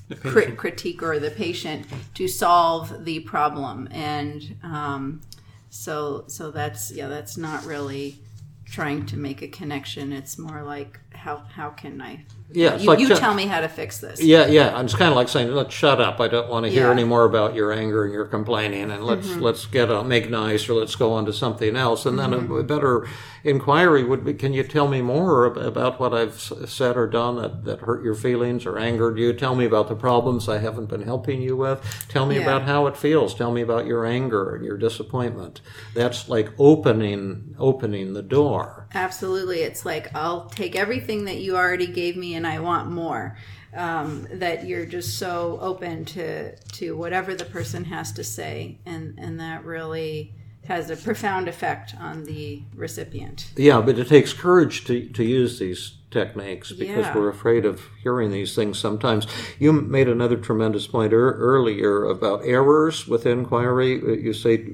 The 0.10 0.16
cri- 0.16 0.56
critique 0.56 1.04
or 1.04 1.20
the 1.20 1.30
patient 1.30 1.86
to 2.16 2.28
solve 2.28 3.06
the 3.06 3.20
problem. 3.20 3.88
And 3.92 4.56
um, 4.64 5.22
so 5.70 6.26
so 6.28 6.50
that's 6.50 6.92
yeah 6.92 7.08
that's 7.08 7.38
not 7.38 7.64
really 7.64 8.18
trying 8.66 9.06
to 9.06 9.18
make 9.18 9.44
a 9.44 9.48
connection. 9.48 10.12
It's 10.12 10.38
more 10.40 10.64
like 10.64 11.00
how 11.20 11.38
how 11.54 11.70
can 11.70 12.02
i 12.02 12.26
Yeah, 12.52 12.78
you, 12.78 12.88
like 12.88 13.00
you 13.00 13.10
tell 13.10 13.36
me 13.36 13.46
how 13.46 13.62
to 13.62 13.70
fix 13.70 14.00
this 14.00 14.22
Yeah, 14.22 14.48
yeah. 14.48 14.82
It's 14.82 14.96
kind 14.96 15.12
of 15.12 15.16
like 15.16 15.30
saying, 15.30 15.54
"Let's 15.54 15.74
shut 15.74 16.02
up. 16.02 16.20
I 16.20 16.28
don't 16.28 16.50
want 16.50 16.66
to 16.66 16.72
hear 16.72 16.86
Yeah. 16.86 16.98
any 16.98 17.04
more 17.04 17.26
about 17.26 17.54
your 17.54 17.72
anger 17.72 18.04
and 18.06 18.12
your 18.12 18.26
complaining, 18.26 18.90
and 18.90 19.04
let's 19.04 19.28
mm-hmm. 19.28 19.42
let's 19.48 19.66
get 19.68 19.92
on, 19.92 20.08
make 20.08 20.30
nice, 20.32 20.68
or 20.68 20.74
let's 20.74 20.96
go 20.96 21.14
on 21.14 21.26
to 21.26 21.34
something 21.34 21.76
else." 21.76 22.08
And 22.08 22.18
then 22.18 22.34
a, 22.34 22.38
mm-hmm. 22.38 22.64
a 22.64 22.64
better 22.64 22.96
inquiry 23.44 24.04
would 24.04 24.24
be, 24.26 24.34
"Can 24.34 24.54
you 24.54 24.64
tell 24.64 24.88
me 24.88 25.02
more 25.02 25.46
about 25.46 26.00
what 26.00 26.12
I've 26.20 26.40
said 26.40 26.98
or 26.98 27.08
done 27.08 27.36
that, 27.42 27.54
that 27.66 27.80
hurt 27.82 28.04
your 28.04 28.16
feelings 28.16 28.66
or 28.66 28.80
angered 28.80 29.20
you? 29.20 29.32
Tell 29.34 29.56
me 29.56 29.66
about 29.66 29.88
the 29.88 29.96
problems 29.96 30.50
I 30.50 30.58
haven't 30.58 30.90
been 30.90 31.04
helping 31.04 31.42
you 31.48 31.56
with. 31.56 31.80
Tell 32.10 32.26
me 32.26 32.36
Yeah. 32.38 32.48
about 32.48 32.64
how 32.64 32.88
it 32.88 32.98
feels. 32.98 33.36
Tell 33.36 33.52
me 33.52 33.62
about 33.62 33.86
your 33.86 34.06
anger 34.06 34.56
and 34.56 34.66
your 34.66 34.78
disappointment." 34.78 35.62
That's 35.94 36.28
like 36.30 36.50
opening 36.58 37.56
opening 37.60 38.14
the 38.14 38.24
door. 38.24 38.88
Absolutely. 38.94 39.60
It's 39.70 39.86
like, 39.86 40.06
I'll 40.16 40.46
take 40.50 40.76
everything 40.76 41.09
that 41.18 41.38
you 41.38 41.58
already 41.58 41.88
gave 41.88 42.16
me 42.16 42.36
and 42.36 42.46
I 42.46 42.60
want 42.60 42.90
more. 42.92 43.36
Um, 43.74 44.28
that 44.32 44.66
you're 44.66 44.86
just 44.86 45.18
so 45.20 45.60
open 45.62 46.06
to, 46.06 46.56
to 46.56 46.98
whatever 46.98 47.36
the 47.36 47.46
person 47.46 47.84
has 47.86 48.12
to 48.14 48.24
say. 48.24 48.80
And, 48.86 49.18
and 49.20 49.40
that 49.40 49.64
really 49.64 50.34
has 50.66 50.90
a 50.90 50.96
profound 50.96 51.48
effect 51.48 51.96
on 52.00 52.24
the 52.26 52.64
recipient. 52.76 53.52
Yeah, 53.56 53.82
but 53.82 53.98
it 54.00 54.08
takes 54.08 54.34
courage 54.34 54.86
to, 54.86 55.08
to 55.10 55.24
use 55.24 55.60
these 55.60 55.98
techniques 56.12 56.72
because 56.72 57.06
Yeah. 57.06 57.16
we're 57.16 57.30
afraid 57.30 57.66
of 57.66 57.82
hearing 58.02 58.32
these 58.32 58.56
things 58.56 58.80
sometimes. 58.80 59.28
You 59.60 59.72
made 59.72 60.08
another 60.10 60.38
tremendous 60.38 60.88
point 60.88 61.14
er- 61.14 61.34
earlier 61.38 62.06
about 62.06 62.42
errors 62.44 63.08
with 63.08 63.26
inquiry. 63.28 63.94
You 64.24 64.34
say, 64.34 64.66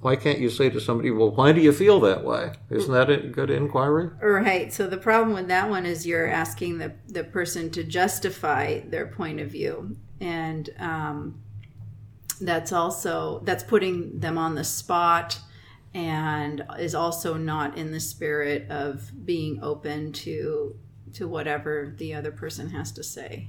why 0.00 0.16
can't 0.16 0.38
you 0.38 0.48
say 0.48 0.70
to 0.70 0.80
somebody, 0.80 1.10
well, 1.10 1.30
why 1.30 1.52
do 1.52 1.60
you 1.60 1.72
feel 1.72 2.00
that 2.00 2.24
way? 2.24 2.52
Isn't 2.70 2.92
that 2.92 3.10
a 3.10 3.18
good 3.18 3.50
inquiry? 3.50 4.10
Right. 4.22 4.72
So 4.72 4.86
the 4.86 4.96
problem 4.96 5.34
with 5.34 5.48
that 5.48 5.68
one 5.68 5.84
is 5.84 6.06
you're 6.06 6.26
asking 6.26 6.78
the, 6.78 6.94
the 7.08 7.24
person 7.24 7.70
to 7.72 7.84
justify 7.84 8.80
their 8.80 9.06
point 9.06 9.40
of 9.40 9.50
view. 9.50 9.96
And 10.20 10.70
um, 10.78 11.42
that's 12.40 12.72
also 12.72 13.40
that's 13.44 13.62
putting 13.62 14.18
them 14.20 14.38
on 14.38 14.54
the 14.54 14.64
spot 14.64 15.38
and 15.92 16.64
is 16.78 16.94
also 16.94 17.34
not 17.34 17.76
in 17.76 17.90
the 17.92 18.00
spirit 18.00 18.70
of 18.70 19.10
being 19.26 19.62
open 19.62 20.12
to 20.12 20.76
to 21.12 21.26
whatever 21.26 21.92
the 21.98 22.14
other 22.14 22.30
person 22.30 22.70
has 22.70 22.92
to 22.92 23.02
say. 23.02 23.48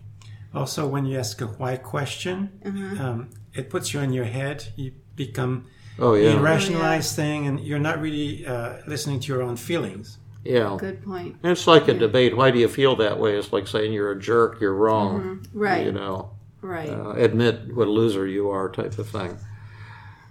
Also, 0.54 0.88
when 0.88 1.06
you 1.06 1.18
ask 1.20 1.40
a 1.42 1.46
why 1.46 1.78
question, 1.78 2.60
Mm-hmm. 2.66 3.00
um, 3.02 3.30
it 3.54 3.70
puts 3.70 3.94
you 3.94 4.00
in 4.02 4.12
your 4.12 4.26
head. 4.26 4.70
You 4.76 4.94
become 5.16 5.68
Oh, 6.00 6.16
you 6.16 6.30
yeah. 6.30 6.42
rationalize 6.42 7.16
thing, 7.16 7.48
and 7.48 7.60
you're 7.60 7.80
not 7.80 8.02
really 8.02 8.46
uh, 8.46 8.78
listening 8.88 9.20
to 9.20 9.28
your 9.28 9.42
own 9.42 9.56
feelings. 9.56 10.18
Yeah. 10.44 10.76
Good 10.80 11.04
point. 11.04 11.38
It's 11.44 11.68
like 11.68 11.88
a 11.88 11.94
debate. 11.94 12.36
Why 12.36 12.50
do 12.50 12.60
you 12.60 12.68
feel 12.68 12.96
that 12.96 13.20
way? 13.20 13.38
It's 13.38 13.54
like 13.54 13.68
saying 13.68 13.94
you're 13.94 14.12
a 14.12 14.20
jerk, 14.20 14.60
you're 14.60 14.74
wrong. 14.74 15.22
Mm-hmm. 15.22 15.60
Right. 15.60 15.86
You 15.86 15.92
know. 15.92 16.32
Right. 16.62 16.90
uh, 16.90 17.12
admit 17.12 17.76
what 17.76 17.88
a 17.88 17.92
loser 17.92 18.28
you 18.28 18.50
are 18.50 18.70
type 18.70 18.98
of 19.00 19.10
thing. 19.10 19.38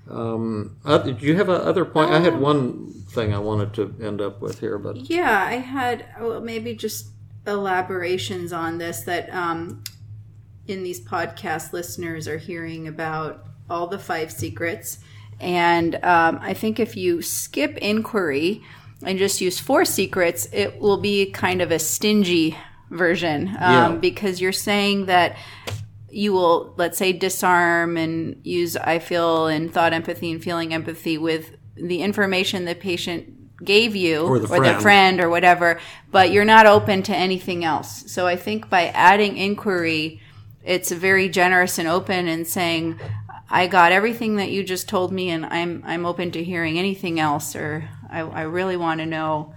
Um, 0.08 0.76
uh, 0.84 0.98
do 0.98 1.26
you 1.26 1.36
have 1.36 1.48
a 1.48 1.54
other 1.64 1.84
point? 1.84 2.10
I 2.10 2.20
had 2.20 2.34
Um, 2.34 2.40
one 2.40 2.92
thing 3.10 3.34
I 3.34 3.38
wanted 3.38 3.74
to 3.74 3.94
end 4.04 4.20
up 4.20 4.40
with 4.40 4.60
here, 4.60 4.78
but 4.78 4.96
Yeah, 4.96 5.44
I 5.44 5.54
had 5.54 6.06
well, 6.20 6.40
maybe 6.40 6.74
just 6.74 7.08
elaborations 7.46 8.52
on 8.52 8.78
this 8.78 9.02
that 9.02 9.32
um, 9.34 9.82
in 10.66 10.82
these 10.82 11.00
podcast 11.00 11.72
listeners 11.72 12.28
are 12.28 12.38
hearing 12.38 12.86
about 12.88 13.46
all 13.68 13.86
the 13.86 13.98
five 13.98 14.32
secrets. 14.32 14.98
And 15.40 15.94
um, 16.04 16.38
I 16.42 16.54
think 16.54 16.78
if 16.78 16.96
you 16.96 17.22
skip 17.22 17.76
inquiry 17.78 18.62
and 19.02 19.18
just 19.18 19.40
use 19.40 19.58
four 19.58 19.84
secrets, 19.84 20.48
it 20.52 20.80
will 20.80 20.98
be 20.98 21.30
kind 21.30 21.62
of 21.62 21.70
a 21.70 21.78
stingy 21.78 22.56
version 22.90 23.48
um, 23.48 23.54
Yeah. 23.58 23.96
because 24.00 24.40
you're 24.40 24.52
saying 24.52 25.06
that 25.06 25.36
you 26.10 26.32
will, 26.32 26.74
let's 26.76 26.98
say, 26.98 27.12
disarm 27.12 27.96
and 27.96 28.40
use 28.44 28.76
I 28.76 28.98
feel 28.98 29.46
and 29.46 29.72
thought 29.72 29.92
empathy 29.92 30.30
and 30.32 30.42
feeling 30.42 30.74
empathy 30.74 31.16
with 31.18 31.56
the 31.76 32.02
information 32.02 32.64
the 32.64 32.74
patient 32.74 33.64
gave 33.64 33.94
you 33.94 34.22
Or 34.22 34.38
the 34.38 34.48
friend. 34.48 34.82
friend 34.82 35.20
or 35.20 35.28
whatever, 35.28 35.78
but 36.10 36.30
you're 36.32 36.44
not 36.44 36.66
open 36.66 37.02
to 37.04 37.14
anything 37.14 37.64
else. 37.64 38.10
So 38.10 38.26
I 38.26 38.36
think 38.36 38.68
by 38.68 38.86
adding 38.88 39.36
inquiry, 39.36 40.20
it's 40.64 40.90
very 40.90 41.28
generous 41.28 41.78
and 41.78 41.86
open 41.88 42.26
and 42.26 42.46
saying, 42.46 42.98
I 43.50 43.66
got 43.66 43.92
everything 43.92 44.36
that 44.36 44.50
you 44.50 44.62
just 44.64 44.88
told 44.88 45.12
me 45.12 45.30
and 45.30 45.44
I'm 45.46 45.82
I'm 45.86 46.06
open 46.06 46.30
to 46.32 46.44
hearing 46.44 46.78
anything 46.78 47.18
else 47.18 47.56
or 47.56 47.88
I, 48.08 48.20
I 48.20 48.42
really 48.42 48.76
want 48.76 49.00
to 49.00 49.06
know 49.06 49.54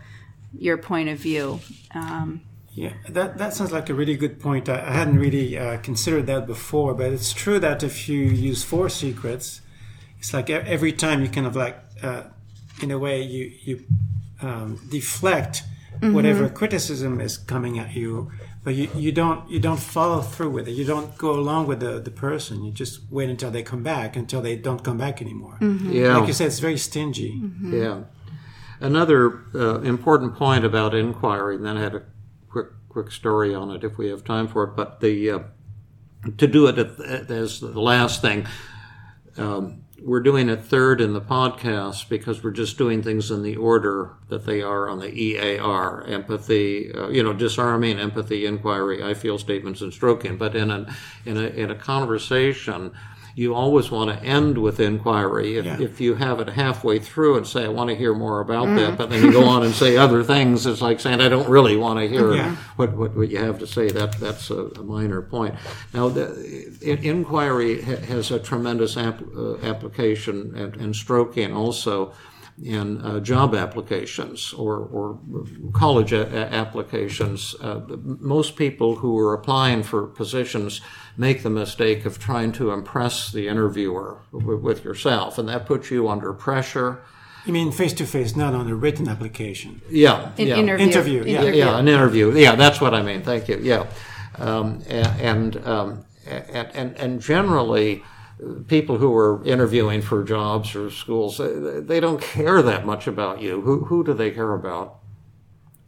your 0.57 0.77
point 0.77 1.09
of 1.09 1.19
view. 1.19 1.59
Um, 1.93 2.41
Yeah, 2.75 2.93
that 3.09 3.37
that 3.37 3.53
sounds 3.53 3.71
like 3.71 3.89
a 3.89 3.93
really 3.93 4.17
good 4.17 4.39
point. 4.39 4.67
I, 4.67 4.79
I 4.81 4.93
hadn't 4.93 5.19
really 5.19 5.57
uh, 5.57 5.77
considered 5.77 6.25
that 6.25 6.47
before, 6.47 6.95
but 6.95 7.11
it's 7.13 7.31
true 7.33 7.59
that 7.59 7.83
if 7.83 8.09
you 8.09 8.17
use 8.17 8.63
four 8.63 8.89
secrets, 8.89 9.61
it's 10.19 10.33
like 10.33 10.49
every 10.49 10.91
time 10.93 11.21
you 11.21 11.29
kind 11.29 11.45
of 11.45 11.55
like, 11.55 11.77
uh, 12.01 12.23
in 12.81 12.89
a 12.91 12.97
way, 12.97 13.21
you 13.21 13.51
you 13.63 13.85
um, 14.41 14.79
deflect 14.89 15.63
whatever 16.01 16.49
criticism 16.49 17.21
is 17.21 17.37
coming 17.37 17.79
at 17.79 17.95
you, 17.95 18.31
but 18.63 18.75
you, 18.75 18.89
you 18.95 19.11
don't 19.11 19.49
you 19.49 19.59
don't 19.59 19.79
follow 19.79 20.21
through 20.21 20.51
with 20.51 20.67
it. 20.67 20.71
You 20.71 20.85
don't 20.85 21.17
go 21.17 21.31
along 21.31 21.67
with 21.67 21.79
the 21.79 21.99
the 21.99 22.11
person. 22.11 22.63
You 22.63 22.71
just 22.71 23.01
wait 23.09 23.29
until 23.29 23.51
they 23.51 23.63
come 23.63 23.83
back 23.83 24.15
until 24.15 24.41
they 24.41 24.55
don't 24.55 24.83
come 24.83 24.97
back 24.97 25.21
anymore. 25.21 25.57
yeah, 25.61 26.17
Like 26.17 26.27
you 26.27 26.33
said, 26.33 26.47
it's 26.47 26.59
very 26.59 26.77
stingy. 26.77 27.41
yeah. 27.61 28.03
Another 28.79 29.43
uh, 29.55 29.79
important 29.81 30.35
point 30.35 30.65
about 30.65 30.93
inquiry, 30.93 31.55
and 31.55 31.65
then 31.65 31.77
I 31.77 31.81
had 31.81 31.95
a 31.95 32.03
quick 32.49 32.67
quick 32.89 33.11
story 33.11 33.53
on 33.55 33.69
it 33.71 33.83
if 33.83 33.97
we 33.97 34.09
have 34.09 34.23
time 34.23 34.47
for 34.47 34.63
it. 34.65 34.75
But 34.75 34.99
the 34.99 35.29
uh, 35.31 35.39
to 36.37 36.47
do 36.47 36.67
it 36.67 36.77
as 37.29 37.59
the 37.59 37.79
last 37.79 38.21
thing, 38.21 38.45
um, 39.37 39.83
we're 40.03 40.19
doing 40.19 40.49
it 40.49 40.61
third 40.61 40.99
in 40.99 41.13
the 41.13 41.21
podcast 41.21 42.09
because 42.09 42.43
we're 42.43 42.51
just 42.51 42.77
doing 42.77 43.01
things 43.01 43.31
in 43.31 43.41
the 43.41 43.55
order 43.55 44.11
that 44.27 44.45
they 44.45 44.61
are 44.61 44.89
on 44.89 44.99
the 44.99 45.09
EAR 45.09 46.03
empathy, 46.07 46.93
uh, 46.93 47.07
you 47.07 47.23
know, 47.23 47.31
disarming, 47.31 47.99
empathy, 47.99 48.45
inquiry, 48.45 49.01
I 49.01 49.13
feel 49.13 49.37
statements, 49.37 49.81
and 49.81 49.93
stroking. 49.93 50.37
But 50.37 50.55
in 50.55 50.71
a, 50.71 50.93
in 51.25 51.37
a, 51.37 51.47
in 51.47 51.71
a 51.71 51.75
conversation, 51.75 52.91
you 53.35 53.55
always 53.55 53.89
want 53.89 54.11
to 54.11 54.23
end 54.25 54.57
with 54.57 54.79
inquiry. 54.79 55.57
If, 55.57 55.65
Yeah. 55.65 55.81
if 55.81 55.99
you 55.99 56.15
have 56.15 56.39
it 56.39 56.49
halfway 56.49 56.99
through 56.99 57.37
and 57.37 57.47
say, 57.47 57.65
I 57.65 57.67
want 57.69 57.89
to 57.89 57.95
hear 57.95 58.13
more 58.13 58.39
about 58.41 58.67
that, 58.75 58.97
but 58.97 59.09
then 59.09 59.23
you 59.25 59.31
go 59.31 59.45
on 59.45 59.63
and 59.63 59.73
say 59.73 59.97
other 59.97 60.23
things, 60.23 60.65
it's 60.65 60.81
like 60.81 60.99
saying, 60.99 61.19
I 61.19 61.29
don't 61.29 61.49
really 61.49 61.75
want 61.75 61.99
to 61.99 62.07
hear 62.07 62.33
Yeah. 62.33 62.55
what, 62.75 62.93
what, 62.93 63.15
what 63.15 63.29
you 63.29 63.39
have 63.39 63.57
to 63.59 63.67
say. 63.67 63.89
That, 63.89 64.19
that's 64.19 64.49
a, 64.51 64.65
a 64.67 64.83
minor 64.83 65.21
point. 65.21 65.55
Now, 65.93 66.09
the, 66.09 66.77
in, 66.81 66.99
inquiry 66.99 67.81
ha- 67.81 67.97
has 68.07 68.29
a 68.31 68.39
tremendous 68.39 68.97
app, 68.97 69.21
uh, 69.35 69.57
application 69.57 70.53
and, 70.55 70.75
and 70.75 70.95
stroking 70.95 71.53
also 71.55 72.13
in 72.61 73.01
uh, 73.01 73.19
job 73.19 73.55
applications 73.55 74.53
or, 74.53 74.77
or 74.77 75.19
college 75.73 76.13
a- 76.13 76.27
a- 76.27 76.53
applications. 76.53 77.55
Uh, 77.59 77.81
most 78.19 78.55
people 78.55 78.95
who 78.97 79.17
are 79.17 79.33
applying 79.33 79.81
for 79.83 80.05
positions 80.05 80.81
make 81.17 81.41
the 81.43 81.49
mistake 81.49 82.05
of 82.05 82.19
trying 82.19 82.51
to 82.51 82.71
impress 82.71 83.31
the 83.31 83.47
interviewer 83.47 84.19
w- 84.31 84.57
with 84.57 84.83
yourself, 84.83 85.37
and 85.37 85.49
that 85.49 85.65
puts 85.65 85.89
you 85.89 86.07
under 86.07 86.31
pressure. 86.33 87.01
You 87.45 87.53
mean 87.53 87.71
face 87.71 87.93
to 87.93 88.05
face, 88.05 88.35
not 88.35 88.53
on 88.53 88.69
a 88.69 88.75
written 88.75 89.07
application? 89.09 89.81
Yeah, 89.89 90.31
An 90.37 90.47
yeah. 90.47 90.57
interview. 90.57 90.85
Interview, 90.87 91.23
yeah. 91.25 91.41
Yeah, 91.43 91.77
an 91.77 91.87
interview. 91.87 92.31
Yeah, 92.37 92.55
that's 92.55 92.79
what 92.79 92.93
I 92.93 93.01
mean. 93.01 93.21
Thank 93.23 93.49
you. 93.49 93.59
Yeah, 93.61 93.85
um, 94.37 94.81
a- 94.87 94.93
and 95.21 95.57
um, 95.67 96.05
and 96.27 96.67
and 96.73 96.97
and 96.97 97.21
generally, 97.21 98.01
uh, 98.01 98.05
people 98.67 98.97
who 98.97 99.15
are 99.15 99.43
interviewing 99.45 100.01
for 100.01 100.23
jobs 100.23 100.75
or 100.75 100.89
schools, 100.89 101.37
they, 101.37 101.79
they 101.79 101.99
don't 101.99 102.21
care 102.21 102.61
that 102.61 102.85
much 102.85 103.07
about 103.07 103.41
you. 103.41 103.61
Who 103.61 103.85
who 103.85 104.03
do 104.03 104.13
they 104.13 104.31
care 104.31 104.53
about? 104.53 104.99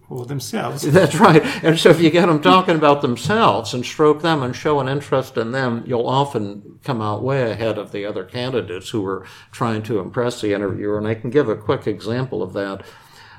Well, 0.07 0.25
themselves. 0.25 0.81
That's 0.91 1.15
right. 1.15 1.43
And 1.63 1.79
so 1.79 1.89
if 1.89 1.99
you 1.99 2.11
get 2.11 2.27
them 2.27 2.41
talking 2.41 2.75
about 2.75 3.01
themselves 3.01 3.73
and 3.73 3.83
stroke 3.85 4.21
them 4.21 4.43
and 4.43 4.55
show 4.55 4.79
an 4.79 4.87
interest 4.87 5.35
in 5.37 5.51
them, 5.51 5.83
you'll 5.87 6.07
often 6.07 6.79
come 6.83 7.01
out 7.01 7.23
way 7.23 7.49
ahead 7.49 7.77
of 7.77 7.91
the 7.91 8.05
other 8.05 8.23
candidates 8.23 8.89
who 8.89 9.05
are 9.05 9.25
trying 9.51 9.81
to 9.83 9.99
impress 9.99 10.41
the 10.41 10.53
interviewer. 10.53 10.97
And 10.97 11.07
I 11.07 11.15
can 11.15 11.31
give 11.31 11.49
a 11.49 11.55
quick 11.55 11.87
example 11.87 12.43
of 12.43 12.53
that. 12.53 12.85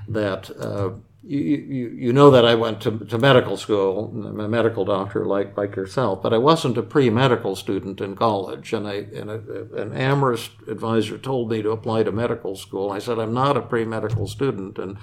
That 0.09 0.51
uh, 0.61 0.91
you, 1.27 1.39
you 1.39 1.89
you 1.89 2.13
know 2.13 2.31
that 2.31 2.45
I 2.45 2.55
went 2.55 2.81
to, 2.83 2.99
to 2.99 3.19
medical 3.19 3.57
school. 3.57 4.13
I'm 4.15 4.39
a 4.39 4.49
medical 4.49 4.85
doctor 4.85 5.27
like 5.27 5.57
like 5.57 5.75
yourself, 5.75 6.23
but 6.23 6.33
I 6.33 6.39
wasn't 6.39 6.79
a 6.79 6.83
pre 6.83 7.11
medical 7.11 7.57
student 7.57 8.01
in 8.01 8.15
college. 8.15 8.73
And 8.73 8.87
I 8.87 9.07
and 9.15 9.31
a, 9.31 9.83
an 9.83 9.93
Amherst 9.93 10.53
advisor 10.69 11.19
told 11.19 11.51
me 11.51 11.63
to 11.63 11.71
apply 11.71 12.05
to 12.05 12.13
medical 12.13 12.55
school. 12.55 12.93
I 12.93 13.01
said 13.01 13.19
I'm 13.19 13.35
not 13.35 13.57
a 13.57 13.63
pre 13.63 13.85
medical 13.85 14.27
student 14.27 14.79
and. 14.79 14.99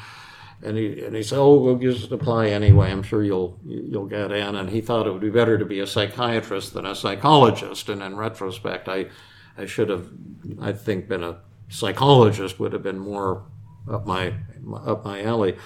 And 0.66 0.78
he 0.78 1.04
and 1.04 1.14
he 1.14 1.24
said, 1.24 1.40
"Oh, 1.40 1.56
we'll 1.56 1.78
just 1.78 2.10
apply 2.14 2.48
anyway. 2.48 2.90
I'm 2.90 3.04
sure 3.04 3.22
you'll 3.22 3.60
you'll 3.66 4.06
get 4.06 4.32
in." 4.32 4.56
And 4.56 4.70
he 4.70 4.80
thought 4.80 5.06
it 5.06 5.12
would 5.12 5.20
be 5.20 5.30
better 5.30 5.58
to 5.58 5.66
be 5.66 5.82
a 5.82 5.86
psychiatrist 5.86 6.74
than 6.74 6.86
a 6.86 6.96
psychologist. 6.96 7.90
And 7.90 8.02
in 8.02 8.16
retrospect, 8.16 8.88
I 8.88 9.08
I 9.58 9.66
should 9.66 9.90
have, 9.90 10.08
I 10.62 10.72
think, 10.72 11.10
been 11.10 11.22
a 11.22 11.40
psychologist 11.68 12.62
would 12.62 12.72
have 12.72 12.84
been 12.84 13.00
more 13.00 13.44
up 13.92 14.06
my 14.06 14.34
up 14.86 15.04
my 15.04 15.22
alley. 15.22 15.58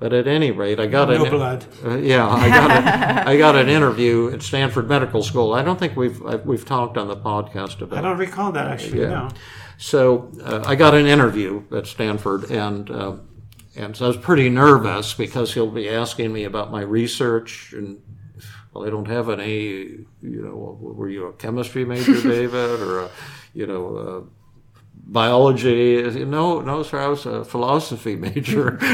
But 0.00 0.14
at 0.14 0.26
any 0.26 0.50
rate, 0.50 0.80
I 0.80 0.86
got 0.86 1.10
No 1.10 1.24
an 1.26 1.30
blood. 1.30 1.66
uh, 1.84 1.98
yeah, 1.98 2.26
I 2.26 2.48
got 2.48 2.70
a, 2.70 3.28
I 3.28 3.36
got 3.36 3.54
an 3.54 3.68
interview 3.68 4.32
at 4.32 4.42
Stanford 4.42 4.88
Medical 4.88 5.22
School. 5.22 5.52
I 5.52 5.62
don't 5.62 5.78
think 5.78 5.94
we've 5.94 6.24
I've, 6.24 6.46
we've 6.46 6.64
talked 6.64 6.96
on 6.96 7.06
the 7.06 7.16
podcast 7.16 7.82
about. 7.82 7.98
I 7.98 8.00
don't 8.00 8.16
recall 8.16 8.50
that 8.52 8.66
actually. 8.66 9.02
Yeah. 9.02 9.08
No. 9.08 9.28
So 9.76 10.32
uh, 10.42 10.64
I 10.66 10.74
got 10.74 10.94
an 10.94 11.06
interview 11.06 11.64
at 11.70 11.86
Stanford, 11.86 12.50
and 12.50 12.90
uh, 12.90 13.16
and 13.76 13.94
so 13.94 14.06
I 14.06 14.08
was 14.08 14.16
pretty 14.16 14.48
nervous 14.48 15.12
because 15.12 15.52
he'll 15.52 15.70
be 15.70 15.88
asking 15.90 16.32
me 16.32 16.44
about 16.44 16.70
my 16.72 16.80
research, 16.80 17.74
and 17.74 18.00
well, 18.72 18.86
I 18.86 18.90
don't 18.90 19.08
have 19.08 19.28
any. 19.28 19.52
You 20.22 20.42
know, 20.42 20.78
were 20.80 21.10
you 21.10 21.26
a 21.26 21.34
chemistry 21.34 21.84
major, 21.84 22.22
David, 22.22 22.80
or 22.80 23.00
a, 23.00 23.10
you 23.52 23.66
know? 23.66 24.30
Biology? 25.12 26.24
No, 26.24 26.60
no, 26.60 26.82
sir. 26.84 27.00
I 27.00 27.08
was 27.08 27.26
a 27.26 27.44
philosophy 27.44 28.16
major. 28.16 28.78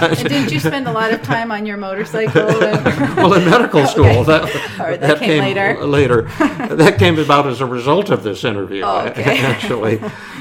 And 0.00 0.16
didn't 0.28 0.52
you 0.52 0.60
spend 0.60 0.86
a 0.86 0.92
lot 0.92 1.12
of 1.12 1.22
time 1.22 1.50
on 1.50 1.66
your 1.66 1.76
motorcycle? 1.76 2.46
Well, 3.16 3.32
in 3.34 3.44
medical 3.50 3.86
school, 3.86 4.24
that, 4.24 4.42
All 4.78 4.86
right, 4.86 5.00
that 5.00 5.18
came 5.18 5.40
later. 5.42 5.84
Later, 5.86 6.22
that 6.76 6.98
came 6.98 7.18
about 7.18 7.46
as 7.46 7.60
a 7.60 7.66
result 7.66 8.10
of 8.10 8.22
this 8.22 8.44
interview, 8.44 8.82
Oh, 8.84 9.06
okay. 9.08 9.38
actually. 9.38 9.98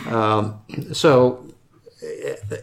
Um, 0.07 0.59
so, 0.93 1.47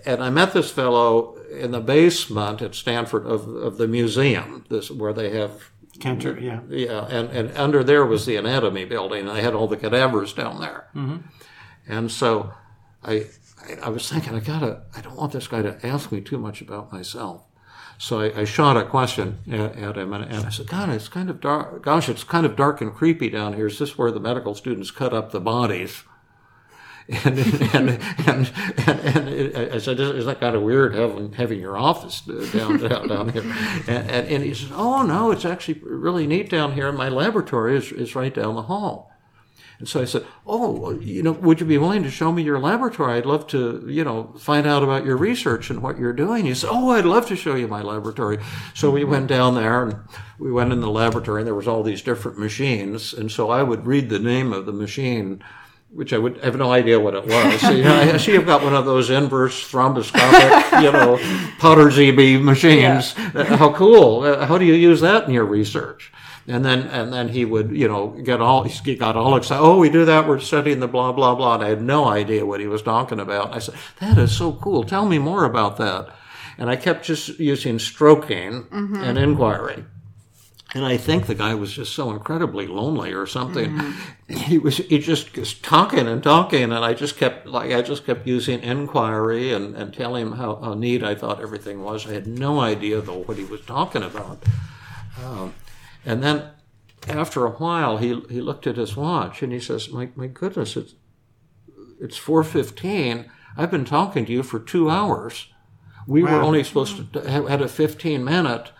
and 0.06 0.22
I 0.22 0.30
met 0.30 0.52
this 0.52 0.70
fellow 0.70 1.36
in 1.50 1.70
the 1.72 1.80
basement 1.80 2.62
at 2.62 2.74
Stanford 2.74 3.26
of, 3.26 3.48
of 3.48 3.78
the 3.78 3.88
museum, 3.88 4.64
this 4.68 4.90
where 4.90 5.12
they 5.12 5.30
have. 5.30 5.70
Cantor, 6.00 6.38
yeah. 6.38 6.60
Yeah, 6.68 7.06
and, 7.06 7.28
and 7.30 7.56
under 7.56 7.82
there 7.84 8.04
was 8.06 8.24
the 8.26 8.36
anatomy 8.36 8.84
building. 8.84 9.26
and 9.28 9.36
They 9.36 9.42
had 9.42 9.54
all 9.54 9.66
the 9.68 9.76
cadavers 9.76 10.32
down 10.32 10.60
there, 10.60 10.86
and 11.88 12.10
so 12.10 12.52
I, 13.02 13.26
I 13.68 13.74
I 13.84 13.88
was 13.88 14.08
thinking 14.08 14.34
I 14.34 14.40
gotta 14.40 14.82
I 14.96 15.00
don't 15.00 15.16
want 15.16 15.32
this 15.32 15.48
guy 15.48 15.62
to 15.62 15.84
ask 15.86 16.12
me 16.12 16.20
too 16.20 16.38
much 16.38 16.60
about 16.60 16.92
myself. 16.92 17.42
So 17.98 18.18
I, 18.20 18.40
I 18.40 18.44
shot 18.44 18.76
a 18.76 18.84
question 18.84 19.38
at, 19.48 19.76
at 19.76 19.96
him, 19.96 20.12
and, 20.12 20.24
and 20.24 20.44
I 20.44 20.48
said, 20.48 20.66
"God, 20.66 20.88
it's 20.88 21.08
kind 21.08 21.30
of 21.30 21.40
dark. 21.40 21.84
Gosh, 21.84 22.08
it's 22.08 22.24
kind 22.24 22.44
of 22.44 22.56
dark 22.56 22.80
and 22.80 22.92
creepy 22.92 23.30
down 23.30 23.52
here. 23.54 23.68
Is 23.68 23.78
this 23.78 23.96
where 23.96 24.10
the 24.10 24.18
medical 24.18 24.56
students 24.56 24.90
cut 24.90 25.12
up 25.12 25.30
the 25.30 25.40
bodies?" 25.40 26.02
And 27.24 27.38
and 27.38 27.90
and, 28.26 28.52
and, 28.86 29.28
and 29.28 29.74
I 29.74 29.78
said, 29.78 29.98
"Isn't 29.98 30.24
that 30.24 30.40
kind 30.40 30.54
of 30.54 30.62
weird 30.62 30.94
having 30.94 31.32
having 31.32 31.60
your 31.60 31.76
office 31.76 32.20
down 32.20 32.78
down, 32.78 33.08
down 33.08 33.28
here?" 33.28 33.42
And, 33.88 34.10
and, 34.10 34.28
and 34.28 34.44
he 34.44 34.54
said, 34.54 34.70
"Oh 34.72 35.02
no, 35.02 35.30
it's 35.32 35.44
actually 35.44 35.80
really 35.84 36.26
neat 36.26 36.48
down 36.48 36.72
here. 36.72 36.90
My 36.92 37.08
laboratory 37.08 37.76
is 37.76 37.90
is 37.92 38.14
right 38.14 38.32
down 38.32 38.54
the 38.54 38.62
hall." 38.62 39.11
And 39.82 39.88
so 39.88 40.00
I 40.00 40.04
said, 40.04 40.24
"Oh, 40.46 40.92
you 41.00 41.24
know, 41.24 41.32
would 41.32 41.58
you 41.58 41.66
be 41.66 41.76
willing 41.76 42.04
to 42.04 42.08
show 42.10 42.30
me 42.30 42.44
your 42.44 42.60
laboratory? 42.60 43.14
I'd 43.14 43.26
love 43.26 43.48
to, 43.48 43.84
you 43.88 44.04
know, 44.04 44.32
find 44.38 44.64
out 44.64 44.84
about 44.84 45.04
your 45.04 45.16
research 45.16 45.70
and 45.70 45.82
what 45.82 45.98
you're 45.98 46.12
doing." 46.12 46.44
He 46.44 46.54
said, 46.54 46.70
"Oh, 46.70 46.90
I'd 46.90 47.04
love 47.04 47.26
to 47.26 47.34
show 47.34 47.56
you 47.56 47.66
my 47.66 47.82
laboratory." 47.82 48.38
So 48.74 48.92
we 48.92 49.02
went 49.02 49.26
down 49.26 49.56
there 49.56 49.82
and 49.82 49.96
we 50.38 50.52
went 50.52 50.72
in 50.72 50.80
the 50.80 50.88
laboratory, 50.88 51.40
and 51.40 51.48
there 51.48 51.56
was 51.56 51.66
all 51.66 51.82
these 51.82 52.00
different 52.00 52.38
machines, 52.38 53.12
and 53.12 53.28
so 53.32 53.50
I 53.50 53.64
would 53.64 53.84
read 53.84 54.08
the 54.08 54.20
name 54.20 54.52
of 54.52 54.66
the 54.66 54.72
machine. 54.72 55.42
Which 55.94 56.12
I 56.14 56.18
would 56.18 56.40
I 56.40 56.44
have 56.44 56.56
no 56.56 56.70
idea 56.72 57.00
what 57.00 57.14
it 57.14 57.26
was. 57.26 57.60
So, 57.60 57.70
you 57.78 57.82
know, 57.82 57.94
I 58.14 58.16
see 58.18 58.32
you've 58.34 58.46
got 58.46 58.62
one 58.62 58.74
of 58.74 58.86
those 58.86 59.10
inverse 59.10 59.68
thromboscopic, 59.70 60.80
you 60.80 60.92
know, 60.92 61.18
Potter's 61.58 61.98
EB 61.98 62.40
machines. 62.40 63.14
Uh, 63.34 63.44
How 63.56 63.72
cool! 63.74 64.22
Uh, 64.22 64.46
How 64.46 64.58
do 64.58 64.64
you 64.64 64.74
use 64.74 65.00
that 65.00 65.26
in 65.26 65.34
your 65.34 65.44
research? 65.44 66.12
And 66.48 66.64
then, 66.64 66.82
and 66.88 67.12
then 67.12 67.28
he 67.28 67.44
would, 67.44 67.70
you 67.70 67.86
know, 67.86 68.08
get 68.08 68.40
all, 68.40 68.64
he 68.64 68.96
got 68.96 69.16
all 69.16 69.36
excited. 69.36 69.62
Oh, 69.62 69.78
we 69.78 69.90
do 69.90 70.04
that. 70.06 70.26
We're 70.26 70.40
studying 70.40 70.80
the 70.80 70.88
blah, 70.88 71.12
blah, 71.12 71.36
blah. 71.36 71.54
And 71.54 71.64
I 71.64 71.68
had 71.68 71.82
no 71.82 72.06
idea 72.06 72.44
what 72.44 72.58
he 72.58 72.66
was 72.66 72.82
talking 72.82 73.20
about. 73.20 73.46
And 73.46 73.54
I 73.54 73.58
said, 73.60 73.76
that 74.00 74.18
is 74.18 74.36
so 74.36 74.52
cool. 74.54 74.82
Tell 74.82 75.06
me 75.06 75.18
more 75.18 75.44
about 75.44 75.76
that. 75.76 76.08
And 76.58 76.68
I 76.68 76.76
kept 76.76 77.04
just 77.04 77.38
using 77.38 77.78
stroking 77.78 78.66
and 78.72 79.16
inquiry. 79.16 79.84
And 80.74 80.84
I 80.84 80.96
think 80.96 81.26
the 81.26 81.34
guy 81.34 81.54
was 81.54 81.72
just 81.72 81.94
so 81.94 82.10
incredibly 82.10 82.66
lonely 82.66 83.12
or 83.12 83.26
something. 83.26 83.94
He 84.26 84.58
was, 84.58 84.78
he 84.78 84.98
just 84.98 85.36
was 85.36 85.54
talking 85.54 86.08
and 86.08 86.22
talking. 86.22 86.64
And 86.64 86.84
I 86.84 86.94
just 86.94 87.16
kept, 87.18 87.46
like, 87.46 87.72
I 87.72 87.82
just 87.82 88.04
kept 88.04 88.26
using 88.26 88.62
inquiry 88.62 89.52
and, 89.52 89.76
and 89.76 89.94
telling 89.94 90.26
him 90.26 90.32
how, 90.32 90.56
how 90.56 90.74
neat 90.74 91.04
I 91.04 91.14
thought 91.14 91.40
everything 91.40 91.84
was. 91.84 92.06
I 92.06 92.14
had 92.14 92.26
no 92.26 92.60
idea, 92.60 93.00
though, 93.00 93.22
what 93.22 93.36
he 93.36 93.44
was 93.44 93.60
talking 93.60 94.02
about. 94.02 94.42
Um, 95.22 95.54
and 96.04 96.22
then 96.22 96.50
after 97.08 97.44
a 97.44 97.50
while, 97.50 97.96
he 97.98 98.20
he 98.28 98.40
looked 98.40 98.66
at 98.66 98.76
his 98.76 98.96
watch 98.96 99.42
and 99.42 99.52
he 99.52 99.60
says, 99.60 99.90
"My 99.90 100.10
my 100.14 100.26
goodness, 100.26 100.76
it's 100.76 100.94
it's 102.00 102.16
four 102.16 102.44
fifteen. 102.44 103.30
I've 103.56 103.70
been 103.70 103.84
talking 103.84 104.24
to 104.26 104.32
you 104.32 104.42
for 104.42 104.58
two 104.58 104.88
hours. 104.88 105.48
We 106.06 106.22
were 106.22 106.40
only 106.40 106.64
supposed 106.64 107.12
to 107.12 107.20
have 107.28 107.48
had 107.48 107.62
a 107.62 107.68
fifteen 107.68 108.24
minute 108.24 108.72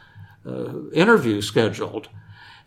uh, 0.47 0.91
interview 0.91 1.41
scheduled." 1.41 2.09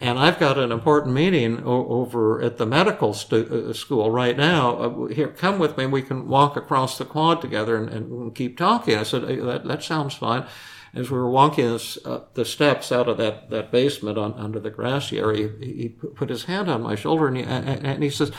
And 0.02 0.20
I've 0.20 0.38
got 0.40 0.58
an 0.58 0.72
important 0.74 1.14
meeting 1.14 1.64
o- 1.66 1.88
over 1.88 2.42
at 2.42 2.58
the 2.58 2.66
medical 2.66 3.14
stu- 3.14 3.68
uh, 3.70 3.74
school 3.74 4.12
right 4.12 4.36
now. 4.38 4.76
Uh, 4.78 5.06
here, 5.08 5.30
come 5.30 5.58
with 5.58 5.78
me. 5.78 5.86
We 5.86 6.02
can 6.02 6.28
walk 6.28 6.58
across 6.58 6.98
the 6.98 7.06
quad 7.06 7.40
together 7.42 7.78
and, 7.78 7.90
and 7.90 8.36
keep 8.36 8.58
talking. 8.58 8.98
I 8.98 9.04
said, 9.04 9.24
"Hey, 9.24 9.38
that, 9.38 9.64
that 9.66 9.84
sounds 9.84 10.14
fine. 10.16 10.46
As 10.94 11.10
we 11.12 11.18
were 11.18 11.30
walking 11.30 11.66
this, 11.72 11.98
uh, 12.06 12.22
the 12.36 12.46
steps 12.46 12.92
out 12.92 13.08
of 13.10 13.18
that, 13.18 13.50
that 13.50 13.72
basement 13.72 14.18
on, 14.18 14.34
under 14.34 14.60
the 14.60 14.70
grassy 14.70 15.18
area, 15.20 15.50
he, 15.60 15.74
he 15.74 15.90
put 15.90 16.30
his 16.30 16.44
hand 16.46 16.70
on 16.70 16.82
my 16.82 16.96
shoulder 16.96 17.28
and 17.28 17.38
he, 17.38 17.44
and, 17.44 18.02
he 18.04 18.10
says, 18.10 18.32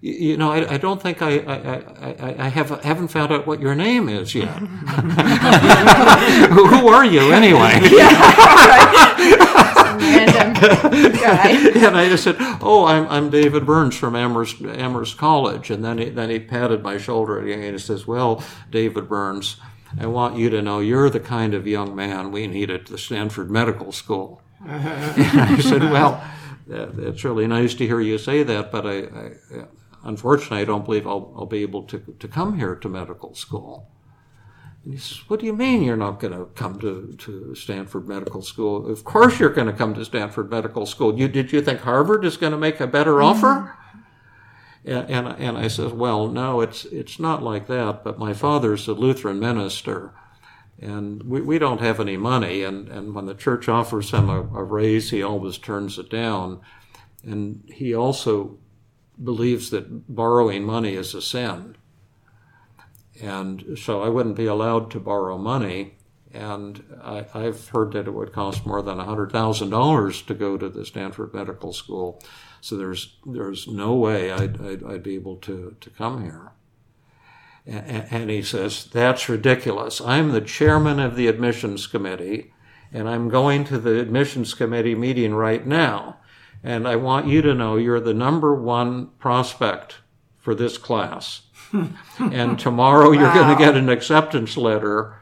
"You- 0.00 0.36
know, 0.36 0.50
I, 0.52 0.74
I 0.74 0.76
don't 0.76 1.00
think 1.02 1.22
I, 1.22 1.38
I, 1.38 1.54
I, 1.56 2.36
I 2.46 2.48
have, 2.48 2.70
haven't 2.82 3.08
found 3.08 3.32
out 3.32 3.46
what 3.46 3.60
your 3.60 3.74
name 3.76 4.08
is 4.08 4.34
yet. 4.34 4.48
who, 6.50 6.66
who 6.66 6.88
are 6.88 7.04
you 7.04 7.32
anyway? 7.32 7.80
Man 7.80 9.65
random 10.26 11.12
guy. 11.12 11.50
and 11.86 11.96
I 11.96 12.08
just 12.08 12.24
said, 12.24 12.36
"Oh, 12.60 12.84
I'm 12.86 13.06
I'm 13.08 13.30
David 13.30 13.66
Burns 13.66 13.96
from 13.96 14.16
Amherst 14.16 14.60
Amherst 14.62 15.16
College." 15.16 15.70
And 15.70 15.84
then 15.84 15.98
he 15.98 16.10
then 16.10 16.30
he 16.30 16.38
patted 16.38 16.82
my 16.82 16.98
shoulder 16.98 17.38
and 17.38 17.72
he 17.72 17.78
says, 17.78 18.06
"Well, 18.06 18.42
David 18.70 19.08
Burns, 19.08 19.56
I 20.00 20.06
want 20.06 20.36
you 20.36 20.50
to 20.50 20.62
know 20.62 20.80
you're 20.80 21.10
the 21.10 21.20
kind 21.20 21.54
of 21.54 21.66
young 21.66 21.94
man 21.94 22.32
we 22.32 22.46
need 22.46 22.70
at 22.70 22.86
the 22.86 22.98
Stanford 22.98 23.50
Medical 23.50 23.92
School." 23.92 24.42
and 24.64 25.40
I 25.40 25.58
said, 25.60 25.82
"Well, 25.90 26.22
it's 26.68 27.24
really 27.24 27.46
nice 27.46 27.74
to 27.74 27.86
hear 27.86 28.00
you 28.00 28.18
say 28.18 28.42
that, 28.42 28.72
but 28.72 28.86
I, 28.86 28.98
I 28.98 29.64
unfortunately 30.04 30.60
I 30.60 30.64
don't 30.64 30.84
believe 30.84 31.06
I'll, 31.06 31.32
I'll 31.36 31.46
be 31.46 31.62
able 31.62 31.82
to 31.84 31.98
to 32.18 32.28
come 32.28 32.58
here 32.58 32.74
to 32.74 32.88
medical 32.88 33.34
school." 33.34 33.90
And 34.86 34.94
he 34.94 35.00
says, 35.00 35.28
What 35.28 35.40
do 35.40 35.46
you 35.46 35.52
mean 35.52 35.82
you're 35.82 35.96
not 35.96 36.20
going 36.20 36.32
to 36.32 36.44
come 36.54 36.78
to, 36.78 37.12
to 37.18 37.56
Stanford 37.56 38.06
Medical 38.06 38.40
School? 38.40 38.88
Of 38.88 39.02
course 39.02 39.40
you're 39.40 39.50
going 39.50 39.66
to 39.66 39.72
come 39.72 39.94
to 39.94 40.04
Stanford 40.04 40.48
Medical 40.48 40.86
School. 40.86 41.18
You, 41.18 41.26
did 41.26 41.50
you 41.50 41.60
think 41.60 41.80
Harvard 41.80 42.24
is 42.24 42.36
going 42.36 42.52
to 42.52 42.56
make 42.56 42.78
a 42.78 42.86
better 42.86 43.14
mm-hmm. 43.14 43.44
offer? 43.44 43.76
And, 44.84 45.10
and, 45.10 45.28
and 45.40 45.58
I 45.58 45.66
said, 45.66 45.94
Well, 45.94 46.28
no, 46.28 46.60
it's, 46.60 46.84
it's 46.84 47.18
not 47.18 47.42
like 47.42 47.66
that, 47.66 48.04
but 48.04 48.20
my 48.20 48.32
father's 48.32 48.86
a 48.86 48.92
Lutheran 48.92 49.40
minister. 49.40 50.14
And 50.78 51.24
we, 51.24 51.40
we 51.40 51.58
don't 51.58 51.80
have 51.80 51.98
any 51.98 52.16
money. 52.16 52.62
And, 52.62 52.88
and 52.88 53.12
when 53.12 53.26
the 53.26 53.34
church 53.34 53.68
offers 53.68 54.12
him 54.12 54.30
a, 54.30 54.42
a 54.42 54.62
raise, 54.62 55.10
he 55.10 55.20
always 55.20 55.58
turns 55.58 55.98
it 55.98 56.10
down. 56.10 56.60
And 57.24 57.68
he 57.74 57.92
also 57.92 58.58
believes 59.20 59.70
that 59.70 60.14
borrowing 60.14 60.62
money 60.62 60.94
is 60.94 61.12
a 61.12 61.22
sin 61.22 61.76
and 63.20 63.78
so 63.78 64.02
I 64.02 64.08
wouldn't 64.08 64.36
be 64.36 64.46
allowed 64.46 64.90
to 64.92 65.00
borrow 65.00 65.38
money. 65.38 65.94
And 66.32 66.84
I, 67.02 67.24
have 67.32 67.68
heard 67.68 67.92
that 67.92 68.06
it 68.06 68.12
would 68.12 68.32
cost 68.32 68.66
more 68.66 68.82
than 68.82 68.98
$100,000 68.98 70.26
to 70.26 70.34
go 70.34 70.58
to 70.58 70.68
the 70.68 70.84
Stanford 70.84 71.32
Medical 71.32 71.72
School. 71.72 72.22
So 72.60 72.76
there's, 72.76 73.16
there's 73.24 73.66
no 73.66 73.94
way 73.94 74.30
I'd, 74.30 74.60
I'd, 74.60 74.84
I'd 74.84 75.02
be 75.02 75.14
able 75.14 75.36
to, 75.36 75.76
to 75.80 75.90
come 75.90 76.24
here. 76.24 76.52
And, 77.64 78.06
and 78.10 78.30
he 78.30 78.42
says, 78.42 78.84
That's 78.84 79.28
ridiculous. 79.28 80.00
I'm 80.00 80.32
the 80.32 80.42
chairman 80.42 81.00
of 81.00 81.16
the 81.16 81.26
admissions 81.26 81.86
committee, 81.86 82.52
and 82.92 83.08
I'm 83.08 83.28
going 83.28 83.64
to 83.64 83.78
the 83.78 83.98
admissions 83.98 84.52
committee 84.52 84.94
meeting 84.94 85.34
right 85.34 85.66
now. 85.66 86.18
And 86.62 86.86
I 86.86 86.96
want 86.96 87.28
you 87.28 87.40
to 87.42 87.54
know 87.54 87.76
you're 87.76 88.00
the 88.00 88.14
number 88.14 88.54
one 88.54 89.08
prospect 89.18 89.96
for 90.36 90.54
this 90.54 90.76
class 90.76 91.45
and 92.18 92.58
tomorrow 92.58 93.10
wow. 93.10 93.20
you're 93.20 93.34
going 93.34 93.56
to 93.56 93.64
get 93.64 93.76
an 93.76 93.88
acceptance 93.88 94.56
letter 94.56 95.18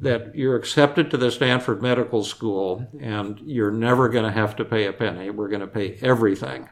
that 0.00 0.34
you're 0.34 0.56
accepted 0.56 1.10
to 1.10 1.16
the 1.16 1.30
Stanford 1.30 1.82
Medical 1.82 2.22
School 2.22 2.86
and 3.00 3.40
you're 3.40 3.70
never 3.70 4.08
going 4.08 4.24
to 4.24 4.30
have 4.30 4.54
to 4.56 4.64
pay 4.64 4.86
a 4.86 4.92
penny. 4.92 5.30
We're 5.30 5.48
going 5.48 5.60
to 5.60 5.66
pay 5.66 5.98
everything. 6.00 6.68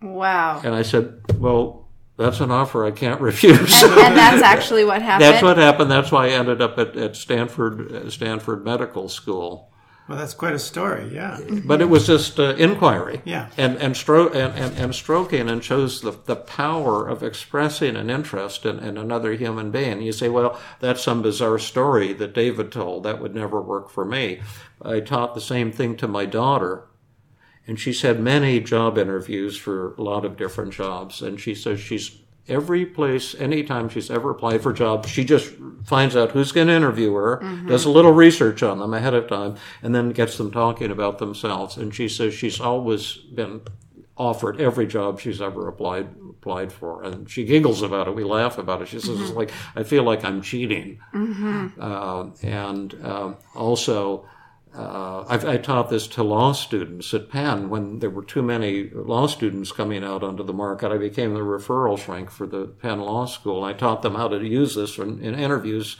Wow. 0.00 0.60
And 0.64 0.74
I 0.74 0.82
said, 0.82 1.20
well, 1.38 1.88
that's 2.16 2.40
an 2.40 2.50
offer 2.50 2.84
I 2.84 2.90
can't 2.90 3.20
refuse. 3.20 3.82
And, 3.82 3.92
and 3.92 4.16
that's 4.16 4.42
actually 4.42 4.84
what 4.84 5.02
happened. 5.02 5.22
that's 5.22 5.42
what 5.42 5.56
happened. 5.56 5.90
That's 5.90 6.12
why 6.12 6.26
I 6.26 6.30
ended 6.30 6.62
up 6.62 6.78
at, 6.78 6.96
at 6.96 7.16
Stanford 7.16 7.92
uh, 7.92 8.10
Stanford 8.10 8.64
Medical 8.64 9.08
School. 9.08 9.72
Well, 10.06 10.18
that's 10.18 10.34
quite 10.34 10.52
a 10.52 10.58
story, 10.58 11.08
yeah. 11.14 11.40
But 11.64 11.80
it 11.80 11.88
was 11.88 12.06
just 12.06 12.38
uh, 12.38 12.54
inquiry, 12.56 13.22
yeah, 13.24 13.48
and 13.56 13.78
and, 13.78 13.94
stro- 13.94 14.34
and, 14.34 14.52
and, 14.58 14.76
and 14.76 14.94
stroking 14.94 15.48
and 15.48 15.64
shows 15.64 16.02
the, 16.02 16.10
the 16.10 16.36
power 16.36 17.08
of 17.08 17.22
expressing 17.22 17.96
an 17.96 18.10
interest 18.10 18.66
in, 18.66 18.80
in 18.80 18.98
another 18.98 19.32
human 19.32 19.70
being. 19.70 20.02
You 20.02 20.12
say, 20.12 20.28
well, 20.28 20.60
that's 20.80 21.02
some 21.02 21.22
bizarre 21.22 21.58
story 21.58 22.12
that 22.12 22.34
David 22.34 22.70
told. 22.70 23.04
That 23.04 23.22
would 23.22 23.34
never 23.34 23.62
work 23.62 23.88
for 23.88 24.04
me. 24.04 24.40
I 24.82 25.00
taught 25.00 25.34
the 25.34 25.40
same 25.40 25.72
thing 25.72 25.96
to 25.96 26.06
my 26.06 26.26
daughter, 26.26 26.86
and 27.66 27.80
she's 27.80 28.02
had 28.02 28.20
many 28.20 28.60
job 28.60 28.98
interviews 28.98 29.56
for 29.56 29.94
a 29.94 30.02
lot 30.02 30.26
of 30.26 30.36
different 30.36 30.74
jobs, 30.74 31.22
and 31.22 31.40
she 31.40 31.54
says 31.54 31.80
she's 31.80 32.18
every 32.48 32.84
place, 32.86 33.34
anytime 33.34 33.88
she's 33.88 34.10
ever 34.10 34.30
applied 34.30 34.62
for 34.62 34.70
a 34.70 34.74
job, 34.74 35.06
she 35.06 35.24
just 35.24 35.54
finds 35.84 36.16
out 36.16 36.32
who's 36.32 36.52
going 36.52 36.68
to 36.68 36.74
interview 36.74 37.12
her, 37.14 37.38
mm-hmm. 37.42 37.68
does 37.68 37.84
a 37.84 37.90
little 37.90 38.12
research 38.12 38.62
on 38.62 38.78
them 38.78 38.94
ahead 38.94 39.14
of 39.14 39.28
time, 39.28 39.56
and 39.82 39.94
then 39.94 40.10
gets 40.10 40.36
them 40.36 40.50
talking 40.50 40.90
about 40.90 41.18
themselves. 41.18 41.76
And 41.76 41.94
she 41.94 42.08
says 42.08 42.34
she's 42.34 42.60
always 42.60 43.14
been 43.14 43.62
offered 44.16 44.60
every 44.60 44.86
job 44.86 45.18
she's 45.20 45.40
ever 45.40 45.68
applied 45.68 46.08
applied 46.30 46.72
for, 46.72 47.02
and 47.02 47.28
she 47.28 47.44
giggles 47.44 47.80
about 47.82 48.06
it. 48.06 48.14
We 48.14 48.24
laugh 48.24 48.58
about 48.58 48.82
it. 48.82 48.88
She 48.88 49.00
says, 49.00 49.10
mm-hmm. 49.10 49.22
"It's 49.22 49.32
like 49.32 49.50
I 49.74 49.82
feel 49.82 50.04
like 50.04 50.24
I'm 50.24 50.42
cheating," 50.42 51.00
mm-hmm. 51.12 51.68
uh, 51.80 52.26
and 52.42 52.94
uh, 53.02 53.32
also 53.54 54.26
uh, 54.76 55.24
i 55.28 55.56
taught 55.56 55.88
this 55.88 56.06
to 56.08 56.22
law 56.22 56.52
students 56.52 57.14
at 57.14 57.30
Penn 57.30 57.68
when 57.68 58.00
there 58.00 58.10
were 58.10 58.24
too 58.24 58.42
many 58.42 58.90
law 58.90 59.26
students 59.26 59.70
coming 59.70 60.02
out 60.02 60.24
onto 60.24 60.42
the 60.42 60.52
market. 60.52 60.90
I 60.90 60.98
became 60.98 61.34
the 61.34 61.40
referral 61.40 61.98
shrink 61.98 62.30
for 62.30 62.46
the 62.46 62.66
Penn 62.66 63.00
Law 63.00 63.26
School. 63.26 63.62
I 63.62 63.72
taught 63.72 64.02
them 64.02 64.16
how 64.16 64.28
to 64.28 64.44
use 64.44 64.74
this 64.74 64.98
in, 64.98 65.20
in 65.22 65.38
interviews 65.38 65.96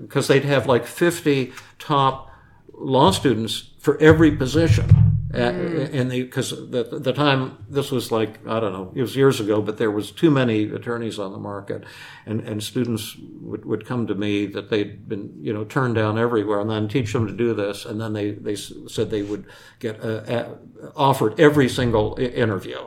because 0.00 0.30
uh, 0.30 0.34
they'd 0.34 0.44
have 0.44 0.66
like 0.66 0.86
50 0.86 1.52
top 1.78 2.30
law 2.72 3.10
students 3.10 3.70
for 3.78 4.00
every 4.00 4.32
position 4.32 5.11
mm. 5.32 6.08
the 6.10 6.22
because 6.22 6.50
the 6.50 6.84
the 6.84 7.12
time 7.12 7.64
this 7.68 7.90
was 7.90 8.12
like 8.12 8.46
I 8.46 8.60
don't 8.60 8.72
know 8.72 8.92
it 8.94 9.00
was 9.00 9.16
years 9.16 9.40
ago, 9.40 9.62
but 9.62 9.78
there 9.78 9.90
was 9.90 10.10
too 10.10 10.30
many 10.30 10.64
attorneys 10.64 11.18
on 11.18 11.32
the 11.32 11.38
market, 11.38 11.84
and 12.26 12.40
and 12.40 12.62
students 12.62 13.16
would, 13.40 13.64
would 13.64 13.86
come 13.86 14.06
to 14.06 14.14
me 14.14 14.46
that 14.46 14.70
they'd 14.70 15.08
been 15.08 15.32
you 15.40 15.52
know 15.52 15.64
turned 15.64 15.94
down 15.94 16.18
everywhere, 16.18 16.60
and 16.60 16.70
then 16.70 16.88
teach 16.88 17.12
them 17.12 17.26
to 17.26 17.32
do 17.32 17.54
this, 17.54 17.84
and 17.84 18.00
then 18.00 18.12
they 18.12 18.32
they 18.32 18.56
said 18.56 19.10
they 19.10 19.22
would 19.22 19.46
get 19.78 20.02
uh, 20.04 20.48
offered 20.94 21.38
every 21.40 21.68
single 21.68 22.16
interview 22.18 22.86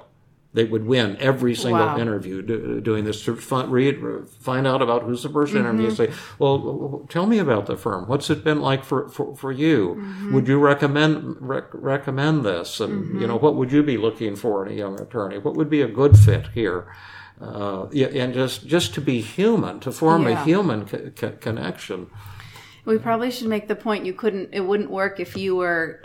they 0.55 0.63
would 0.63 0.85
win 0.85 1.17
every 1.19 1.53
single 1.53 1.85
wow. 1.85 1.97
interview 1.97 2.41
do, 2.41 2.79
doing 2.79 3.03
this 3.03 3.23
to 3.25 3.35
find, 3.35 3.69
read, 3.69 3.99
find 4.39 4.65
out 4.65 4.81
about 4.81 5.03
who's 5.03 5.21
the 5.21 5.29
person 5.29 5.57
mm-hmm. 5.57 5.81
interview. 5.81 5.91
Say, 5.93 6.13
well, 6.39 7.05
tell 7.09 7.25
me 7.25 7.39
about 7.39 7.65
the 7.65 7.75
firm. 7.75 8.07
What's 8.07 8.29
it 8.29 8.43
been 8.43 8.61
like 8.61 8.85
for, 8.85 9.09
for, 9.09 9.35
for 9.35 9.51
you? 9.51 9.95
Mm-hmm. 9.95 10.33
Would 10.33 10.47
you 10.47 10.57
recommend 10.57 11.35
rec- 11.41 11.73
recommend 11.73 12.45
this? 12.45 12.79
And 12.79 13.03
mm-hmm. 13.03 13.21
you 13.21 13.27
know, 13.27 13.35
what 13.35 13.55
would 13.55 13.71
you 13.71 13.83
be 13.83 13.97
looking 13.97 14.37
for 14.37 14.65
in 14.65 14.71
a 14.71 14.75
young 14.75 14.99
attorney? 14.99 15.37
What 15.37 15.55
would 15.55 15.69
be 15.69 15.81
a 15.81 15.89
good 15.89 16.17
fit 16.17 16.47
here? 16.53 16.95
Uh, 17.39 17.87
and 17.89 18.33
just 18.33 18.65
just 18.65 18.93
to 18.93 19.01
be 19.01 19.19
human, 19.19 19.81
to 19.81 19.91
form 19.91 20.23
yeah. 20.23 20.41
a 20.41 20.45
human 20.45 20.85
co- 20.85 21.11
co- 21.13 21.31
connection. 21.31 22.09
We 22.85 22.97
probably 22.97 23.29
should 23.29 23.49
make 23.49 23.67
the 23.67 23.75
point 23.75 24.05
you 24.05 24.13
couldn't. 24.13 24.51
It 24.53 24.61
wouldn't 24.61 24.89
work 24.89 25.19
if 25.19 25.35
you 25.35 25.57
were 25.57 26.01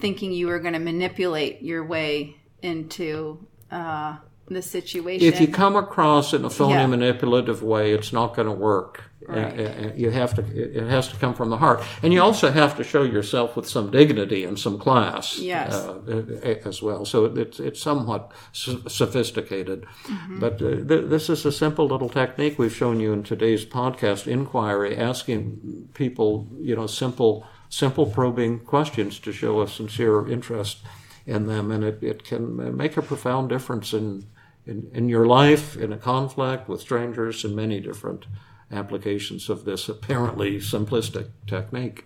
thinking 0.00 0.32
you 0.32 0.48
were 0.48 0.58
going 0.58 0.72
to 0.72 0.80
manipulate 0.80 1.62
your 1.62 1.86
way 1.86 2.36
into 2.64 3.46
uh, 3.70 4.16
the 4.48 4.62
situation. 4.62 5.28
If 5.28 5.40
you 5.40 5.48
come 5.48 5.76
across 5.76 6.32
in 6.32 6.44
a 6.44 6.50
phony, 6.50 6.74
yeah. 6.74 6.86
manipulative 6.86 7.62
way, 7.62 7.92
it's 7.92 8.12
not 8.12 8.34
going 8.34 8.48
to 8.48 8.54
work. 8.54 9.02
Right. 9.26 9.58
Uh, 9.58 9.62
uh, 9.62 9.92
you 9.96 10.10
have 10.10 10.34
to. 10.34 10.42
It 10.42 10.86
has 10.86 11.08
to 11.08 11.16
come 11.16 11.32
from 11.32 11.48
the 11.48 11.56
heart, 11.56 11.82
and 12.02 12.12
you 12.12 12.20
also 12.20 12.50
have 12.50 12.76
to 12.76 12.84
show 12.84 13.04
yourself 13.04 13.56
with 13.56 13.66
some 13.66 13.90
dignity 13.90 14.44
and 14.44 14.58
some 14.58 14.78
class. 14.78 15.38
Yes. 15.38 15.72
Uh, 15.72 16.56
as 16.66 16.82
well. 16.82 17.06
So 17.06 17.24
it's 17.24 17.58
it's 17.58 17.80
somewhat 17.80 18.32
sophisticated, 18.52 19.86
mm-hmm. 20.04 20.40
but 20.40 20.54
uh, 20.60 20.84
th- 20.86 21.08
this 21.08 21.30
is 21.30 21.46
a 21.46 21.52
simple 21.52 21.86
little 21.86 22.10
technique 22.10 22.58
we've 22.58 22.74
shown 22.74 23.00
you 23.00 23.14
in 23.14 23.22
today's 23.22 23.64
podcast 23.64 24.26
inquiry, 24.26 24.94
asking 24.94 25.88
people, 25.94 26.46
you 26.60 26.76
know, 26.76 26.86
simple 26.86 27.46
simple 27.70 28.04
probing 28.04 28.58
questions 28.58 29.18
to 29.20 29.32
show 29.32 29.62
a 29.62 29.68
sincere 29.68 30.28
interest 30.30 30.82
in 31.26 31.46
them, 31.46 31.70
and 31.70 31.84
it, 31.84 32.02
it 32.02 32.24
can 32.24 32.76
make 32.76 32.96
a 32.96 33.02
profound 33.02 33.48
difference 33.48 33.92
in, 33.92 34.26
in, 34.66 34.90
in 34.92 35.08
your 35.08 35.26
life, 35.26 35.76
in 35.76 35.92
a 35.92 35.96
conflict 35.96 36.68
with 36.68 36.80
strangers, 36.80 37.44
in 37.44 37.54
many 37.54 37.80
different 37.80 38.26
applications 38.70 39.48
of 39.48 39.64
this 39.64 39.88
apparently 39.88 40.58
simplistic 40.58 41.30
technique. 41.46 42.04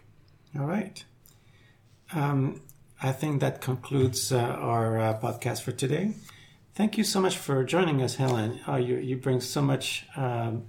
All 0.58 0.66
right. 0.66 1.04
Um, 2.12 2.62
I 3.02 3.12
think 3.12 3.40
that 3.40 3.60
concludes 3.60 4.32
uh, 4.32 4.38
our 4.38 4.98
uh, 4.98 5.18
podcast 5.18 5.62
for 5.62 5.72
today. 5.72 6.14
Thank 6.74 6.96
you 6.96 7.04
so 7.04 7.20
much 7.20 7.36
for 7.36 7.64
joining 7.64 8.02
us, 8.02 8.16
Helen. 8.16 8.60
Uh, 8.66 8.76
you, 8.76 8.96
you 8.96 9.16
bring 9.16 9.40
so 9.40 9.60
much 9.60 10.06
um, 10.16 10.64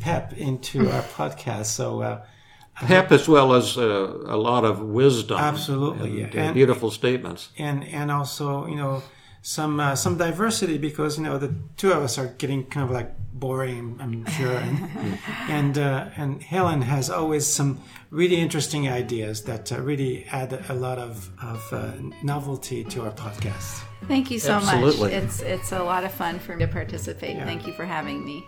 pep 0.00 0.32
into 0.32 0.90
our 0.90 1.02
podcast. 1.16 1.66
So 1.66 2.02
uh, 2.02 2.26
pep 2.74 3.12
as 3.12 3.28
well 3.28 3.54
as 3.54 3.76
uh, 3.76 3.82
a 4.26 4.36
lot 4.36 4.64
of 4.64 4.80
wisdom. 4.80 5.38
Absolutely, 5.38 6.22
and, 6.22 6.34
uh, 6.34 6.38
and, 6.38 6.54
beautiful 6.54 6.90
statements, 6.90 7.50
and 7.58 7.84
and 7.84 8.10
also 8.10 8.66
you 8.66 8.76
know 8.76 9.02
some 9.42 9.78
uh, 9.78 9.94
some 9.94 10.16
diversity 10.16 10.78
because 10.78 11.18
you 11.18 11.24
know 11.24 11.38
the 11.38 11.54
two 11.76 11.92
of 11.92 12.02
us 12.02 12.18
are 12.18 12.28
getting 12.38 12.64
kind 12.64 12.84
of 12.84 12.90
like 12.90 13.12
boring, 13.32 13.98
I'm 14.00 14.24
sure, 14.26 14.56
and 14.56 15.18
and 15.48 15.78
uh, 15.78 16.08
and 16.16 16.42
Helen 16.42 16.82
has 16.82 17.10
always 17.10 17.46
some 17.46 17.80
really 18.10 18.36
interesting 18.36 18.88
ideas 18.88 19.42
that 19.44 19.70
uh, 19.70 19.80
really 19.80 20.24
add 20.32 20.64
a 20.68 20.74
lot 20.74 20.98
of 20.98 21.30
of 21.42 21.72
uh, 21.72 21.92
novelty 22.22 22.84
to 22.84 23.02
our 23.02 23.12
podcast. 23.12 23.82
Thank 24.08 24.30
you 24.30 24.38
so 24.38 24.54
Absolutely. 24.54 25.12
much. 25.12 25.24
It's 25.24 25.42
it's 25.42 25.72
a 25.72 25.82
lot 25.82 26.04
of 26.04 26.12
fun 26.12 26.38
for 26.38 26.56
me 26.56 26.64
to 26.64 26.72
participate. 26.72 27.36
Yeah. 27.36 27.44
Thank 27.44 27.66
you 27.66 27.74
for 27.74 27.84
having 27.84 28.24
me. 28.24 28.44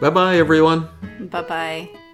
Bye 0.00 0.10
bye, 0.10 0.36
everyone. 0.36 0.88
Bye 1.30 1.42
bye. 1.42 2.05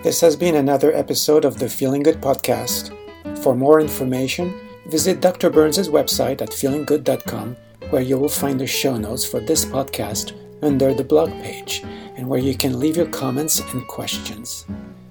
This 0.00 0.20
has 0.20 0.36
been 0.36 0.54
another 0.54 0.94
episode 0.94 1.44
of 1.44 1.58
the 1.58 1.68
Feeling 1.68 2.04
Good 2.04 2.20
podcast. 2.20 2.96
For 3.42 3.56
more 3.56 3.80
information, 3.80 4.54
visit 4.86 5.20
Dr. 5.20 5.50
Burns' 5.50 5.88
website 5.88 6.40
at 6.40 6.50
feelinggood.com, 6.50 7.56
where 7.90 8.02
you 8.02 8.16
will 8.16 8.28
find 8.28 8.60
the 8.60 8.66
show 8.68 8.96
notes 8.96 9.24
for 9.24 9.40
this 9.40 9.64
podcast 9.64 10.34
under 10.62 10.94
the 10.94 11.02
blog 11.02 11.30
page 11.42 11.82
and 12.16 12.28
where 12.28 12.38
you 12.38 12.56
can 12.56 12.78
leave 12.78 12.96
your 12.96 13.08
comments 13.08 13.58
and 13.58 13.84
questions. 13.88 14.66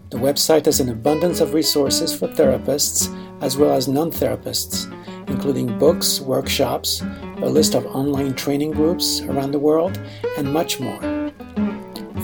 The 0.09 0.19
website 0.19 0.65
has 0.67 0.79
an 0.79 0.87
abundance 0.87 1.41
of 1.41 1.53
resources 1.53 2.17
for 2.17 2.29
therapists 2.29 3.13
as 3.41 3.57
well 3.57 3.73
as 3.73 3.89
non 3.89 4.09
therapists, 4.09 4.87
including 5.27 5.77
books, 5.77 6.21
workshops, 6.21 7.01
a 7.41 7.49
list 7.49 7.75
of 7.75 7.85
online 7.87 8.35
training 8.35 8.71
groups 8.71 9.19
around 9.19 9.51
the 9.51 9.59
world, 9.59 9.99
and 10.37 10.53
much 10.53 10.79
more. 10.79 11.16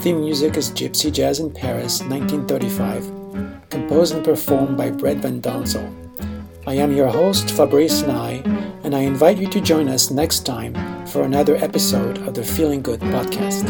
Theme 0.04 0.20
music 0.20 0.58
is 0.58 0.70
Gypsy 0.70 1.10
Jazz 1.10 1.40
in 1.40 1.50
Paris, 1.50 2.02
1935, 2.02 3.70
composed 3.70 4.14
and 4.14 4.22
performed 4.22 4.76
by 4.76 4.92
Brett 4.92 5.20
Van 5.20 5.42
Donsel. 5.42 5.90
I 6.68 6.74
am 6.74 6.94
your 6.94 7.08
host, 7.08 7.50
Fabrice 7.52 8.02
Nye, 8.02 8.42
and 8.84 8.94
I 8.94 9.00
invite 9.00 9.38
you 9.38 9.48
to 9.48 9.62
join 9.62 9.88
us 9.88 10.12
next 10.12 10.42
time 10.46 10.74
for 11.08 11.22
another 11.24 11.56
episode 11.56 12.18
of 12.28 12.34
the 12.34 12.44
Feeling 12.44 12.82
Good 12.82 13.00
podcast. 13.00 13.64